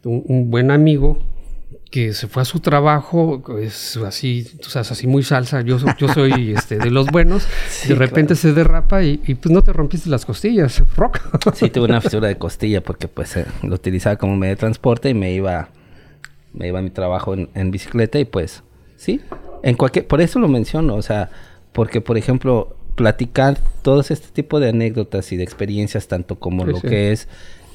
un 0.03 0.51
buen 0.51 0.69
amigo 0.69 1.17
que 1.89 2.13
se 2.13 2.27
fue 2.27 2.43
a 2.43 2.45
su 2.45 2.59
trabajo, 2.59 3.43
es 3.59 3.97
así, 3.97 4.47
tú 4.61 4.69
sabes, 4.69 4.91
así 4.91 5.07
muy 5.07 5.23
salsa, 5.23 5.61
yo, 5.61 5.77
yo 5.97 6.07
soy 6.13 6.53
este, 6.57 6.77
de 6.77 6.91
los 6.91 7.07
buenos, 7.07 7.47
de 7.87 7.95
repente 7.95 8.35
se 8.35 8.53
derrapa 8.53 9.03
y, 9.03 9.17
pues 9.17 9.51
no 9.51 9.63
te 9.63 9.73
rompiste 9.73 10.09
las 10.09 10.25
costillas, 10.25 10.83
rock. 10.95 11.19
sí, 11.55 11.69
tuve 11.69 11.85
una 11.85 12.01
fisura 12.01 12.27
de 12.27 12.37
costilla 12.37 12.81
porque 12.81 13.07
pues 13.07 13.35
eh, 13.37 13.45
lo 13.63 13.75
utilizaba 13.75 14.17
como 14.17 14.35
medio 14.35 14.53
de 14.53 14.59
transporte 14.59 15.09
y 15.09 15.13
me 15.15 15.33
iba, 15.33 15.69
me 16.53 16.67
iba 16.67 16.79
a 16.79 16.83
mi 16.83 16.91
trabajo 16.91 17.33
en, 17.33 17.49
en, 17.55 17.71
bicicleta 17.71 18.19
y 18.19 18.25
pues, 18.25 18.61
sí, 18.95 19.21
en 19.63 19.75
cualquier, 19.75 20.05
por 20.05 20.21
eso 20.21 20.37
lo 20.37 20.47
menciono, 20.47 20.93
o 20.93 21.01
sea, 21.01 21.31
porque 21.73 22.01
por 22.01 22.19
ejemplo, 22.19 22.75
platicar 22.93 23.57
todos 23.81 24.11
este 24.11 24.27
tipo 24.27 24.59
de 24.59 24.69
anécdotas 24.69 25.31
y 25.31 25.37
de 25.37 25.43
experiencias, 25.43 26.07
tanto 26.07 26.37
como 26.37 26.65
Sí, 26.65 26.71
lo 26.71 26.79
sí. 26.81 26.87
que 26.87 27.11
es 27.13 27.27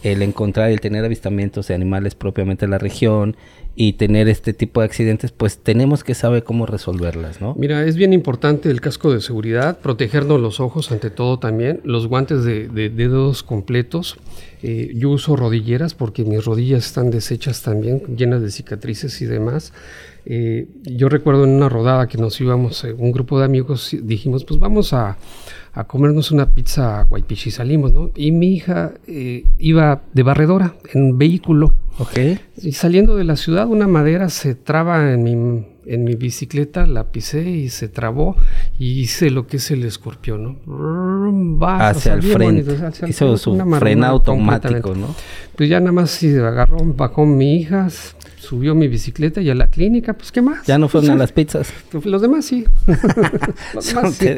el 0.05 0.23
encontrar 0.23 0.71
y 0.71 0.75
el 0.75 0.81
tener 0.81 1.05
avistamientos 1.05 1.67
de 1.69 1.75
animales 1.75 2.15
propiamente 2.15 2.67
en 2.67 2.71
la 2.71 2.79
región 2.79 3.37
y 3.77 3.95
tener 3.95 4.29
este 4.29 4.53
tipo 4.53 4.81
de 4.81 4.87
accidentes, 4.87 5.33
pues 5.33 5.59
tenemos 5.59 6.05
que 6.05 6.15
saber 6.15 6.45
cómo 6.45 6.67
resolverlas, 6.67 7.41
¿no? 7.41 7.55
Mira, 7.59 7.85
es 7.85 7.97
bien 7.97 8.13
importante 8.13 8.71
el 8.71 8.81
casco 8.81 9.13
de 9.13 9.21
seguridad, 9.21 9.79
protegernos 9.81 10.41
los 10.41 10.61
ojos 10.61 10.93
ante 10.93 11.11
todo 11.11 11.39
también, 11.39 11.81
los 11.85 12.07
guantes 12.07 12.45
de, 12.45 12.69
de 12.69 12.89
dedos 12.89 13.43
completos. 13.43 14.17
Eh, 14.63 14.93
yo 14.95 15.11
uso 15.11 15.37
rodilleras 15.37 15.93
porque 15.93 16.25
mis 16.25 16.45
rodillas 16.45 16.87
están 16.87 17.11
deshechas 17.11 17.63
también, 17.63 18.01
llenas 18.17 18.41
de 18.41 18.51
cicatrices 18.51 19.21
y 19.21 19.27
demás. 19.27 19.73
Eh, 20.25 20.69
yo 20.85 21.11
recuerdo 21.11 21.45
en 21.45 21.51
una 21.51 21.69
rodada 21.69 22.09
que 22.09 22.17
nos 22.17 22.41
íbamos, 22.41 22.83
eh, 22.85 22.95
un 22.95 23.13
grupo 23.13 23.39
de 23.39 23.45
amigos, 23.45 23.95
dijimos, 24.03 24.45
pues 24.45 24.59
vamos 24.59 24.95
a, 24.95 25.19
a 25.75 25.85
comernos 25.85 26.31
una 26.31 26.53
pizza 26.53 27.01
a 27.01 27.05
Guaypichi, 27.05 27.51
salimos, 27.51 27.93
¿no? 27.93 28.11
Y 28.15 28.31
mi 28.31 28.55
hija 28.55 28.93
eh, 29.09 29.45
iba 29.59 30.03
de 30.13 30.23
barredora 30.23 30.75
en 30.93 31.03
un 31.03 31.19
vehículo. 31.19 31.75
Ok. 31.99 32.19
Y 32.63 32.73
saliendo 32.73 33.17
de 33.17 33.25
la 33.25 33.37
ciudad, 33.37 33.67
una 33.67 33.89
madera 33.89 34.29
se 34.29 34.55
traba 34.55 35.13
en 35.13 35.23
mi, 35.25 35.67
en 35.87 36.05
mi 36.05 36.15
bicicleta, 36.15 36.87
la 36.87 37.11
pisé 37.11 37.43
y 37.43 37.69
se 37.71 37.89
trabó 37.89 38.37
y 38.79 39.01
hice 39.01 39.31
lo 39.31 39.47
que 39.47 39.57
es 39.57 39.71
el 39.73 39.85
escorpión, 39.85 40.59
¿no? 40.65 41.67
Hacia 41.67 42.15
o 42.15 42.17
el 42.17 42.23
sea, 42.23 42.33
frente. 42.35 42.63
bonito, 42.63 42.87
hacia 42.87 43.05
el 43.07 43.11
Hizo 43.11 43.37
frente, 43.37 43.39
su 43.39 43.79
freno 43.79 44.07
automático. 44.07 44.95
¿no? 44.95 45.15
Pues 45.57 45.69
ya 45.69 45.81
nada 45.81 45.93
más 45.93 46.11
si 46.11 46.37
agarró, 46.37 46.79
bajó 46.85 47.27
mi 47.27 47.57
hija, 47.57 47.89
subió 48.45 48.75
mi 48.75 48.87
bicicleta 48.89 49.41
y 49.41 49.51
a 49.51 49.55
la 49.55 49.69
clínica, 49.69 50.13
pues 50.15 50.31
¿qué 50.31 50.41
más? 50.43 50.67
Ya 50.67 50.79
no 50.79 50.89
fueron 50.89 51.09
Pues, 51.09 51.17
a 51.17 51.19
las 51.19 51.33
pizzas. 51.33 51.73
Los 52.05 52.23
demás 52.23 52.45
sí. 52.45 52.65
Los 53.75 53.87
demás 53.89 54.15
sí. 54.15 54.29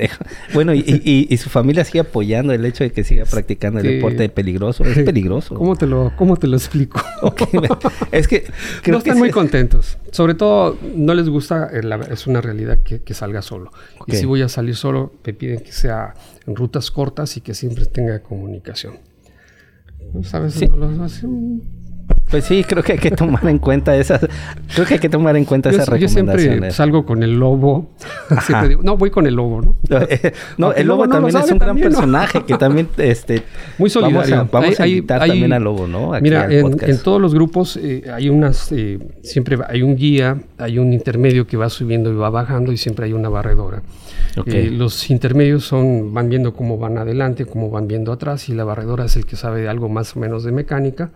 Bueno, 0.55 0.73
y, 0.75 0.81
y- 0.81 1.27
y 1.29 1.37
su 1.37 1.51
familia 1.51 1.85
sigue 1.85 2.01
apoyando 2.01 2.53
el 2.53 2.65
hecho 2.65 2.85
de 2.85 2.93
que 2.93 3.05
siga 3.05 3.25
practicando 3.25 3.81
el 3.81 3.87
deporte 3.87 4.29
peligroso. 4.29 4.85
Es 4.85 4.99
peligroso. 5.05 5.55
¿Cómo 5.55 5.77
te 5.77 5.87
lo, 5.87 6.13
cómo 6.17 6.37
te 6.37 6.47
lo 6.47 6.57
explico? 6.57 7.01
Es 8.13 8.29
que 8.29 8.45
creo 8.83 8.93
no 8.95 8.99
están 8.99 9.15
que 9.15 9.19
muy 9.19 9.31
contentos. 9.31 9.99
Sobre 10.13 10.35
todo, 10.35 10.79
no 10.97 11.13
les 11.15 11.29
gusta, 11.29 11.69
eh, 11.73 11.83
la- 11.83 11.97
es 12.11 12.27
una 12.27 12.41
realidad 12.41 12.79
que, 12.83 13.01
que 13.03 13.15
salga 13.15 13.43
solo. 13.43 13.71
Y 14.07 14.17
si 14.17 14.25
voy 14.25 14.43
a 14.43 14.49
salir 14.49 14.77
solo, 14.77 15.13
me 15.25 15.33
piden 15.35 15.61
que 15.61 15.73
sea 15.73 16.15
en 16.47 16.55
rutas 16.57 16.91
cortas 16.91 17.37
y 17.37 17.41
que 17.41 17.55
siempre 17.55 17.87
tenga 17.87 18.21
comunicación. 18.21 18.95
¿Sabes? 20.23 20.55
Sí. 20.55 20.67
No 20.69 20.77
lo- 20.77 21.05
así, 21.05 21.27
mm, 21.27 21.61
Pues 22.31 22.45
sí, 22.45 22.65
creo 22.65 22.83
que 22.83 22.93
hay 22.93 22.99
que 22.99 23.13
tomar 23.13 23.47
en 23.49 23.59
cuenta 23.59 23.97
esas. 23.97 24.27
Creo 24.75 24.85
que 24.87 24.95
hay 24.95 25.01
que 25.01 25.09
tomar 25.09 25.37
en 25.37 25.45
cuenta 25.45 25.71
Yo, 25.71 25.79
esas 25.81 25.99
yo 26.01 26.09
siempre 26.09 26.71
salgo 26.73 27.07
con 27.07 27.23
el 27.23 27.39
lobo. 27.39 27.91
siempre 28.45 28.71
digo, 28.71 28.83
no, 28.83 28.97
voy 28.97 29.11
con 29.11 29.27
el 29.27 29.35
lobo, 29.35 29.63
¿no? 29.63 29.77
no, 30.59 30.67
Aunque 30.67 30.81
el 30.81 30.87
lobo 30.89 31.05
Lobo 31.05 31.07
no 31.07 31.21
lo 31.21 31.27
también 31.29 31.45
es 31.45 31.53
un 31.53 31.59
gran 31.59 31.79
personaje 31.79 32.43
que 32.45 32.57
también, 32.59 32.89
este, 32.97 33.43
Muy 33.79 33.91
solidario. 33.91 34.37
Vamos 34.37 34.49
a, 34.49 34.53
vamos 34.53 34.69
Hay- 34.71 34.75
a 34.79 34.83
hay- 34.85 34.91
invitar 34.97 35.23
hay- 35.23 35.29
también 35.31 35.53
al 35.53 35.63
lobo, 35.63 35.87
¿no? 35.87 36.13
Mira, 36.21 36.49
en, 36.51 36.99
todos 37.03 37.21
los 37.21 37.33
grupos 37.33 37.77
eh, 37.81 38.03
hay 38.13 38.29
unas, 38.29 38.73
eh, 38.73 38.99
siempre 39.23 39.59
hay 39.69 39.83
un 39.83 39.95
guía, 39.97 40.37
hay 40.59 40.79
un 40.79 40.93
intermedio 40.93 41.47
que 41.47 41.57
va 41.57 41.69
subiendo 41.71 42.11
y 42.11 42.17
va 42.17 42.31
bajando 42.31 42.73
y 42.73 42.77
siempre 42.77 43.07
hay 43.07 43.13
una 43.13 43.29
barredora. 43.29 43.83
Eh, 44.47 44.71
los 44.73 45.11
intermedios 45.11 45.65
son, 45.65 46.13
van 46.13 46.29
viendo 46.29 46.53
cómo 46.55 46.77
van 46.77 46.99
adelante, 46.99 47.47
cómo 47.47 47.71
van 47.71 47.87
viendo 47.87 48.13
atrás 48.13 48.49
y 48.49 48.55
la 48.55 48.65
barredora 48.65 49.05
es 49.05 49.17
el 49.17 49.25
que 49.27 49.37
sabe 49.37 49.61
de 49.63 49.69
algo 49.69 49.89
más 49.89 50.17
o 50.17 50.21
menos 50.21 50.43
de 50.45 50.53
mecánica. 50.53 51.11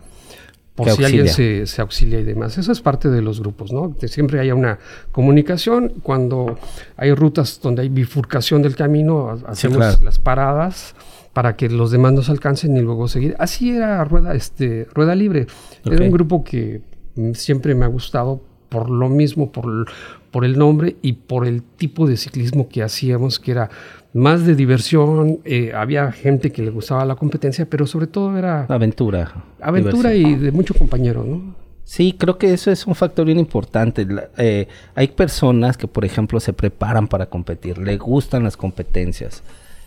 Por 0.84 0.92
si 0.96 1.04
alguien 1.04 1.28
se, 1.28 1.66
se 1.66 1.80
auxilia 1.80 2.20
y 2.20 2.24
demás. 2.24 2.56
Eso 2.58 2.72
es 2.72 2.80
parte 2.80 3.08
de 3.08 3.22
los 3.22 3.40
grupos, 3.40 3.72
¿no? 3.72 3.96
Que 3.96 4.08
siempre 4.08 4.40
haya 4.40 4.54
una 4.54 4.78
comunicación. 5.12 5.92
Cuando 6.02 6.58
hay 6.96 7.12
rutas 7.14 7.60
donde 7.62 7.82
hay 7.82 7.88
bifurcación 7.88 8.62
del 8.62 8.76
camino, 8.76 9.28
ha- 9.30 9.50
hacemos 9.50 9.78
claro. 9.78 9.98
las 10.02 10.18
paradas 10.18 10.94
para 11.32 11.56
que 11.56 11.68
los 11.68 11.90
demás 11.90 12.12
nos 12.12 12.28
alcancen 12.30 12.76
y 12.76 12.80
luego 12.80 13.06
seguir. 13.08 13.36
Así 13.38 13.70
era 13.70 14.02
Rueda, 14.04 14.34
este, 14.34 14.86
Rueda 14.94 15.14
Libre. 15.14 15.46
Era 15.84 16.04
un 16.04 16.10
grupo 16.10 16.42
que 16.42 16.82
mm, 17.14 17.32
siempre 17.34 17.74
me 17.74 17.84
ha 17.84 17.88
gustado 17.88 18.42
por 18.68 18.88
lo 18.88 19.08
mismo, 19.08 19.50
por, 19.50 19.86
por 20.30 20.44
el 20.44 20.56
nombre 20.58 20.96
y 21.02 21.12
por 21.14 21.46
el 21.46 21.62
tipo 21.62 22.06
de 22.06 22.16
ciclismo 22.16 22.68
que 22.68 22.82
hacíamos, 22.82 23.38
que 23.40 23.50
era 23.52 23.70
más 24.12 24.44
de 24.46 24.54
diversión. 24.54 25.38
eh, 25.44 25.72
había 25.74 26.10
gente 26.12 26.50
que 26.52 26.62
le 26.62 26.70
gustaba 26.70 27.04
la 27.04 27.14
competencia, 27.16 27.66
pero 27.66 27.86
sobre 27.86 28.06
todo 28.06 28.36
era 28.36 28.64
Aventura. 28.68 29.32
aventura 29.60 30.10
diversión. 30.10 30.40
y 30.40 30.44
de 30.44 30.52
mucho 30.52 30.74
compañero, 30.74 31.24
¿no? 31.24 31.54
Sí, 31.84 32.14
creo 32.16 32.38
que 32.38 32.52
eso 32.52 32.70
es 32.70 32.86
un 32.86 32.94
factor 32.94 33.26
bien 33.26 33.38
importante. 33.38 34.04
La- 34.06 34.28
eh, 34.38 34.68
hay 34.94 35.08
personas 35.08 35.76
que, 35.76 35.88
por 35.88 36.04
ejemplo, 36.04 36.38
se 36.38 36.52
preparan 36.52 37.08
para 37.08 37.26
competir, 37.26 37.78
le 37.78 37.96
gustan 37.98 38.44
las 38.44 38.56
competencias, 38.56 39.42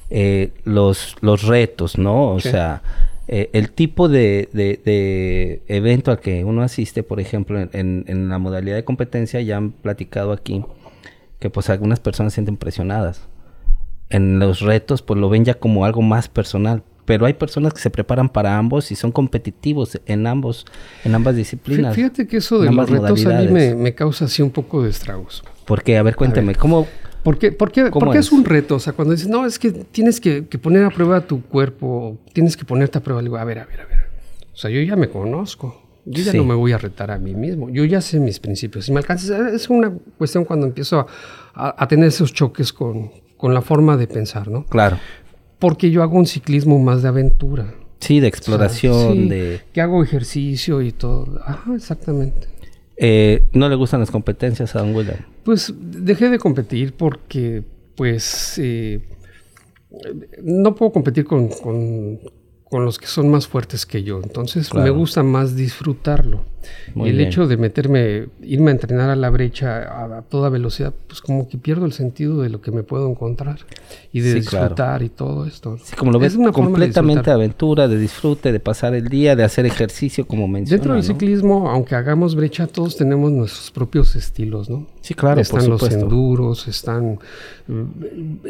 eh, 0.09 0.51
los, 0.65 1.15
los 1.21 1.43
retos, 1.43 1.97
¿no? 1.97 2.29
O 2.31 2.39
sea, 2.41 2.81
eh, 3.29 3.49
el 3.53 3.71
tipo 3.71 4.09
de, 4.09 4.49
de- 4.51 4.81
de 4.83 5.61
evento 5.69 6.11
al 6.11 6.19
que 6.19 6.43
uno 6.43 6.61
asiste, 6.61 7.03
por 7.03 7.21
ejemplo, 7.21 7.57
en, 7.59 7.69
en- 7.73 8.03
en 8.07 8.27
la 8.29 8.37
modalidad 8.37 8.75
de 8.75 8.83
competencia, 8.83 9.39
ya 9.41 9.55
han 9.57 9.71
platicado 9.71 10.33
aquí 10.33 10.63
que 11.39 11.49
pues 11.49 11.69
algunas 11.69 11.99
personas 12.01 12.33
se 12.33 12.35
sienten 12.35 12.57
presionadas. 12.57 13.27
En 14.09 14.39
los 14.39 14.61
retos, 14.61 15.01
pues 15.01 15.19
lo 15.19 15.29
ven 15.29 15.45
ya 15.45 15.55
como 15.55 15.85
algo 15.85 16.01
más 16.01 16.27
personal. 16.27 16.83
Pero 17.05 17.25
hay 17.25 17.33
personas 17.33 17.73
que 17.73 17.81
se 17.81 17.89
preparan 17.89 18.29
para 18.29 18.57
ambos 18.57 18.89
y 18.91 18.95
son 18.95 19.11
competitivos 19.11 19.99
en 20.05 20.25
ambos, 20.25 20.65
en 21.03 21.13
ambas 21.15 21.35
disciplinas. 21.35 21.93
Fíjate 21.95 22.27
que 22.27 22.37
eso 22.37 22.59
de 22.59 22.71
los 22.71 22.89
retos 22.89 23.25
a 23.25 23.39
mí 23.41 23.47
me, 23.49 23.75
me 23.75 23.93
causa 23.93 24.25
así 24.25 24.41
un 24.41 24.51
poco 24.51 24.83
de 24.83 24.89
estragos. 24.89 25.43
¿Por 25.65 25.83
qué? 25.83 25.97
A 25.97 26.03
ver, 26.03 26.15
cuénteme, 26.15 26.47
ver. 26.47 26.57
¿cómo? 26.57 26.87
¿Por 27.23 27.37
qué, 27.37 27.51
por 27.51 27.71
qué- 27.73 27.89
¿Cómo 27.89 28.05
por 28.05 28.13
qué 28.13 28.19
es? 28.19 28.27
es? 28.27 28.31
un 28.31 28.45
reto? 28.45 28.75
O 28.75 28.79
sea, 28.79 28.93
cuando 28.93 29.13
dices, 29.13 29.27
no, 29.27 29.45
es 29.45 29.59
que 29.59 29.71
tienes 29.71 30.21
que, 30.21 30.45
que 30.47 30.57
poner 30.57 30.85
a 30.85 30.89
prueba 30.91 31.21
tu 31.21 31.41
cuerpo, 31.43 32.17
tienes 32.31 32.55
que 32.55 32.63
ponerte 32.63 32.97
a 32.99 33.01
prueba, 33.03 33.21
digo, 33.21 33.35
a 33.37 33.43
ver, 33.43 33.59
a 33.59 33.65
ver, 33.65 33.81
a 33.81 33.85
ver. 33.85 33.99
O 34.53 34.55
sea, 34.57 34.69
yo 34.69 34.81
ya 34.81 34.95
me 34.95 35.09
conozco. 35.09 35.81
Yo 36.05 36.21
ya 36.23 36.31
Sí. 36.31 36.37
no 36.37 36.43
me 36.45 36.53
voy 36.53 36.71
a 36.73 36.77
retar 36.77 37.11
a 37.11 37.17
mí 37.17 37.33
mismo. 37.33 37.69
Yo 37.69 37.83
ya 37.85 37.99
sé 38.01 38.19
mis 38.19 38.39
principios. 38.39 38.85
Si 38.85 38.91
me 38.93 38.99
alcanzas, 38.99 39.29
es 39.53 39.69
una 39.69 39.91
cuestión 40.17 40.43
cuando 40.45 40.65
empiezo 40.67 40.99
a, 40.99 41.05
a- 41.53 41.75
a 41.83 41.87
tener 41.87 42.07
esos 42.09 42.33
choques 42.33 42.71
con, 42.73 43.09
con 43.43 43.53
la 43.53 43.61
forma 43.61 43.97
de 43.97 44.07
pensar, 44.07 44.47
¿no? 44.47 44.65
Claro. 44.67 44.97
Porque 45.59 45.91
yo 45.91 46.01
hago 46.01 46.17
un 46.17 46.25
ciclismo 46.25 46.79
más 46.79 47.01
de 47.01 47.09
aventura. 47.09 47.73
Sí, 47.99 48.21
de 48.21 48.27
O 48.27 48.29
sea, 48.29 48.29
exploración, 48.29 49.11
sí, 49.11 49.27
de... 49.27 49.61
Que 49.73 49.81
hago 49.81 50.01
ejercicio 50.01 50.81
y 50.81 50.93
todo. 50.93 51.41
Ajá, 51.45 51.75
exactamente. 51.75 52.47
Eh, 52.95 53.43
¿No 53.51 53.67
le 53.67 53.75
gustan 53.75 53.99
las 53.99 54.11
competencias 54.11 54.77
a 54.77 54.79
Don 54.79 54.95
William? 54.95 55.17
Pues 55.43 55.73
dejé 55.77 56.29
de 56.29 56.39
competir 56.39 56.93
porque, 56.93 57.63
pues, 57.97 58.57
eh, 58.59 59.01
no 60.41 60.73
puedo 60.73 60.93
competir 60.93 61.25
con, 61.25 61.49
con- 61.49 62.21
con 62.73 62.85
los 62.85 62.97
que 62.97 63.05
son 63.05 63.29
más 63.29 63.47
fuertes 63.47 63.85
que 63.85 64.01
yo. 64.01 64.19
Entonces 64.23 64.73
me 64.73 64.89
gusta 64.89 65.21
más 65.21 65.55
disfrutarlo. 65.55 66.43
Muy 66.95 67.09
el 67.09 67.17
bien. 67.17 67.27
hecho 67.27 67.45
de 67.45 67.57
meterme, 67.57 68.29
irme 68.41 68.71
a 68.71 68.73
entrenar 68.73 69.09
a 69.11 69.15
la 69.15 69.29
brecha 69.29 69.83
a, 69.83 70.17
a 70.17 70.21
toda 70.23 70.49
velocidad, 70.49 70.91
pues 71.07 71.21
como 71.21 71.47
que 71.47 71.57
pierdo 71.59 71.85
el 71.85 71.91
sentido 71.93 72.41
de 72.41 72.49
lo 72.49 72.61
que 72.61 72.71
me 72.71 72.81
puedo 72.81 73.07
encontrar 73.11 73.59
y 74.11 74.21
de 74.21 74.29
Sí, 74.31 74.35
disfrutar 74.39 74.73
claro. 74.75 75.03
y 75.05 75.09
todo 75.09 75.45
esto. 75.45 75.77
Sí, 75.83 75.95
como 75.95 76.11
lo 76.11 76.17
ves, 76.17 76.31
Es 76.33 76.39
una 76.39 76.47
de 76.47 76.53
completamente 76.53 77.19
disfrutar. 77.19 77.35
aventura, 77.35 77.87
de 77.87 77.97
disfrute, 77.99 78.51
de 78.51 78.59
pasar 78.59 78.95
el 78.95 79.07
día, 79.09 79.35
de 79.35 79.43
hacer 79.43 79.67
ejercicio, 79.67 80.25
como 80.25 80.47
menciona, 80.47 80.77
Dentro 80.79 80.93
del 80.95 81.01
¿no? 81.03 81.07
ciclismo, 81.07 81.69
aunque 81.69 81.93
hagamos 81.93 82.33
brecha, 82.33 82.65
todos 82.65 82.97
tenemos 82.97 83.31
nuestros 83.31 83.69
propios 83.69 84.15
estilos, 84.15 84.67
¿no? 84.69 84.87
Sí, 85.01 85.13
claro, 85.13 85.35
por 85.35 85.41
están 85.41 85.69
los 85.69 85.91
enduros, 85.91 86.67
están 86.67 87.19
mm, 87.67 87.83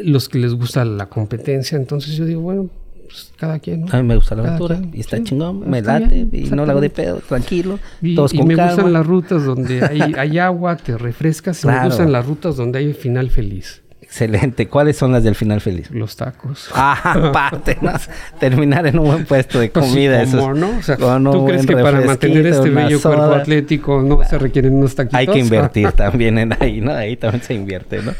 los 0.04 0.28
que 0.30 0.38
les 0.38 0.54
gusta 0.54 0.82
la 0.86 1.10
competencia. 1.10 1.76
Entonces 1.76 2.14
yo 2.16 2.24
digo, 2.24 2.40
bueno, 2.40 2.70
pues 3.06 3.32
cada 3.36 3.58
quien, 3.58 3.84
¿no? 3.84 3.92
A 3.92 3.96
mí 3.96 4.02
me 4.02 4.16
gusta 4.16 4.34
la 4.34 4.42
Cada 4.42 4.56
aventura 4.56 4.76
quien, 4.78 4.90
y 4.94 5.00
está 5.00 5.16
sí, 5.18 5.24
chingón, 5.24 5.68
me 5.68 5.78
está 5.78 6.00
late 6.00 6.24
bien, 6.24 6.46
y 6.46 6.50
no 6.50 6.64
la 6.66 6.72
hago 6.72 6.80
de 6.80 6.90
pedo, 6.90 7.20
tranquilo, 7.28 7.78
Y, 8.02 8.14
todos 8.14 8.34
y 8.34 8.38
con 8.38 8.48
me 8.48 8.56
calma. 8.56 8.72
gustan 8.74 8.92
las 8.92 9.06
rutas 9.06 9.44
donde 9.44 9.84
hay, 9.84 10.00
hay 10.18 10.38
agua, 10.38 10.76
te 10.76 10.96
refrescas. 10.98 11.58
Y 11.60 11.62
Claro. 11.62 11.80
me 11.82 11.86
gustan 11.88 12.12
las 12.12 12.26
rutas 12.26 12.56
donde 12.56 12.78
hay 12.80 12.92
final 12.94 13.30
feliz. 13.30 13.80
Excelente. 14.00 14.68
¿Cuáles 14.68 14.96
son 14.96 15.10
las 15.10 15.24
del 15.24 15.34
final 15.34 15.60
feliz? 15.60 15.90
Los 15.90 16.14
tacos. 16.14 16.68
Ah, 16.74 17.14
aparte, 17.30 17.78
¿no? 17.80 17.90
terminar 18.38 18.86
en 18.86 18.98
un 19.00 19.06
buen 19.06 19.24
puesto 19.24 19.58
de 19.58 19.70
Pues 19.72 19.86
sí, 19.86 19.90
comida. 19.92 20.22
eso 20.22 20.38
¿cómo 20.38 20.52
es- 20.54 20.60
no? 20.60 20.78
O 20.78 20.82
sea, 20.82 20.96
¿tú 20.96 21.44
crees 21.46 21.66
que 21.66 21.76
para 21.76 22.00
mantener 22.00 22.46
este 22.46 22.70
bello 22.70 23.00
cuerpo 23.02 23.22
atlético 23.34 24.02
no 24.02 24.22
se 24.22 24.38
requieren 24.38 24.74
unos 24.74 24.94
taquitos? 24.94 25.18
Hay 25.18 25.26
que 25.26 25.38
invertir 25.40 25.90
también 25.92 26.38
en 26.38 26.52
ahí, 26.60 26.80
¿no? 26.80 26.92
Ahí 26.92 27.16
también 27.16 27.42
se 27.42 27.54
invierte, 27.54 28.02
¿no? 28.02 28.12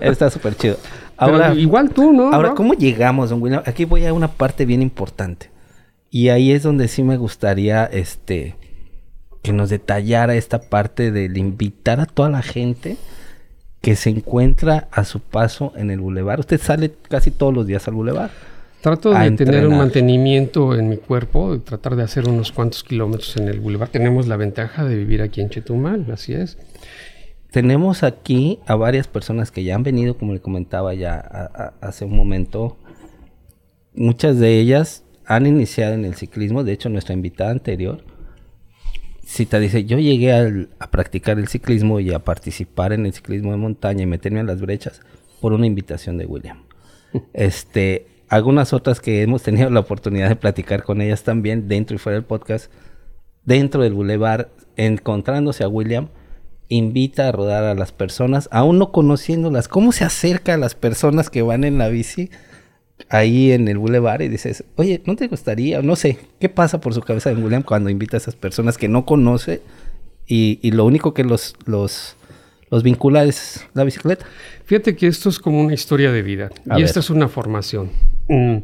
Está 0.00 0.30
súper 0.30 0.54
chido. 0.56 0.78
Pero 1.18 1.32
Ahora, 1.32 1.54
igual 1.54 1.90
tú, 1.90 2.12
¿no? 2.12 2.32
ahora 2.32 2.50
¿no? 2.50 2.54
¿cómo 2.54 2.74
llegamos, 2.74 3.30
don 3.30 3.42
William? 3.42 3.62
Aquí 3.66 3.84
voy 3.84 4.06
a 4.06 4.12
una 4.12 4.28
parte 4.28 4.64
bien 4.66 4.82
importante. 4.82 5.50
Y 6.10 6.28
ahí 6.28 6.52
es 6.52 6.62
donde 6.62 6.88
sí 6.88 7.02
me 7.02 7.16
gustaría, 7.16 7.84
este, 7.86 8.56
que 9.42 9.52
nos 9.52 9.70
detallara 9.70 10.34
esta 10.34 10.60
parte 10.60 11.10
del 11.10 11.36
invitar 11.36 12.00
a 12.00 12.06
toda 12.06 12.28
la 12.28 12.42
gente 12.42 12.96
que 13.80 13.96
se 13.96 14.10
encuentra 14.10 14.88
a 14.92 15.04
su 15.04 15.20
paso 15.20 15.72
en 15.76 15.90
el 15.90 16.00
bulevar. 16.00 16.40
Usted 16.40 16.60
sale 16.60 16.94
casi 17.08 17.30
todos 17.30 17.52
los 17.52 17.66
días 17.66 17.86
al 17.88 17.94
bulevar. 17.94 18.30
Trato 18.80 19.12
de 19.12 19.30
tener 19.32 19.66
un 19.66 19.78
mantenimiento 19.78 20.74
en 20.74 20.88
mi 20.88 20.96
cuerpo, 20.96 21.52
de 21.52 21.60
tratar 21.60 21.94
de 21.94 22.02
hacer 22.02 22.28
unos 22.28 22.50
cuantos 22.50 22.82
kilómetros 22.82 23.36
en 23.36 23.48
el 23.48 23.60
bulevar. 23.60 23.88
Tenemos 23.88 24.26
la 24.26 24.36
ventaja 24.36 24.84
de 24.84 24.96
vivir 24.96 25.22
aquí 25.22 25.40
en 25.40 25.50
Chetumal, 25.50 26.06
así 26.12 26.32
es. 26.32 26.58
Tenemos 27.52 28.02
aquí 28.02 28.58
a 28.66 28.74
varias 28.74 29.06
personas 29.06 29.50
que 29.50 29.62
ya 29.62 29.74
han 29.74 29.82
venido, 29.82 30.16
como 30.16 30.32
le 30.32 30.40
comentaba 30.40 30.94
ya 30.94 31.18
hace 31.82 32.06
un 32.06 32.16
momento. 32.16 32.78
Muchas 33.94 34.38
de 34.38 34.58
ellas 34.58 35.04
han 35.26 35.46
iniciado 35.46 35.92
en 35.92 36.06
el 36.06 36.14
ciclismo. 36.14 36.64
De 36.64 36.72
hecho, 36.72 36.88
nuestra 36.88 37.12
invitada 37.14 37.50
anterior, 37.50 38.04
Cita 39.22 39.60
dice, 39.60 39.84
yo 39.84 39.98
llegué 39.98 40.32
a 40.32 40.90
practicar 40.90 41.38
el 41.38 41.46
ciclismo 41.46 42.00
y 42.00 42.12
a 42.12 42.20
participar 42.20 42.94
en 42.94 43.04
el 43.04 43.12
ciclismo 43.12 43.50
de 43.50 43.58
montaña 43.58 44.02
y 44.02 44.06
meterme 44.06 44.40
en 44.40 44.46
las 44.46 44.60
brechas 44.62 45.02
por 45.42 45.52
una 45.52 45.66
invitación 45.66 46.16
de 46.16 46.24
William. 46.24 46.64
este, 47.34 48.06
algunas 48.28 48.72
otras 48.72 48.98
que 48.98 49.20
hemos 49.20 49.42
tenido 49.42 49.68
la 49.68 49.80
oportunidad 49.80 50.30
de 50.30 50.36
platicar 50.36 50.84
con 50.84 51.02
ellas 51.02 51.22
también 51.22 51.68
dentro 51.68 51.96
y 51.96 51.98
fuera 51.98 52.16
del 52.16 52.24
podcast, 52.24 52.72
dentro 53.44 53.82
del 53.82 53.92
Boulevard, 53.92 54.48
encontrándose 54.76 55.64
a 55.64 55.68
William, 55.68 56.08
invita 56.72 57.28
a 57.28 57.32
rodar 57.32 57.64
a 57.64 57.74
las 57.74 57.92
personas, 57.92 58.48
aún 58.50 58.78
no 58.78 58.92
conociéndolas, 58.92 59.68
cómo 59.68 59.92
se 59.92 60.04
acerca 60.04 60.54
a 60.54 60.56
las 60.56 60.74
personas 60.74 61.28
que 61.28 61.42
van 61.42 61.64
en 61.64 61.78
la 61.78 61.88
bici 61.88 62.30
ahí 63.10 63.52
en 63.52 63.68
el 63.68 63.78
Boulevard 63.78 64.22
y 64.22 64.28
dices, 64.28 64.64
oye, 64.76 65.02
¿no 65.04 65.14
te 65.16 65.28
gustaría? 65.28 65.82
No 65.82 65.96
sé, 65.96 66.18
¿qué 66.40 66.48
pasa 66.48 66.80
por 66.80 66.94
su 66.94 67.02
cabeza 67.02 67.30
en 67.30 67.42
William 67.42 67.62
cuando 67.62 67.90
invita 67.90 68.16
a 68.16 68.18
esas 68.18 68.36
personas 68.36 68.78
que 68.78 68.88
no 68.88 69.04
conoce 69.04 69.60
y, 70.26 70.58
y 70.62 70.70
lo 70.70 70.86
único 70.86 71.12
que 71.12 71.24
los, 71.24 71.56
los, 71.66 72.16
los 72.70 72.82
vincula 72.82 73.24
es 73.24 73.66
la 73.74 73.84
bicicleta? 73.84 74.24
Fíjate 74.64 74.96
que 74.96 75.08
esto 75.08 75.28
es 75.28 75.38
como 75.38 75.60
una 75.60 75.74
historia 75.74 76.10
de 76.10 76.22
vida 76.22 76.50
y 76.76 76.82
esta 76.82 77.00
es 77.00 77.10
una 77.10 77.28
formación. 77.28 77.90
Mm. 78.28 78.58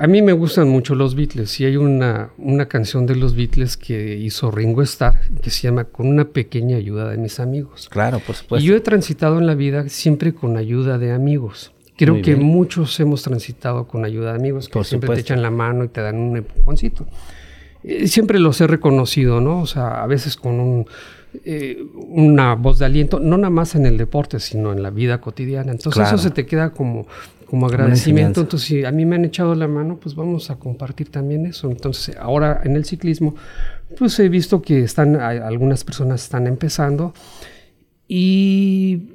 A 0.00 0.06
mí 0.06 0.22
me 0.22 0.32
gustan 0.32 0.66
mucho 0.66 0.94
los 0.94 1.14
Beatles 1.14 1.60
y 1.60 1.66
hay 1.66 1.76
una, 1.76 2.30
una 2.38 2.64
canción 2.68 3.04
de 3.04 3.16
los 3.16 3.36
Beatles 3.36 3.76
que 3.76 4.16
hizo 4.16 4.50
Ringo 4.50 4.80
Starr 4.80 5.20
que 5.42 5.50
se 5.50 5.64
llama 5.64 5.84
Con 5.84 6.06
una 6.06 6.24
pequeña 6.24 6.78
ayuda 6.78 7.10
de 7.10 7.18
mis 7.18 7.38
amigos. 7.38 7.90
Claro, 7.90 8.18
por 8.18 8.34
supuesto. 8.34 8.64
Y 8.64 8.68
yo 8.68 8.74
he 8.74 8.80
transitado 8.80 9.36
en 9.36 9.46
la 9.46 9.54
vida 9.54 9.90
siempre 9.90 10.32
con 10.32 10.56
ayuda 10.56 10.96
de 10.96 11.12
amigos. 11.12 11.72
Creo 11.98 12.22
que 12.22 12.34
muchos 12.34 12.98
hemos 12.98 13.22
transitado 13.22 13.86
con 13.86 14.06
ayuda 14.06 14.30
de 14.30 14.38
amigos 14.38 14.70
que 14.70 14.84
siempre 14.84 15.14
te 15.16 15.20
echan 15.20 15.42
la 15.42 15.50
mano 15.50 15.84
y 15.84 15.88
te 15.88 16.00
dan 16.00 16.16
un 16.16 16.34
empujoncito. 16.38 17.06
Eh, 17.84 18.08
siempre 18.08 18.38
los 18.38 18.58
he 18.62 18.66
reconocido, 18.66 19.42
¿no? 19.42 19.60
O 19.60 19.66
sea, 19.66 20.02
a 20.02 20.06
veces 20.06 20.34
con 20.34 20.60
un, 20.60 20.86
eh, 21.44 21.84
una 22.08 22.54
voz 22.54 22.78
de 22.78 22.86
aliento, 22.86 23.20
no 23.20 23.36
nada 23.36 23.50
más 23.50 23.74
en 23.74 23.84
el 23.84 23.98
deporte, 23.98 24.40
sino 24.40 24.72
en 24.72 24.82
la 24.82 24.88
vida 24.88 25.20
cotidiana. 25.20 25.72
Entonces 25.72 26.08
eso 26.08 26.16
se 26.18 26.30
te 26.30 26.46
queda 26.46 26.70
como, 26.70 27.06
como 27.50 27.66
agradecimiento. 27.66 28.42
Entonces, 28.42 28.68
si 28.68 28.84
a 28.84 28.92
mí 28.92 29.04
me 29.04 29.16
han 29.16 29.24
echado 29.24 29.56
la 29.56 29.66
mano, 29.66 29.98
pues 29.98 30.14
vamos 30.14 30.50
a 30.50 30.56
compartir 30.56 31.10
también 31.10 31.46
eso. 31.46 31.68
Entonces, 31.68 32.16
ahora 32.16 32.60
en 32.62 32.76
el 32.76 32.84
ciclismo, 32.84 33.34
pues 33.98 34.16
he 34.20 34.28
visto 34.28 34.62
que 34.62 34.84
están, 34.84 35.16
algunas 35.16 35.82
personas 35.82 36.22
están 36.22 36.46
empezando 36.46 37.12
y 38.06 39.14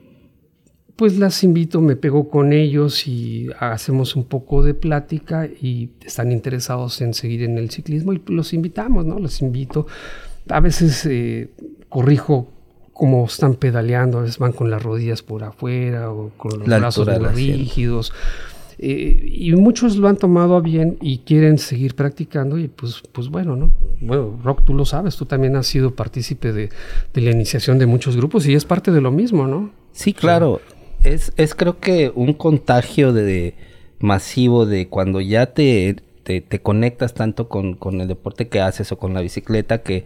pues 0.98 1.18
las 1.18 1.46
invito, 1.46 1.80
me 1.80 1.96
pego 1.96 2.28
con 2.28 2.52
ellos 2.52 3.08
y 3.08 3.48
hacemos 3.58 4.18
un 4.18 4.26
poco 4.26 4.64
de 4.64 4.74
plática 4.74 5.46
y 5.48 5.92
están 6.06 6.34
interesados 6.34 7.00
en 7.00 7.14
seguir 7.14 7.44
en 7.44 7.58
el 7.58 7.70
ciclismo 7.70 8.12
y 8.12 8.22
los 8.28 8.54
invitamos, 8.54 9.06
¿no? 9.06 9.18
Los 9.18 9.42
invito. 9.42 9.88
A 10.50 10.60
veces 10.60 11.06
eh, 11.06 11.52
corrijo 11.88 12.52
cómo 12.96 13.26
están 13.26 13.56
pedaleando, 13.56 14.20
a 14.20 14.22
veces 14.22 14.40
van 14.40 14.54
con 14.54 14.72
las 14.72 14.82
rodillas 14.82 15.22
por 15.22 15.44
afuera 15.44 16.10
o 16.12 16.32
con 16.38 16.60
los 16.60 16.68
brazos 16.68 17.08
muy 17.08 17.28
rígidos. 17.28 18.14
Eh, 18.80 19.32
y 19.32 19.52
muchos 19.52 19.98
lo 19.98 20.08
han 20.08 20.16
tomado 20.16 20.56
a 20.56 20.62
bien 20.62 20.98
y 21.02 21.18
quieren 21.20 21.58
seguir 21.58 21.94
practicando 21.94 22.58
y 22.58 22.70
pues, 22.70 23.04
pues 23.12 23.28
bueno, 23.28 23.58
¿no? 23.58 23.72
Bueno, 24.00 24.40
Rock, 24.44 24.64
tú 24.66 24.74
lo 24.74 24.86
sabes, 24.86 25.18
tú 25.18 25.26
también 25.26 25.58
has 25.58 25.68
sido 25.68 25.94
partícipe 25.94 26.54
de, 26.54 26.70
la 27.14 27.32
iniciación 27.32 27.80
de 27.80 27.86
muchos 27.86 28.16
grupos 28.16 28.48
y 28.48 28.54
es 28.54 28.64
parte 28.64 28.92
de 28.92 29.02
lo 29.02 29.12
mismo, 29.12 29.46
¿no? 29.46 29.72
Sí, 29.92 30.14
claro. 30.14 30.62
Es, 31.04 31.34
es 31.36 31.54
creo 31.54 31.80
que 31.80 32.14
un 32.16 32.34
contagio 32.34 33.12
de, 33.12 33.56
masivo 34.00 34.66
de 34.66 34.88
cuando 34.88 35.20
ya 35.20 35.48
te, 35.48 35.98
te, 36.24 36.62
conectas 36.62 37.14
tanto 37.14 37.50
con, 37.50 37.76
con 37.76 38.00
el 38.00 38.08
deporte 38.08 38.48
que 38.48 38.62
haces 38.62 38.92
o 38.94 38.98
con 38.98 39.14
la 39.14 39.20
bicicleta 39.20 39.82
que 39.82 40.06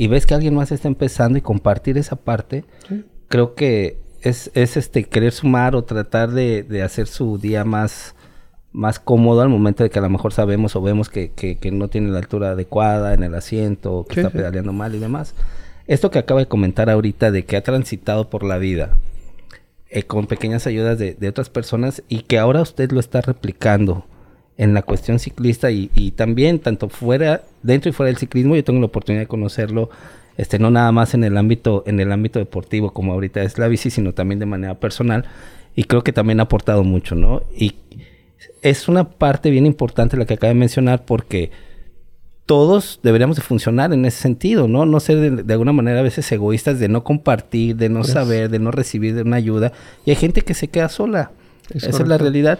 y 0.00 0.08
ves 0.08 0.24
que 0.24 0.32
alguien 0.32 0.54
más 0.54 0.72
está 0.72 0.88
empezando 0.88 1.36
y 1.36 1.42
compartir 1.42 1.98
esa 1.98 2.16
parte, 2.16 2.64
creo 3.28 3.54
que 3.54 3.98
es, 4.22 4.50
es, 4.54 4.78
este 4.78 5.04
querer 5.04 5.30
sumar 5.30 5.76
o 5.76 5.84
tratar 5.84 6.30
de, 6.30 6.62
de, 6.62 6.82
hacer 6.82 7.06
su 7.06 7.36
día 7.36 7.66
más, 7.66 8.14
más 8.72 8.98
cómodo 8.98 9.42
al 9.42 9.50
momento 9.50 9.82
de 9.82 9.90
que 9.90 9.98
a 9.98 10.02
lo 10.02 10.08
mejor 10.08 10.32
sabemos 10.32 10.74
o 10.74 10.80
vemos 10.80 11.10
que, 11.10 11.32
que, 11.32 11.70
no 11.70 11.88
tiene 11.88 12.08
la 12.08 12.16
altura 12.16 12.52
adecuada 12.52 13.12
en 13.12 13.24
el 13.24 13.34
asiento, 13.34 13.92
o 13.92 14.06
que 14.06 14.20
está 14.20 14.30
pedaleando 14.30 14.72
mal 14.72 14.94
y 14.94 15.00
demás. 15.00 15.34
Esto 15.86 16.10
que 16.10 16.18
acaba 16.18 16.40
de 16.40 16.48
comentar 16.48 16.88
ahorita 16.88 17.30
de 17.30 17.44
que 17.44 17.58
ha 17.58 17.62
transitado 17.62 18.30
por 18.30 18.42
la 18.42 18.56
vida 18.56 18.96
eh, 19.90 20.04
con 20.04 20.26
pequeñas 20.26 20.66
ayudas 20.66 20.98
de, 20.98 21.12
de 21.12 21.28
otras 21.28 21.50
personas 21.50 22.02
y 22.08 22.20
que 22.20 22.38
ahora 22.38 22.62
usted 22.62 22.90
lo 22.90 23.00
está 23.00 23.20
replicando 23.20 24.06
en 24.60 24.74
la 24.74 24.82
cuestión 24.82 25.18
ciclista 25.18 25.70
y, 25.70 26.12
también 26.16 26.58
tanto 26.58 26.90
fuera, 26.90 27.44
dentro 27.62 27.88
y 27.88 27.92
fuera 27.94 28.08
del 28.08 28.18
ciclismo, 28.18 28.54
yo 28.54 28.62
tengo 28.62 28.78
la 28.78 28.86
oportunidad 28.86 29.22
de 29.22 29.26
conocerlo, 29.26 29.88
este, 30.36 30.58
no 30.58 30.70
nada 30.70 30.92
más 30.92 31.14
en 31.14 31.24
el 31.24 31.38
ámbito, 31.38 31.82
en 31.86 31.98
el 31.98 32.12
ámbito 32.12 32.38
deportivo 32.38 32.92
como 32.92 33.14
ahorita 33.14 33.42
es 33.42 33.56
la 33.56 33.68
bici, 33.68 33.88
sino 33.88 34.12
también 34.12 34.38
de 34.38 34.44
manera 34.44 34.74
personal 34.74 35.24
y 35.74 35.84
creo 35.84 36.04
que 36.04 36.12
también 36.12 36.40
ha 36.40 36.42
aportado 36.42 36.84
mucho, 36.84 37.14
¿no? 37.14 37.42
Y 37.56 37.76
es 38.60 38.86
una 38.86 39.08
parte 39.08 39.48
bien 39.48 39.64
importante 39.64 40.18
la 40.18 40.26
que 40.26 40.34
acaba 40.34 40.52
de 40.52 40.58
mencionar 40.58 41.06
porque 41.06 41.50
todos 42.44 43.00
deberíamos 43.02 43.36
de 43.36 43.42
funcionar 43.42 43.94
en 43.94 44.04
ese 44.04 44.20
sentido, 44.20 44.68
¿no? 44.68 44.84
No 44.84 45.00
ser 45.00 45.42
de, 45.42 45.52
alguna 45.54 45.72
manera 45.72 46.00
a 46.00 46.02
veces 46.02 46.30
egoístas 46.32 46.78
de 46.78 46.88
no 46.88 47.02
compartir, 47.02 47.76
de 47.76 47.88
no 47.88 48.04
saber, 48.04 48.50
de 48.50 48.58
no 48.58 48.72
recibir 48.72 49.14
de 49.14 49.22
una 49.22 49.36
ayuda. 49.36 49.72
Y 50.04 50.10
hay 50.10 50.16
gente 50.16 50.42
que 50.42 50.52
se 50.52 50.68
queda 50.68 50.90
sola. 50.90 51.30
Esa 51.72 51.88
es 51.88 52.08
la 52.08 52.18
realidad. 52.18 52.58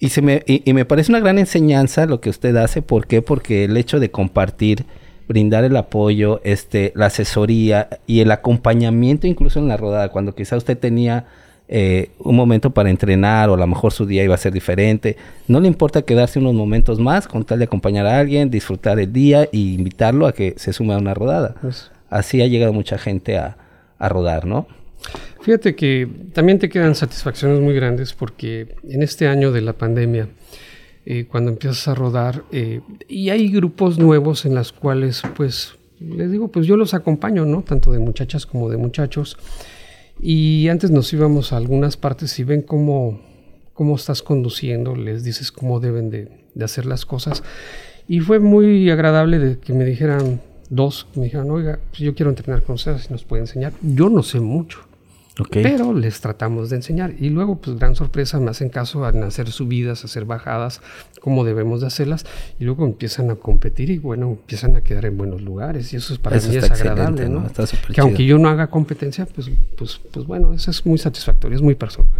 Y, 0.00 0.08
se 0.08 0.22
me, 0.22 0.42
y, 0.46 0.72
me 0.72 0.86
parece 0.86 1.12
una 1.12 1.20
gran 1.20 1.38
enseñanza 1.38 2.06
lo 2.06 2.22
que 2.22 2.30
usted 2.30 2.56
hace. 2.56 2.80
¿Por 2.80 3.06
qué? 3.06 3.20
Porque 3.20 3.64
el 3.64 3.76
hecho 3.76 4.00
de 4.00 4.10
compartir, 4.10 4.86
brindar 5.28 5.62
el 5.62 5.76
apoyo, 5.76 6.40
este, 6.42 6.92
la 6.96 7.06
asesoría 7.06 7.88
y 8.06 8.20
el 8.20 8.30
acompañamiento 8.32 9.26
incluso 9.26 9.60
en 9.60 9.68
la 9.68 9.76
rodada, 9.76 10.08
cuando 10.08 10.34
quizá 10.34 10.56
usted 10.56 10.78
tenía 10.78 11.26
eh, 11.68 12.10
un 12.18 12.34
momento 12.34 12.70
para 12.70 12.90
entrenar 12.90 13.50
o 13.50 13.54
a 13.54 13.58
lo 13.58 13.66
mejor 13.66 13.92
su 13.92 14.06
día 14.06 14.24
iba 14.24 14.34
a 14.34 14.38
ser 14.38 14.54
diferente, 14.54 15.16
no 15.46 15.60
le 15.60 15.68
importa 15.68 16.02
quedarse 16.02 16.38
unos 16.38 16.54
momentos 16.54 16.98
más 16.98 17.28
con 17.28 17.44
tal 17.44 17.58
de 17.58 17.66
acompañar 17.66 18.06
a 18.06 18.18
alguien, 18.18 18.50
disfrutar 18.50 18.98
el 18.98 19.12
día 19.12 19.44
e 19.44 19.58
invitarlo 19.58 20.26
a 20.26 20.32
que 20.32 20.54
se 20.56 20.72
sume 20.72 20.94
a 20.94 20.98
una 20.98 21.12
rodada. 21.12 21.54
Pues 21.60 21.92
Así 22.08 22.42
ha 22.42 22.46
llegado 22.46 22.72
mucha 22.72 22.98
gente 22.98 23.38
a, 23.38 23.56
a 23.98 24.08
rodar, 24.08 24.46
¿no? 24.46 24.66
Fíjate 25.42 25.74
que 25.74 26.06
también 26.34 26.58
te 26.58 26.68
quedan 26.68 26.94
satisfacciones 26.94 27.60
muy 27.60 27.74
grandes 27.74 28.12
porque 28.12 28.76
en 28.84 29.02
este 29.02 29.26
año 29.26 29.52
de 29.52 29.62
la 29.62 29.72
pandemia, 29.72 30.28
eh, 31.06 31.24
cuando 31.24 31.50
empiezas 31.50 31.88
a 31.88 31.94
rodar, 31.94 32.44
eh, 32.52 32.82
y 33.08 33.30
hay 33.30 33.50
grupos 33.50 33.98
nuevos 33.98 34.44
en 34.44 34.54
los 34.54 34.72
cuales, 34.72 35.22
pues, 35.34 35.76
les 35.98 36.30
digo, 36.30 36.48
pues 36.48 36.66
yo 36.66 36.76
los 36.76 36.92
acompaño, 36.92 37.46
¿no? 37.46 37.62
Tanto 37.62 37.90
de 37.90 37.98
muchachas 37.98 38.44
como 38.44 38.68
de 38.68 38.76
muchachos. 38.76 39.38
Y 40.20 40.68
antes 40.68 40.90
nos 40.90 41.10
íbamos 41.12 41.54
a 41.54 41.56
algunas 41.56 41.96
partes 41.96 42.38
y 42.38 42.44
ven 42.44 42.60
cómo, 42.60 43.22
cómo 43.72 43.96
estás 43.96 44.22
conduciendo, 44.22 44.94
les 44.94 45.24
dices 45.24 45.50
cómo 45.52 45.80
deben 45.80 46.10
de, 46.10 46.28
de 46.54 46.64
hacer 46.64 46.84
las 46.84 47.06
cosas. 47.06 47.42
Y 48.08 48.20
fue 48.20 48.40
muy 48.40 48.90
agradable 48.90 49.38
de 49.38 49.58
que 49.58 49.72
me 49.72 49.86
dijeran, 49.86 50.42
dos, 50.68 51.06
me 51.14 51.24
dijeron, 51.24 51.50
oiga, 51.50 51.78
pues 51.88 52.00
yo 52.00 52.14
quiero 52.14 52.28
entrenar 52.28 52.62
con 52.62 52.74
ustedes, 52.74 53.04
si 53.04 53.12
nos 53.12 53.24
puede 53.24 53.42
enseñar. 53.42 53.72
Yo 53.80 54.10
no 54.10 54.22
sé 54.22 54.40
mucho 54.40 54.89
pero 55.50 55.92
les 55.92 56.20
tratamos 56.20 56.70
de 56.70 56.76
enseñar. 56.76 57.14
Y 57.18 57.30
luego, 57.30 57.56
pues 57.56 57.78
gran 57.78 57.94
sorpresa, 57.94 58.40
me 58.40 58.50
hacen 58.50 58.68
caso 58.68 59.04
a 59.04 59.08
hacer 59.08 59.50
subidas, 59.50 60.04
hacer 60.04 60.24
bajadas, 60.24 60.80
como 61.20 61.44
debemos 61.44 61.80
de 61.80 61.86
hacerlas. 61.86 62.26
Y 62.58 62.64
luego 62.64 62.84
empiezan 62.84 63.30
a 63.30 63.36
competir 63.36 63.90
y 63.90 63.98
bueno, 63.98 64.30
empiezan 64.30 64.76
a 64.76 64.80
quedar 64.80 65.06
en 65.06 65.16
buenos 65.16 65.42
lugares. 65.42 65.92
Y 65.92 65.96
eso 65.96 66.12
es 66.12 66.18
para 66.18 66.36
mí 66.36 66.56
es 66.56 66.70
agradable, 66.70 67.28
¿no? 67.28 67.44
que 67.92 68.00
aunque 68.00 68.24
yo 68.24 68.38
no 68.38 68.48
haga 68.48 68.68
competencia, 68.68 69.26
pues, 69.26 69.50
pues, 69.76 70.00
pues 70.12 70.26
bueno, 70.26 70.52
eso 70.52 70.70
es 70.70 70.84
muy 70.86 70.98
satisfactorio, 70.98 71.56
es 71.56 71.62
muy 71.62 71.74
personal. 71.74 72.10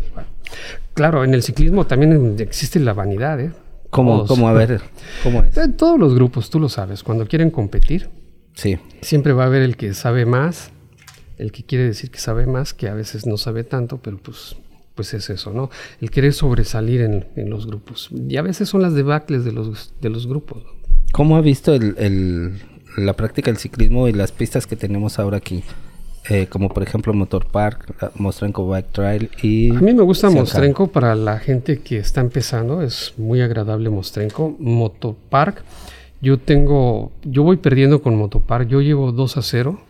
Claro, 0.94 1.24
en 1.24 1.34
el 1.34 1.42
ciclismo 1.42 1.86
también 1.86 2.36
existe 2.38 2.80
la 2.80 2.92
vanidad, 2.92 3.40
¿eh? 3.40 3.52
¿Cómo, 3.90 4.24
¿Cómo, 4.26 4.48
a 4.48 4.52
ver? 4.52 4.80
¿Cómo 5.22 5.42
es? 5.42 5.56
En 5.56 5.72
todos 5.76 5.98
los 5.98 6.14
grupos, 6.14 6.48
tú 6.48 6.60
lo 6.60 6.68
sabes, 6.68 7.02
cuando 7.02 7.26
quieren 7.26 7.50
competir, 7.50 8.08
sí. 8.54 8.78
siempre 9.00 9.32
va 9.32 9.44
a 9.44 9.46
haber 9.46 9.62
el 9.62 9.76
que 9.76 9.94
sabe 9.94 10.26
más, 10.26 10.70
el 11.40 11.52
que 11.52 11.64
quiere 11.64 11.84
decir 11.84 12.10
que 12.10 12.18
sabe 12.18 12.46
más, 12.46 12.74
que 12.74 12.88
a 12.88 12.94
veces 12.94 13.26
no 13.26 13.36
sabe 13.36 13.64
tanto, 13.64 13.98
pero 13.98 14.18
pues, 14.18 14.56
pues 14.94 15.14
es 15.14 15.30
eso, 15.30 15.52
¿no? 15.52 15.70
El 16.00 16.10
querer 16.10 16.34
sobresalir 16.34 17.00
en, 17.00 17.50
los 17.50 17.66
grupos. 17.66 18.10
Y 18.28 18.36
a 18.36 18.42
veces 18.42 18.68
son 18.68 18.82
las 18.82 18.94
debacles 18.94 19.44
de 19.44 19.52
los, 19.52 19.94
de 20.00 20.10
los 20.10 20.26
grupos. 20.26 20.62
¿Cómo 21.12 21.36
ha 21.36 21.40
visto 21.40 21.74
el, 21.74 22.60
la 22.96 23.14
práctica 23.14 23.50
del 23.50 23.58
ciclismo 23.58 24.06
y 24.06 24.12
las 24.12 24.32
pistas 24.32 24.66
que 24.66 24.76
tenemos 24.76 25.18
ahora 25.18 25.38
aquí? 25.38 25.64
Eh, 26.28 26.46
como 26.48 26.68
por 26.68 26.82
ejemplo 26.82 27.14
Motor 27.14 27.46
Park, 27.46 28.12
Mostrenco 28.16 28.68
Bike 28.68 28.92
Trail 28.92 29.30
y... 29.42 29.70
A 29.74 29.80
mí 29.80 29.94
me 29.94 30.02
gusta 30.02 30.28
Mostrenco 30.28 30.88
para 30.88 31.14
la 31.14 31.38
gente 31.38 31.80
que 31.80 31.96
está 31.96 32.20
empezando, 32.20 32.82
es 32.82 33.14
muy 33.16 33.40
agradable 33.40 33.88
Mostrenco. 33.88 34.54
Motopark, 34.58 35.64
yo 36.20 36.38
tengo, 36.38 37.10
yo 37.24 37.42
voy 37.42 37.56
perdiendo 37.56 38.02
con 38.02 38.16
Motopark, 38.16 38.68
yo 38.68 38.82
llevo 38.82 39.12
2 39.12 39.38
a 39.38 39.42
0 39.42 39.80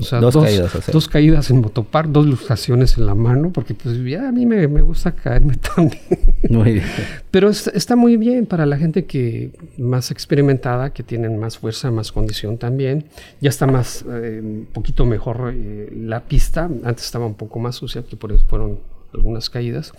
O 0.00 0.02
sea, 0.02 0.18
dos, 0.18 0.34
caídas, 0.34 0.90
dos 0.90 1.08
caídas 1.08 1.50
en 1.50 1.60
motopar, 1.60 2.10
dos 2.10 2.24
luxaciones 2.24 2.96
en 2.96 3.04
la 3.04 3.14
mano, 3.14 3.52
porque 3.52 3.74
pues 3.74 4.02
ya 4.02 4.28
a 4.28 4.32
mí 4.32 4.46
me, 4.46 4.66
gusta 4.80 5.12
caerme 5.12 5.56
también. 5.74 6.02
Muy 6.48 6.72
bien. 6.72 6.86
Pero 7.30 7.50
está 7.50 7.96
muy 7.96 8.16
bien 8.16 8.46
para 8.46 8.64
la 8.64 8.78
gente 8.78 9.04
que 9.04 9.50
más 9.76 10.10
experimentada, 10.10 10.90
que 10.90 11.02
tienen 11.02 11.38
más 11.38 11.58
fuerza, 11.58 11.90
más 11.90 12.12
condición 12.12 12.56
también. 12.56 13.04
Ya 13.40 13.50
está 13.50 13.66
más, 13.66 14.04
eh, 14.08 14.40
un 14.42 14.68
poquito 14.72 15.04
mejor 15.04 15.52
eh, 15.54 15.92
la 15.94 16.20
pista. 16.20 16.70
Antes 16.84 17.04
estaba 17.04 17.26
un 17.26 17.34
poco 17.34 17.58
más 17.58 17.76
sucia, 17.76 18.02
que 18.02 18.16
por 18.16 18.32
eso 18.32 18.44
fueron 18.48 18.78
algunas 19.12 19.50
caídas. 19.50 19.92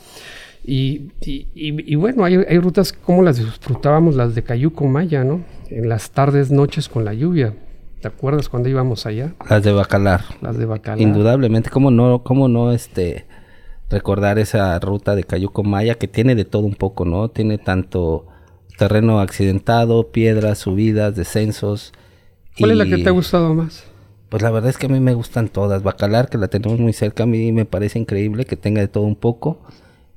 Y, 0.64 1.12
y, 1.22 1.96
bueno, 1.96 2.24
hay, 2.24 2.36
hay, 2.36 2.60
rutas 2.60 2.94
como 2.94 3.24
las 3.24 3.38
disfrutábamos, 3.38 4.16
las 4.16 4.36
de 4.36 4.44
Cayuco 4.44 4.86
Maya, 4.86 5.24
¿no? 5.24 5.42
En 5.70 5.90
las 5.90 6.12
tardes, 6.12 6.52
noches 6.52 6.88
con 6.88 7.04
la 7.04 7.14
lluvia. 7.14 7.56
¿Te 8.02 8.08
acuerdas 8.08 8.50
cuando 8.50 8.68
íbamos 8.68 9.06
allá? 9.06 9.36
Las 9.48 9.62
de 9.64 9.72
Bacalar. 9.72 10.22
Las 10.42 10.58
de 10.58 10.66
Bacalar. 10.66 11.00
Indudablemente, 11.00 11.70
¿cómo 11.70 11.92
no, 11.92 12.24
cómo 12.24 12.48
no 12.48 12.72
este, 12.72 13.28
recordar 13.92 14.40
esa 14.40 14.80
ruta 14.80 15.14
de 15.14 15.24
Cayuco 15.24 15.62
Maya 15.64 15.96
que 15.96 16.08
tiene 16.08 16.34
de 16.34 16.44
todo 16.44 16.64
un 16.64 16.74
poco, 16.74 17.06
¿no? 17.06 17.30
Tiene 17.30 17.60
tanto 17.60 18.26
terreno 18.80 19.20
accidentado, 19.20 20.12
piedras, 20.12 20.58
subidas, 20.58 21.16
descensos. 21.16 21.94
¿Cuál 22.58 22.72
es 22.72 22.78
la 22.78 22.86
que 22.86 22.98
te 22.98 23.10
ha 23.10 23.12
gustado 23.12 23.54
más? 23.54 23.84
Pues 24.30 24.42
la 24.42 24.50
verdad 24.50 24.72
es 24.72 24.80
que 24.80 24.88
a 24.88 24.90
mí 24.90 25.00
me 25.00 25.14
gustan 25.14 25.50
todas. 25.50 25.84
Bacalar, 25.84 26.28
que 26.28 26.40
la 26.40 26.48
tenemos 26.48 26.80
muy 26.80 26.94
cerca, 26.94 27.24
a 27.24 27.28
mí 27.28 27.52
me 27.52 27.66
parece 27.66 28.00
increíble 28.00 28.46
que 28.46 28.58
tenga 28.58 28.82
de 28.82 28.88
todo 28.88 29.04
un 29.04 29.16
poco 29.16 29.62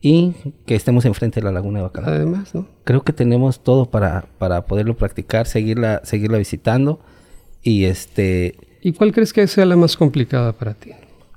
y 0.00 0.32
que 0.64 0.74
estemos 0.74 1.04
enfrente 1.04 1.40
de 1.40 1.44
la 1.44 1.52
laguna 1.52 1.80
de 1.80 1.82
Bacalar. 1.82 2.14
Además, 2.14 2.54
¿no? 2.54 2.66
Creo 2.84 3.02
que 3.02 3.12
tenemos 3.12 3.62
todo 3.62 3.90
para, 3.90 4.24
para 4.38 4.64
poderlo 4.64 4.96
practicar, 4.96 5.46
seguirla, 5.46 6.00
seguirla 6.04 6.38
visitando 6.38 7.00
y 7.64 7.86
este... 7.86 8.54
¿Y 8.82 8.92
cuál 8.92 9.12
crees 9.12 9.32
que 9.32 9.46
sea 9.48 9.64
la 9.64 9.74
más 9.74 9.96
complicada 9.96 10.52
para 10.52 10.74
ti? 10.74 10.90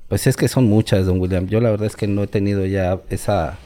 Pues 0.10 0.28
es 0.28 0.36
que 0.36 0.50
son 0.50 0.66
muchas, 0.66 1.06
don 1.06 1.20
William. 1.20 1.48
Yo 1.48 1.62
la 1.62 1.72
verdad 1.72 1.88
es 1.88 1.96
que 1.96 2.08
no 2.08 2.24
he 2.24 2.28
tenido 2.28 2.66
ya 2.66 3.00
esa... 3.10 3.58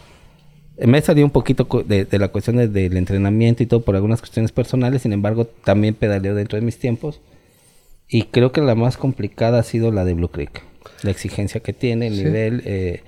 Me 0.78 0.99
he 0.99 1.01
salido 1.01 1.26
un 1.26 1.32
poquito 1.32 1.68
de, 1.86 2.07
la 2.18 2.30
cuestión 2.30 2.57
del 2.57 2.97
entrenamiento 2.97 3.62
y 3.62 3.66
todo 3.66 3.82
por 3.82 3.95
algunas 3.95 4.20
cuestiones 4.20 4.51
personales, 4.51 5.01
sin 5.01 5.14
embargo 5.14 5.45
también 5.45 5.93
pedaleo 5.93 6.34
dentro 6.34 6.57
de 6.57 6.66
mis 6.66 6.80
tiempos. 6.80 7.20
Y 8.07 8.24
creo 8.24 8.51
que 8.51 8.62
la 8.62 8.76
más 8.76 8.97
complicada 8.97 9.59
ha 9.59 9.64
sido 9.64 9.91
la 9.91 10.05
de 10.05 10.14
Blue 10.14 10.30
Creek. 10.30 10.64
La 11.03 11.12
exigencia 11.12 11.62
que 11.62 11.74
tiene, 11.74 12.07
el 12.07 12.18
nivel, 12.18 12.62
eh, 12.66 13.03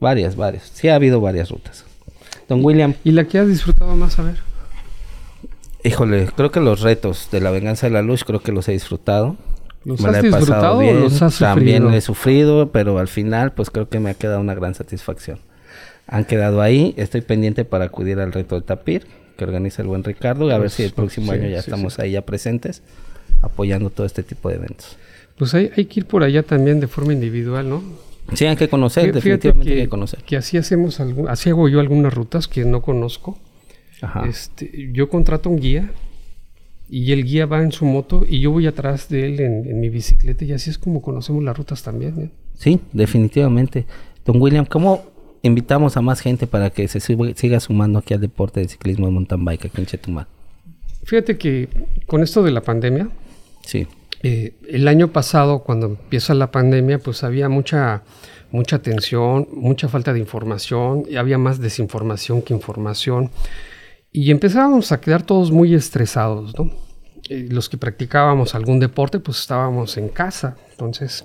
varias, 0.00 0.36
varias. 0.36 0.70
Sí 0.74 0.88
ha 0.88 0.96
habido 0.96 1.20
varias 1.20 1.50
rutas. 1.50 1.84
Don 2.48 2.64
William. 2.64 2.94
¿Y 3.04 3.12
la 3.12 3.24
que 3.24 3.38
has 3.38 3.48
disfrutado 3.48 3.96
más 3.96 4.18
a 4.18 4.22
ver? 4.22 4.53
Híjole, 5.84 6.28
creo 6.34 6.50
que 6.50 6.60
los 6.60 6.80
retos 6.80 7.28
de 7.30 7.42
la 7.42 7.50
venganza 7.50 7.86
de 7.86 7.92
la 7.92 8.00
luz, 8.00 8.24
creo 8.24 8.40
que 8.40 8.52
los 8.52 8.66
he 8.68 8.72
disfrutado. 8.72 9.36
¿Los 9.84 10.02
has 10.02 10.22
disfrutado 10.22 10.78
o 10.78 10.92
los 10.94 11.20
has 11.20 11.38
También 11.38 11.92
he 11.92 12.00
sufrido, 12.00 12.72
pero 12.72 12.98
al 12.98 13.06
final, 13.06 13.52
pues 13.52 13.68
creo 13.68 13.90
que 13.90 14.00
me 14.00 14.08
ha 14.08 14.14
quedado 14.14 14.40
una 14.40 14.54
gran 14.54 14.74
satisfacción. 14.74 15.40
Han 16.06 16.24
quedado 16.24 16.62
ahí, 16.62 16.94
estoy 16.96 17.20
pendiente 17.20 17.66
para 17.66 17.84
acudir 17.84 18.18
al 18.18 18.32
reto 18.32 18.54
del 18.54 18.64
tapir 18.64 19.06
que 19.36 19.44
organiza 19.44 19.82
el 19.82 19.88
buen 19.88 20.04
Ricardo, 20.04 20.50
a 20.50 20.58
ver 20.58 20.70
si 20.70 20.84
el 20.84 20.92
próximo 20.92 21.32
año 21.32 21.48
ya 21.48 21.58
estamos 21.58 21.98
ahí 21.98 22.12
ya 22.12 22.22
presentes, 22.22 22.82
apoyando 23.42 23.90
todo 23.90 24.06
este 24.06 24.22
tipo 24.22 24.48
de 24.48 24.54
eventos. 24.56 24.96
Pues 25.36 25.52
hay, 25.54 25.70
hay 25.76 25.84
que 25.84 26.00
ir 26.00 26.06
por 26.06 26.22
allá 26.22 26.42
también 26.44 26.80
de 26.80 26.86
forma 26.86 27.12
individual, 27.12 27.68
¿no? 27.68 27.82
Sí, 28.32 28.46
hay 28.46 28.56
que 28.56 28.68
conocer, 28.68 29.12
definitivamente 29.12 29.72
hay 29.72 29.82
que 29.82 29.88
conocer. 29.88 30.22
Que 30.22 30.36
así 30.36 30.56
hacemos, 30.56 31.00
algún, 31.00 31.28
así 31.28 31.50
hago 31.50 31.68
yo 31.68 31.80
algunas 31.80 32.14
rutas 32.14 32.48
que 32.48 32.64
no 32.64 32.80
conozco 32.80 33.38
este, 34.28 34.90
yo 34.92 35.08
contrato 35.08 35.50
un 35.50 35.58
guía 35.58 35.90
y 36.88 37.12
el 37.12 37.24
guía 37.24 37.46
va 37.46 37.62
en 37.62 37.72
su 37.72 37.84
moto 37.84 38.24
y 38.28 38.40
yo 38.40 38.50
voy 38.50 38.66
atrás 38.66 39.08
de 39.08 39.26
él 39.26 39.40
en, 39.40 39.80
mi 39.80 39.88
bicicleta 39.88 40.44
y 40.44 40.52
así 40.52 40.70
es 40.70 40.78
como 40.78 41.02
conocemos 41.02 41.42
las 41.42 41.56
rutas 41.56 41.82
también. 41.82 42.20
¿eh? 42.20 42.30
Sí, 42.54 42.80
definitivamente. 42.92 43.86
Don 44.24 44.40
William, 44.40 44.64
¿cómo 44.66 45.04
invitamos 45.42 45.96
a 45.96 46.00
más 46.00 46.20
gente 46.20 46.46
para 46.46 46.70
que 46.70 46.88
se 46.88 47.00
siga 47.00 47.60
sumando 47.60 47.98
aquí 47.98 48.14
al 48.14 48.20
deporte 48.20 48.60
de 48.60 48.68
ciclismo 48.68 49.06
de 49.06 49.12
mountain 49.12 49.44
bike 49.44 49.66
aquí 49.66 49.80
en 49.80 49.86
Chetumal? 49.86 50.26
Fíjate 51.04 51.36
que 51.36 51.68
con 52.06 52.22
esto 52.22 52.42
de 52.42 52.50
la 52.50 52.62
pandemia, 52.62 53.08
sí. 53.64 53.86
Eh, 54.22 54.54
el 54.70 54.88
año 54.88 55.08
pasado 55.08 55.58
cuando 55.58 55.86
empieza 55.86 56.32
la 56.32 56.50
pandemia, 56.50 56.98
pues 56.98 57.24
había 57.24 57.50
mucha 57.50 58.02
mucha 58.54 58.78
tensión, 58.78 59.48
mucha 59.52 59.88
falta 59.88 60.12
de 60.12 60.20
información, 60.20 61.02
y 61.10 61.16
había 61.16 61.38
más 61.38 61.58
desinformación 61.58 62.40
que 62.40 62.54
información. 62.54 63.30
Y 64.16 64.30
empezábamos 64.30 64.92
a 64.92 65.00
quedar 65.00 65.24
todos 65.24 65.50
muy 65.50 65.74
estresados, 65.74 66.56
¿no? 66.56 66.70
Eh, 67.28 67.48
los 67.50 67.68
que 67.68 67.76
practicábamos 67.76 68.54
algún 68.54 68.78
deporte, 68.78 69.18
pues 69.18 69.40
estábamos 69.40 69.96
en 69.96 70.08
casa. 70.08 70.56
Entonces, 70.70 71.24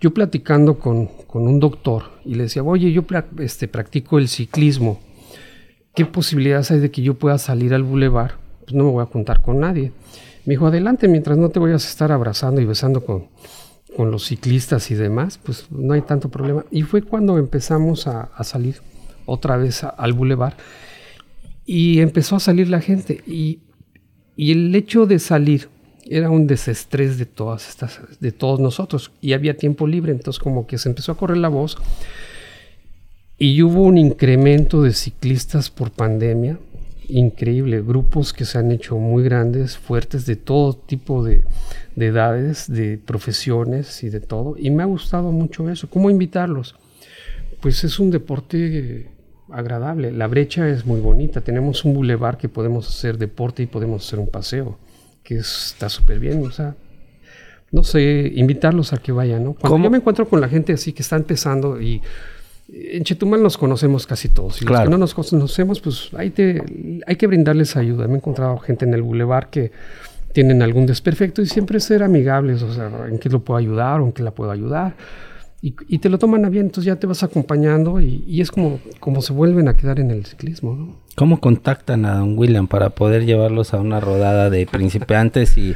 yo 0.00 0.12
platicando 0.12 0.80
con, 0.80 1.08
un 1.32 1.60
doctor 1.60 2.02
y 2.24 2.34
le 2.34 2.42
decía, 2.42 2.64
oye, 2.64 2.90
yo 2.90 3.04
este, 3.38 3.68
practico 3.68 4.18
el 4.18 4.26
ciclismo. 4.26 4.98
¿Qué 5.94 6.04
posibilidades 6.04 6.72
hay 6.72 6.80
de 6.80 6.90
que 6.90 7.00
yo 7.00 7.14
pueda 7.14 7.38
salir 7.38 7.72
al 7.72 7.84
bulevar? 7.84 8.38
Pues 8.64 8.74
no 8.74 8.82
me 8.82 8.90
voy 8.90 9.02
a 9.04 9.06
juntar 9.06 9.40
con 9.40 9.60
nadie. 9.60 9.92
Me 10.46 10.54
dijo, 10.54 10.66
adelante, 10.66 11.06
mientras 11.06 11.38
no 11.38 11.50
te 11.50 11.60
vayas 11.60 11.86
a 11.86 11.90
estar 11.90 12.10
abrazando 12.10 12.60
y 12.60 12.64
besando 12.64 13.04
con, 13.04 13.28
con 13.96 14.10
los 14.10 14.26
ciclistas 14.26 14.90
y 14.90 14.96
demás, 14.96 15.38
pues 15.38 15.66
no 15.70 15.94
hay 15.94 16.02
tanto 16.02 16.28
problema. 16.28 16.64
Y 16.72 16.82
fue 16.82 17.02
cuando 17.02 17.38
empezamos 17.38 18.08
a, 18.08 18.30
salir 18.42 18.80
otra 19.26 19.56
vez 19.56 19.84
al 19.84 20.12
bulevar 20.12 20.56
y 21.66 22.00
empezó 22.00 22.36
a 22.36 22.40
salir 22.40 22.68
la 22.68 22.80
gente. 22.80 23.22
Y, 23.26 23.58
el 24.38 24.74
hecho 24.74 25.06
de 25.06 25.18
salir 25.18 25.68
era 26.08 26.30
un 26.30 26.46
desestrés 26.46 27.18
de 27.18 27.24
todas 27.24 27.68
estas, 27.68 28.00
de 28.20 28.32
todos 28.32 28.60
nosotros. 28.60 29.10
Y 29.20 29.32
había 29.32 29.56
tiempo 29.56 29.86
libre, 29.86 30.12
entonces 30.12 30.38
como 30.38 30.66
que 30.66 30.78
se 30.78 30.88
empezó 30.88 31.12
a 31.12 31.16
correr 31.16 31.38
la 31.38 31.48
voz. 31.48 31.76
Y 33.38 33.62
hubo 33.62 33.82
un 33.82 33.98
incremento 33.98 34.82
de 34.82 34.92
ciclistas 34.92 35.70
por 35.70 35.90
pandemia 35.90 36.58
increíble, 37.08 37.82
grupos 37.82 38.32
que 38.32 38.44
se 38.44 38.58
han 38.58 38.72
hecho 38.72 38.96
muy 38.96 39.22
grandes, 39.22 39.78
fuertes 39.78 40.26
de 40.26 40.34
todo 40.34 40.74
tipo 40.74 41.22
de, 41.22 41.44
de 41.94 42.06
edades, 42.06 42.70
de 42.70 42.98
profesiones 42.98 44.02
y 44.02 44.10
de 44.10 44.20
todo. 44.20 44.56
Y 44.58 44.70
me 44.70 44.82
ha 44.82 44.86
gustado 44.86 45.32
mucho 45.32 45.68
eso. 45.70 45.88
¿Cómo 45.88 46.10
invitarlos? 46.10 46.74
Pues 47.60 47.84
es 47.84 47.98
un 47.98 48.10
deporte 48.10 49.08
agradable. 49.50 50.12
La 50.12 50.26
brecha 50.26 50.68
es 50.68 50.86
muy 50.86 51.00
bonita. 51.00 51.40
Tenemos 51.40 51.84
un 51.84 51.94
bulevar 51.94 52.38
que 52.38 52.48
podemos 52.48 52.88
hacer 52.88 53.18
deporte 53.18 53.62
y 53.62 53.66
podemos 53.66 54.06
hacer 54.06 54.18
un 54.18 54.28
paseo, 54.28 54.78
que 55.22 55.36
está 55.36 55.88
súper 55.88 56.18
bien. 56.18 56.44
O 56.44 56.50
sea, 56.50 56.74
no 57.70 57.84
sé, 57.84 58.32
invitarlos 58.34 58.92
a 58.92 58.98
que 58.98 59.12
vayan, 59.12 59.44
¿no? 59.44 59.54
Cuando 59.54 59.78
yo 59.84 59.90
me 59.90 59.98
encuentro 59.98 60.28
con 60.28 60.40
la 60.40 60.48
gente 60.48 60.72
así 60.72 60.92
que 60.92 61.02
está 61.02 61.16
empezando 61.16 61.80
y 61.80 62.00
en 62.68 63.04
Chetumal 63.04 63.42
nos 63.42 63.56
conocemos 63.56 64.06
casi 64.06 64.28
todos. 64.28 64.60
Y 64.62 64.64
los 64.64 64.80
que 64.80 64.88
no 64.88 64.98
nos 64.98 65.14
conocemos, 65.14 65.80
pues 65.80 66.10
hay, 66.16 66.30
te, 66.30 66.62
hay 67.06 67.16
que 67.16 67.26
brindarles 67.26 67.76
ayuda. 67.76 68.06
Me 68.08 68.14
he 68.14 68.16
encontrado 68.16 68.58
gente 68.58 68.84
en 68.84 68.94
el 68.94 69.02
bulevar 69.02 69.50
que 69.50 69.70
tienen 70.32 70.60
algún 70.62 70.84
desperfecto 70.84 71.40
y 71.40 71.46
siempre 71.46 71.80
ser 71.80 72.02
amigables, 72.02 72.62
o 72.62 72.72
sea, 72.72 72.90
en 73.08 73.18
qué 73.18 73.30
lo 73.30 73.40
puedo 73.40 73.56
ayudar 73.56 74.00
o 74.00 74.06
en 74.06 74.12
qué 74.12 74.22
la 74.22 74.32
puedo 74.32 74.50
ayudar 74.50 74.94
y, 75.88 75.98
te 75.98 76.08
lo 76.08 76.18
toman 76.18 76.44
a 76.44 76.48
bien, 76.48 76.66
entonces 76.66 76.86
ya 76.86 76.96
te 76.96 77.06
vas 77.06 77.22
acompañando 77.22 78.00
y, 78.00 78.40
es 78.40 78.50
como, 78.50 78.78
como 79.00 79.22
se 79.22 79.32
vuelven 79.32 79.68
a 79.68 79.74
quedar 79.74 79.98
en 79.98 80.10
el 80.10 80.24
ciclismo, 80.24 80.76
¿no? 80.76 80.96
¿Cómo 81.16 81.40
contactan 81.40 82.04
a 82.04 82.16
don 82.16 82.38
William 82.38 82.68
para 82.68 82.90
poder 82.90 83.24
llevarlos 83.24 83.74
a 83.74 83.80
una 83.80 84.00
rodada 84.00 84.50
de 84.50 84.66
principiantes 84.66 85.56
y, 85.56 85.74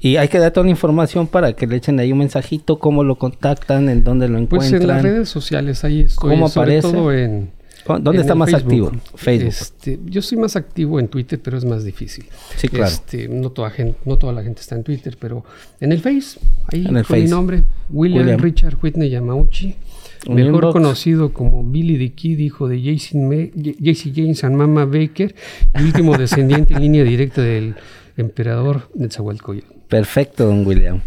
y 0.00 0.16
hay 0.16 0.28
que 0.28 0.38
dar 0.38 0.52
toda 0.52 0.64
la 0.64 0.70
información 0.70 1.26
para 1.26 1.54
que 1.54 1.66
le 1.66 1.76
echen 1.76 1.98
ahí 1.98 2.12
un 2.12 2.18
mensajito, 2.18 2.78
cómo 2.78 3.02
lo 3.02 3.16
contactan, 3.16 3.88
en 3.88 4.04
dónde 4.04 4.28
lo 4.28 4.38
encuentran? 4.38 4.70
Pues 4.70 4.80
en 4.80 4.86
las 4.86 5.02
redes 5.02 5.28
sociales, 5.28 5.82
ahí 5.84 6.02
estoy, 6.02 6.30
¿Cómo 6.30 6.46
aparece? 6.46 6.82
todo 6.82 7.12
en 7.12 7.50
¿Dónde 7.86 8.20
está 8.20 8.34
más 8.34 8.52
activo? 8.54 8.92
Facebook. 9.14 9.48
Este, 9.48 9.98
yo 10.06 10.22
soy 10.22 10.38
más 10.38 10.56
activo 10.56 11.00
en 11.00 11.08
Twitter, 11.08 11.40
pero 11.42 11.56
es 11.56 11.64
más 11.64 11.84
difícil. 11.84 12.24
Sí, 12.56 12.68
claro. 12.68 12.86
Este, 12.86 13.28
no, 13.28 13.50
toda 13.50 13.70
gente, 13.70 13.98
no 14.04 14.16
toda 14.16 14.32
la 14.32 14.42
gente 14.42 14.60
está 14.60 14.74
en 14.74 14.84
Twitter, 14.84 15.16
pero 15.18 15.44
en 15.80 15.92
el 15.92 16.00
Face, 16.00 16.38
ahí 16.72 16.86
en 16.86 16.96
el 16.96 17.04
mi 17.08 17.24
nombre, 17.24 17.64
William, 17.90 18.38
Richard 18.38 18.76
Whitney 18.82 19.10
Yamauchi, 19.10 19.76
mejor 20.28 20.72
conocido 20.72 21.32
como 21.32 21.64
Billy 21.64 21.98
the 21.98 22.14
Kid, 22.14 22.38
hijo 22.38 22.68
de 22.68 22.80
JC 22.80 24.12
James 24.14 24.44
and 24.44 24.56
Mama 24.56 24.84
Baker, 24.84 25.34
y 25.78 25.82
último 25.82 26.16
descendiente 26.16 26.74
en 26.74 26.80
línea 26.80 27.04
directa 27.04 27.42
del 27.42 27.74
emperador 28.16 28.88
de 28.94 29.10
Zahualcoyotl. 29.10 29.72
Perfecto, 29.88 30.46
don 30.46 30.66
William. 30.66 31.00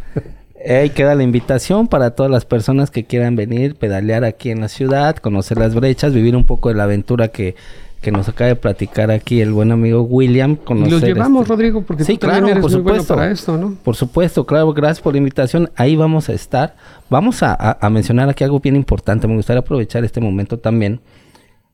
Ahí 0.67 0.89
queda 0.89 1.13
la 1.13 1.23
invitación 1.23 1.87
para 1.87 2.11
todas 2.11 2.31
las 2.31 2.45
personas 2.45 2.89
que 2.89 3.05
quieran 3.05 3.35
venir, 3.35 3.75
pedalear 3.75 4.23
aquí 4.23 4.49
en 4.49 4.61
la 4.61 4.67
ciudad, 4.67 5.15
conocer 5.17 5.57
las 5.57 5.75
brechas, 5.75 6.13
vivir 6.13 6.35
un 6.35 6.45
poco 6.45 6.69
de 6.69 6.75
la 6.75 6.85
aventura 6.85 7.27
que, 7.27 7.55
que 8.01 8.11
nos 8.11 8.27
acaba 8.29 8.47
de 8.47 8.55
platicar 8.55 9.11
aquí 9.11 9.41
el 9.41 9.51
buen 9.51 9.71
amigo 9.71 10.01
William. 10.01 10.55
Conocer 10.55 10.87
y 10.87 10.91
los 10.91 11.03
llevamos, 11.03 11.41
este 11.43 11.53
Rodrigo, 11.53 11.81
porque 11.83 12.03
sí, 12.03 12.17
tú 12.17 12.27
claro, 12.27 12.47
eres 12.47 12.61
por 12.61 12.71
supuesto, 12.71 13.15
para 13.15 13.31
esto, 13.31 13.57
¿no? 13.57 13.75
Por 13.83 13.95
supuesto, 13.95 14.45
claro, 14.45 14.73
gracias 14.73 15.01
por 15.01 15.13
la 15.13 15.19
invitación. 15.19 15.69
Ahí 15.75 15.95
vamos 15.95 16.29
a 16.29 16.33
estar. 16.33 16.75
Vamos 17.09 17.43
a, 17.43 17.77
a, 17.79 17.89
mencionar 17.89 18.29
aquí 18.29 18.43
algo 18.43 18.59
bien 18.59 18.75
importante. 18.75 19.27
Me 19.27 19.35
gustaría 19.35 19.59
aprovechar 19.59 20.03
este 20.03 20.19
momento 20.19 20.57
también. 20.57 20.99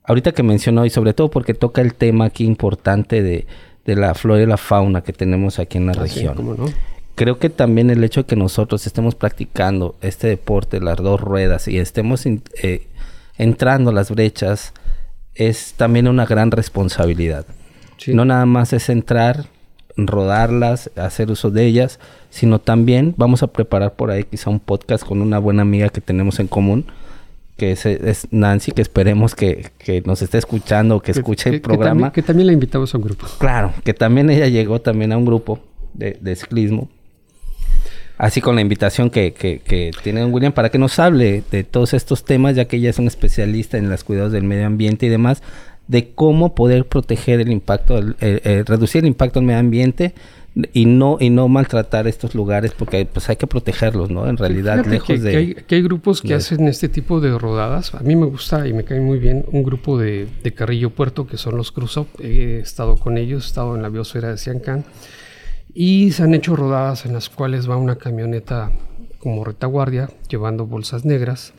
Ahorita 0.04 0.34
que 0.34 0.44
mencionó, 0.44 0.86
y 0.86 0.90
sobre 0.90 1.14
todo 1.14 1.30
porque 1.30 1.54
toca 1.54 1.82
el 1.82 1.94
tema 1.94 2.26
aquí 2.26 2.44
importante 2.44 3.24
de, 3.24 3.46
de 3.86 3.96
la 3.96 4.14
flora 4.16 4.42
y 4.42 4.46
la 4.46 4.58
fauna 4.58 5.02
que 5.02 5.14
tenemos 5.14 5.60
aquí 5.60 5.78
en 5.78 5.86
la 5.86 5.94
ah, 5.94 6.02
región. 6.02 6.36
¿cómo 6.36 6.56
no? 6.56 6.66
Creo 7.16 7.40
que 7.40 7.50
también 7.50 7.90
el 7.90 8.04
hecho 8.04 8.22
de 8.22 8.28
que 8.28 8.36
nosotros 8.36 8.88
estemos 8.88 9.16
practicando 9.16 9.96
este 10.02 10.28
deporte, 10.28 10.80
las 10.80 10.98
dos 10.98 11.20
ruedas, 11.20 11.68
y 11.68 11.78
estemos 11.78 12.26
eh, 12.26 12.88
entrando 13.38 13.92
a 13.92 13.94
las 13.94 14.12
brechas, 14.12 14.74
es 15.36 15.74
también 15.74 16.08
una 16.08 16.26
gran 16.26 16.52
responsabilidad. 16.52 17.46
No 18.08 18.26
nada 18.26 18.46
más 18.46 18.74
es 18.74 18.90
entrar, 18.90 19.46
rodarlas, 19.96 20.90
hacer 20.96 21.30
uso 21.30 21.52
de 21.52 21.66
ellas, 21.66 22.00
sino 22.30 22.60
también 22.60 23.14
vamos 23.18 23.44
a 23.44 23.48
preparar 23.48 23.94
por 23.94 24.10
ahí 24.10 24.24
quizá 24.24 24.50
un 24.50 24.60
podcast 24.60 25.06
con 25.06 25.22
una 25.22 25.38
buena 25.38 25.62
amiga 25.62 25.90
que 25.90 26.02
tenemos 26.02 26.40
en 26.40 26.48
común, 26.48 26.86
que 27.58 27.74
es, 27.74 28.28
Nancy, 28.32 28.72
que 28.72 28.82
esperemos 28.82 29.36
que, 29.36 29.72
nos 30.06 30.24
esté 30.24 30.40
escuchando, 30.40 31.00
que, 31.00 31.12
escuche 31.12 31.50
el 31.52 31.62
programa. 31.62 32.12
Que 32.12 32.24
también, 32.24 32.48
la 32.48 32.54
invitamos 32.54 32.94
a 32.96 32.98
un 32.98 33.04
grupo. 33.04 33.28
Claro, 33.38 33.72
que 33.84 33.94
también 33.94 34.32
ella 34.32 34.48
llegó 34.48 34.82
también 34.82 35.12
a 35.12 35.18
un 35.18 35.26
grupo 35.26 35.60
de, 35.94 36.18
de 36.20 36.36
ciclismo. 36.36 36.90
Así 38.22 38.40
con 38.40 38.54
la 38.54 38.62
invitación 38.62 39.10
que, 39.10 39.34
que, 39.34 39.92
tiene 40.04 40.22
don 40.22 40.32
William 40.32 40.54
para 40.54 40.70
que 40.70 40.78
nos 40.78 41.00
hable 41.00 41.44
de 41.50 41.64
todos 41.64 41.96
estos 41.96 42.24
temas, 42.24 42.56
ya 42.56 42.66
que 42.66 42.78
ella 42.78 42.92
es 42.92 43.00
un 43.00 43.08
especialista 43.08 43.80
en 43.80 43.90
los 43.90 44.04
cuidados 44.04 44.32
del 44.32 44.44
medio 44.44 44.68
ambiente 44.68 45.08
y 45.08 45.10
demás, 45.10 45.42
de 45.88 46.12
cómo 46.14 46.54
poder 46.54 46.86
proteger 46.86 47.40
el 47.40 47.52
impacto, 47.52 48.00
reducir 48.20 49.00
el 49.00 49.08
impacto 49.08 49.40
al 49.40 49.46
medio 49.46 49.60
ambiente 49.60 50.14
y 50.72 50.86
no 50.86 51.18
y 51.20 51.32
no 51.32 51.48
maltratar 51.48 52.08
estos 52.08 52.36
lugares 52.36 52.74
porque 52.78 53.08
pues 53.12 53.28
hay 53.28 53.38
que 53.38 53.48
protegerlos, 53.48 54.12
¿no? 54.12 54.28
En 54.28 54.38
realidad, 54.38 54.86
lejos 54.86 55.20
de... 55.20 55.56
Que 55.66 55.74
hay, 55.74 55.82
grupos 55.82 56.22
que 56.22 56.36
hacen 56.36 56.68
este 56.68 56.90
tipo 56.90 57.22
de 57.22 57.36
rodadas. 57.36 57.96
A 57.96 58.02
mí 58.02 58.16
me 58.16 58.28
gusta 58.28 58.68
y 58.68 58.74
me 58.74 58.84
cae 58.84 59.00
muy 59.00 59.18
bien 59.18 59.46
un 59.52 59.64
grupo 59.64 59.98
de, 59.98 60.28
Carrillo 60.56 60.92
Puerto 60.92 61.26
que 61.26 61.38
son 61.38 61.58
los 61.58 61.72
Cruzop. 61.72 62.08
He 62.20 62.60
estado 62.60 62.98
con 62.98 63.18
ellos, 63.18 63.46
he 63.46 63.48
estado 63.48 63.76
en 63.76 63.82
la 63.82 63.90
biosfera 63.90 64.30
de 64.30 64.38
Siancán 64.38 64.86
y 65.74 66.12
se 66.12 66.24
han 66.24 66.34
hecho 66.34 66.56
rodadas 66.56 67.06
en 67.06 67.14
las 67.14 67.30
cuales 67.30 67.70
va 67.70 67.78
una 67.78 67.98
camioneta 67.98 68.72
como 69.20 69.44
retaguardia 69.44 70.10
llevando 70.30 70.66
bolsas 70.66 71.06
negras 71.06 71.54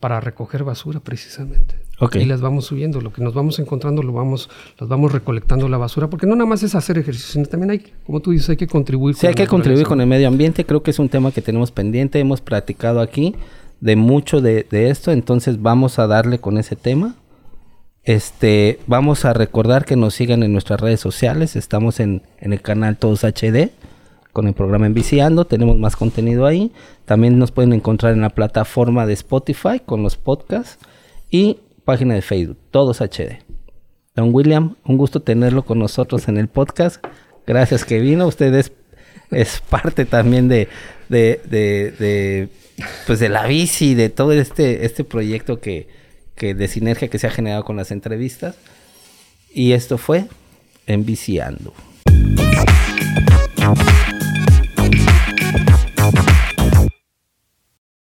para 0.00 0.20
recoger 0.20 0.64
basura 0.64 1.00
precisamente. 1.00 1.76
Y 2.12 2.24
las 2.24 2.40
vamos 2.40 2.66
subiendo, 2.66 3.00
lo 3.00 3.12
que 3.12 3.22
nos 3.22 3.34
vamos 3.34 3.58
encontrando 3.58 4.02
lo 4.02 4.12
vamos, 4.12 4.50
las 4.78 4.88
vamos 4.88 5.12
recolectando 5.12 5.68
la 5.68 5.78
basura, 5.78 6.10
porque 6.10 6.26
no 6.26 6.34
nada 6.34 6.46
más 6.46 6.62
es 6.62 6.74
hacer 6.74 6.98
ejercicio, 6.98 7.32
sino 7.32 7.46
también 7.46 7.70
hay, 7.70 7.92
como 8.04 8.20
tú 8.20 8.32
dices, 8.32 8.50
hay 8.50 8.56
que 8.56 8.66
contribuir. 8.66 9.14
Sí, 9.14 9.26
hay 9.26 9.34
que 9.34 9.46
contribuir 9.46 9.86
con 9.86 10.00
el 10.00 10.06
medio 10.06 10.28
ambiente, 10.28 10.66
creo 10.66 10.82
que 10.82 10.90
es 10.90 10.98
un 10.98 11.08
tema 11.08 11.30
que 11.30 11.40
tenemos 11.40 11.70
pendiente, 11.70 12.18
hemos 12.18 12.40
platicado 12.40 13.00
aquí 13.00 13.34
de 13.80 13.96
mucho 13.96 14.40
de, 14.40 14.66
esto, 14.70 15.12
entonces 15.12 15.62
vamos 15.62 15.98
a 15.98 16.06
darle 16.06 16.38
con 16.38 16.58
ese 16.58 16.76
tema. 16.76 17.14
Este, 18.04 18.78
vamos 18.86 19.24
a 19.24 19.32
recordar 19.32 19.86
que 19.86 19.96
nos 19.96 20.14
sigan 20.14 20.42
en 20.42 20.52
nuestras 20.52 20.80
redes 20.80 21.00
sociales, 21.00 21.56
estamos 21.56 22.00
en, 22.00 22.22
en 22.38 22.52
el 22.52 22.60
canal 22.60 22.98
Todos 22.98 23.24
HD 23.24 23.70
con 24.34 24.46
el 24.48 24.52
programa 24.52 24.86
Enviciando, 24.86 25.46
tenemos 25.46 25.78
más 25.78 25.96
contenido 25.96 26.44
ahí. 26.44 26.72
También 27.06 27.38
nos 27.38 27.52
pueden 27.52 27.72
encontrar 27.72 28.12
en 28.12 28.20
la 28.20 28.30
plataforma 28.30 29.06
de 29.06 29.14
Spotify 29.14 29.80
con 29.84 30.02
los 30.02 30.16
podcasts 30.16 30.78
y 31.30 31.60
página 31.84 32.14
de 32.14 32.20
Facebook, 32.20 32.58
Todos 32.70 33.00
HD. 33.00 33.38
Don 34.14 34.34
William, 34.34 34.76
un 34.84 34.98
gusto 34.98 35.20
tenerlo 35.20 35.64
con 35.64 35.78
nosotros 35.78 36.28
en 36.28 36.36
el 36.36 36.48
podcast. 36.48 37.02
Gracias 37.46 37.84
que 37.84 38.00
vino. 38.00 38.26
Usted 38.26 38.54
es, 39.30 39.60
parte 39.70 40.04
también 40.04 40.48
de, 40.48 40.68
de, 41.08 41.40
de, 41.48 42.48
pues 43.06 43.20
de 43.20 43.28
la 43.28 43.46
bici, 43.46 43.94
de 43.94 44.10
todo 44.10 44.32
este, 44.32 44.84
este 44.84 45.04
proyecto 45.04 45.60
que, 45.60 45.88
que 46.34 46.54
de 46.54 46.68
sinergia 46.68 47.08
que 47.08 47.18
se 47.18 47.26
ha 47.26 47.30
generado 47.30 47.64
con 47.64 47.76
las 47.76 47.90
entrevistas. 47.90 48.56
Y 49.52 49.72
esto 49.72 49.98
fue 49.98 50.26
Enviciando. 50.86 51.72